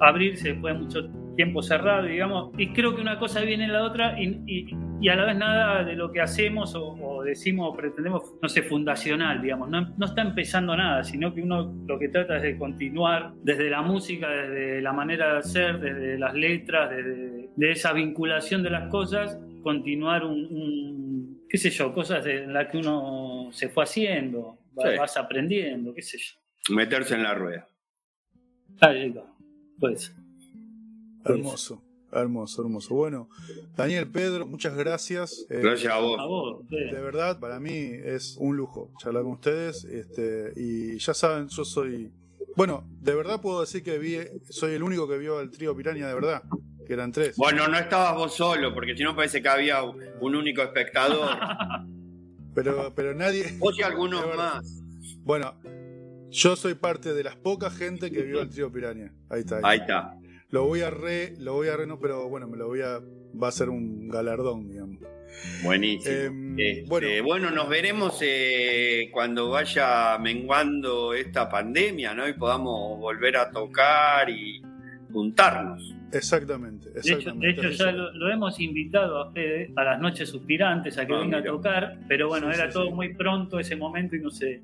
a 0.00 0.08
abrirse 0.08 0.50
después 0.52 0.74
de 0.74 0.80
mucho 0.80 1.00
tiempo 1.02 1.25
cerrado, 1.62 2.06
digamos, 2.06 2.52
y 2.58 2.68
creo 2.72 2.94
que 2.94 3.00
una 3.02 3.18
cosa 3.18 3.40
viene 3.42 3.64
en 3.64 3.72
la 3.72 3.82
otra 3.84 4.20
y, 4.20 4.42
y- 4.46 4.66
y 4.98 5.08
a 5.10 5.14
la 5.16 5.26
vez 5.26 5.36
nada 5.36 5.84
de 5.84 5.94
lo 5.94 6.10
que 6.10 6.22
hacemos 6.22 6.74
o, 6.74 6.92
o 6.94 7.22
decimos 7.22 7.68
o 7.70 7.76
pretendemos, 7.76 8.34
no 8.40 8.48
sé, 8.48 8.62
fundacional, 8.62 9.42
digamos, 9.42 9.68
no, 9.68 9.82
no 9.98 10.06
está 10.06 10.22
empezando 10.22 10.74
nada, 10.74 11.04
sino 11.04 11.34
que 11.34 11.42
uno 11.42 11.70
lo 11.86 11.98
que 11.98 12.08
trata 12.08 12.38
es 12.38 12.42
de 12.42 12.56
continuar 12.56 13.32
desde 13.42 13.68
la 13.68 13.82
música, 13.82 14.28
desde 14.30 14.80
la 14.80 14.92
manera 14.94 15.32
de 15.34 15.38
hacer, 15.40 15.78
desde 15.80 16.18
las 16.18 16.34
letras, 16.34 16.88
desde 16.90 17.50
de 17.54 17.70
esa 17.72 17.92
vinculación 17.92 18.62
de 18.62 18.70
las 18.70 18.88
cosas, 18.90 19.38
continuar 19.62 20.24
un, 20.24 20.46
un- 20.46 21.42
qué 21.48 21.58
sé 21.58 21.68
yo, 21.70 21.92
cosas 21.92 22.24
en 22.26 22.52
las 22.54 22.68
que 22.68 22.78
uno 22.78 23.48
se 23.52 23.68
fue 23.68 23.84
haciendo, 23.84 24.58
va- 24.78 24.90
Sí. 24.92 24.98
vas 24.98 25.16
aprendiendo, 25.18 25.92
qué 25.94 26.00
sé 26.02 26.16
yo. 26.18 26.74
Meterse 26.74 27.14
en 27.16 27.22
la 27.22 27.34
rueda. 27.34 27.68
Ahí 28.80 29.10
va, 29.10 29.24
pues. 29.78 30.14
Hermoso, 31.28 31.82
hermoso, 32.12 32.62
hermoso. 32.62 32.94
Bueno, 32.94 33.28
Daniel, 33.76 34.08
Pedro, 34.08 34.46
muchas 34.46 34.76
gracias. 34.76 35.46
Eh, 35.50 35.60
Gracias 35.62 35.92
a 35.92 35.96
A 35.96 36.00
vos. 36.00 36.68
De 36.68 37.00
verdad, 37.00 37.38
para 37.40 37.60
mí 37.60 37.72
es 37.72 38.36
un 38.38 38.56
lujo 38.56 38.90
charlar 38.98 39.22
con 39.22 39.32
ustedes. 39.32 39.84
Este, 39.84 40.52
y 40.56 40.98
ya 40.98 41.14
saben, 41.14 41.48
yo 41.48 41.64
soy. 41.64 42.12
Bueno, 42.56 42.84
de 43.00 43.14
verdad 43.14 43.40
puedo 43.40 43.60
decir 43.60 43.82
que 43.82 43.98
vi, 43.98 44.18
soy 44.48 44.72
el 44.74 44.82
único 44.82 45.06
que 45.08 45.18
vio 45.18 45.38
al 45.38 45.50
trío 45.50 45.76
Piranha 45.76 46.08
de 46.08 46.14
verdad, 46.14 46.42
que 46.86 46.92
eran 46.94 47.12
tres. 47.12 47.36
Bueno, 47.36 47.68
no 47.68 47.76
estabas 47.76 48.14
vos 48.16 48.34
solo, 48.34 48.72
porque 48.72 48.96
si 48.96 49.02
no 49.02 49.14
parece 49.14 49.42
que 49.42 49.48
había 49.48 49.82
un 49.82 50.34
único 50.34 50.62
espectador. 50.62 51.28
Pero, 52.54 52.94
pero 52.94 53.12
nadie. 53.12 53.54
Vos 53.58 53.78
y 53.78 53.82
algunos 53.82 54.34
más. 54.34 54.82
Bueno, 55.24 55.60
yo 56.30 56.56
soy 56.56 56.72
parte 56.72 57.12
de 57.12 57.22
las 57.22 57.36
pocas 57.36 57.76
gente 57.76 58.10
que 58.10 58.22
vio 58.22 58.40
al 58.40 58.48
trío 58.48 58.72
Piranha. 58.72 59.12
Ahí 59.28 59.40
está. 59.40 59.60
Ahí 59.62 59.78
está. 59.80 60.16
Lo 60.50 60.64
voy 60.66 60.80
a 60.82 60.90
re, 60.90 61.34
lo 61.38 61.54
voy 61.54 61.68
a 61.68 61.76
re, 61.76 61.86
no, 61.86 61.98
pero 61.98 62.28
bueno, 62.28 62.46
me 62.48 62.56
lo 62.56 62.68
voy 62.68 62.80
a. 62.82 63.00
Va 63.40 63.48
a 63.48 63.52
ser 63.52 63.68
un 63.68 64.08
galardón, 64.08 64.68
digamos. 64.68 64.98
Buenísimo. 65.62 66.14
Em, 66.14 66.58
Este, 66.58 66.84
bueno. 66.88 67.08
bueno. 67.24 67.50
nos 67.50 67.68
veremos 67.68 68.18
eh, 68.22 69.10
cuando 69.12 69.50
vaya 69.50 70.16
menguando 70.18 71.12
esta 71.12 71.48
pandemia, 71.48 72.14
¿no? 72.14 72.26
Y 72.28 72.32
podamos 72.34 72.98
volver 72.98 73.36
a 73.36 73.50
tocar 73.50 74.30
y 74.30 74.62
juntarnos. 75.12 75.92
Exactamente, 76.12 76.90
De 76.90 77.00
hecho, 77.00 77.18
exactamente. 77.18 77.60
de 77.60 77.68
hecho 77.68 77.84
ya 77.84 77.92
lo, 77.92 78.12
lo 78.14 78.30
hemos 78.32 78.58
invitado 78.60 79.20
a 79.20 79.32
Fede 79.32 79.72
a 79.76 79.84
las 79.84 80.00
noches 80.00 80.30
suspirantes 80.30 80.96
a 80.96 81.06
que 81.06 81.12
Ah, 81.12 81.18
venga 81.18 81.38
mira. 81.38 81.50
a 81.50 81.54
tocar, 81.54 81.98
pero 82.08 82.28
bueno, 82.28 82.48
Sí, 82.50 82.58
era 82.58 82.68
sí, 82.70 82.74
todo 82.74 82.86
sí. 82.86 82.92
muy 82.92 83.12
pronto 83.14 83.58
ese 83.58 83.76
momento 83.76 84.14
y 84.16 84.20
no 84.20 84.30
sé. 84.30 84.62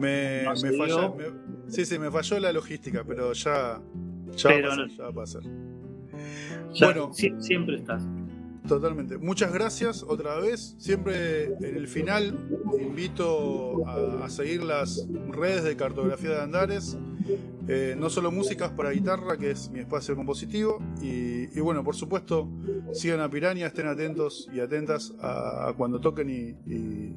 Me, 0.00 0.42
No 0.42 0.54
me 0.54 0.72
falla- 0.72 1.12
me- 1.14 1.70
sí, 1.70 1.84
sí, 1.84 1.98
me 1.98 2.10
falló 2.10 2.40
la 2.40 2.52
logística, 2.52 3.04
pero 3.06 3.32
ya, 3.34 3.80
ya 4.36 4.48
Pero 4.50 4.68
va 4.68 4.74
a 4.74 4.76
pasar, 4.76 4.86
no- 4.88 4.96
ya 4.96 5.02
va 5.04 5.08
a 5.08 5.12
pasar. 5.12 5.42
Ya, 6.74 6.86
Bueno. 6.86 7.10
sie- 7.12 7.40
siempre 7.40 7.76
estás. 7.76 8.02
Totalmente. 8.68 9.18
Muchas 9.18 9.52
gracias 9.52 10.04
otra 10.06 10.38
vez. 10.38 10.76
Siempre 10.78 11.46
en 11.46 11.76
el 11.76 11.88
final 11.88 12.38
invito 12.80 13.84
a, 13.86 14.24
a 14.26 14.30
seguir 14.30 14.62
las 14.62 15.08
redes 15.30 15.64
de 15.64 15.76
cartografía 15.76 16.30
de 16.30 16.40
Andares. 16.42 16.96
Eh, 17.68 17.96
no 17.98 18.10
solo 18.10 18.30
músicas 18.30 18.70
para 18.70 18.90
guitarra, 18.90 19.36
que 19.36 19.50
es 19.50 19.70
mi 19.70 19.80
espacio 19.80 20.14
compositivo. 20.14 20.78
Y, 21.02 21.56
y 21.56 21.60
bueno, 21.60 21.82
por 21.82 21.96
supuesto, 21.96 22.48
sigan 22.92 23.20
a 23.20 23.28
Piranha, 23.30 23.66
estén 23.66 23.86
atentos 23.86 24.48
y 24.54 24.60
atentas 24.60 25.14
a, 25.20 25.68
a 25.68 25.72
cuando 25.72 26.00
toquen 26.00 26.30
y, 26.30 26.72
y- 26.72 27.16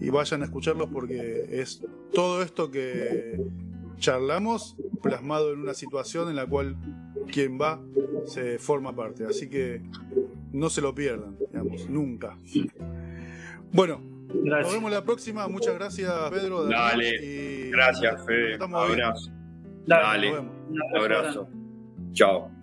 y 0.00 0.08
vayan 0.08 0.40
a 0.42 0.46
escucharlos 0.46 0.88
porque 0.90 1.46
es 1.50 1.84
todo 2.14 2.42
esto 2.42 2.70
que 2.70 3.38
charlamos 4.00 4.76
plasmado 5.02 5.52
en 5.52 5.60
una 5.60 5.74
situación 5.74 6.28
en 6.28 6.36
la 6.36 6.46
cual 6.46 6.76
quien 7.30 7.60
va 7.60 7.80
se 8.26 8.58
forma 8.58 8.94
parte. 8.96 9.24
Así 9.24 9.48
que 9.48 9.82
no 10.52 10.68
se 10.68 10.80
lo 10.80 10.94
pierdan, 10.94 11.36
digamos, 11.52 11.88
nunca. 11.88 12.36
Bueno, 13.72 14.00
nos 14.34 14.44
Gracias. 14.44 14.74
vemos 14.74 14.90
la 14.90 15.04
próxima. 15.04 15.46
Muchas 15.48 15.74
gracias, 15.74 16.12
Pedro. 16.30 16.64
Daniel, 16.64 16.78
Dale. 16.90 17.24
y 17.24 17.70
Gracias, 17.70 18.26
Fede. 18.26 18.54
Abrazo. 18.60 19.30
Dale, 19.86 20.30
Dale. 20.30 20.30
Nos 20.32 20.36
vemos. 20.42 20.56
un 20.68 20.76
Un 20.76 20.98
abrazo. 20.98 21.48
Chao. 22.12 22.59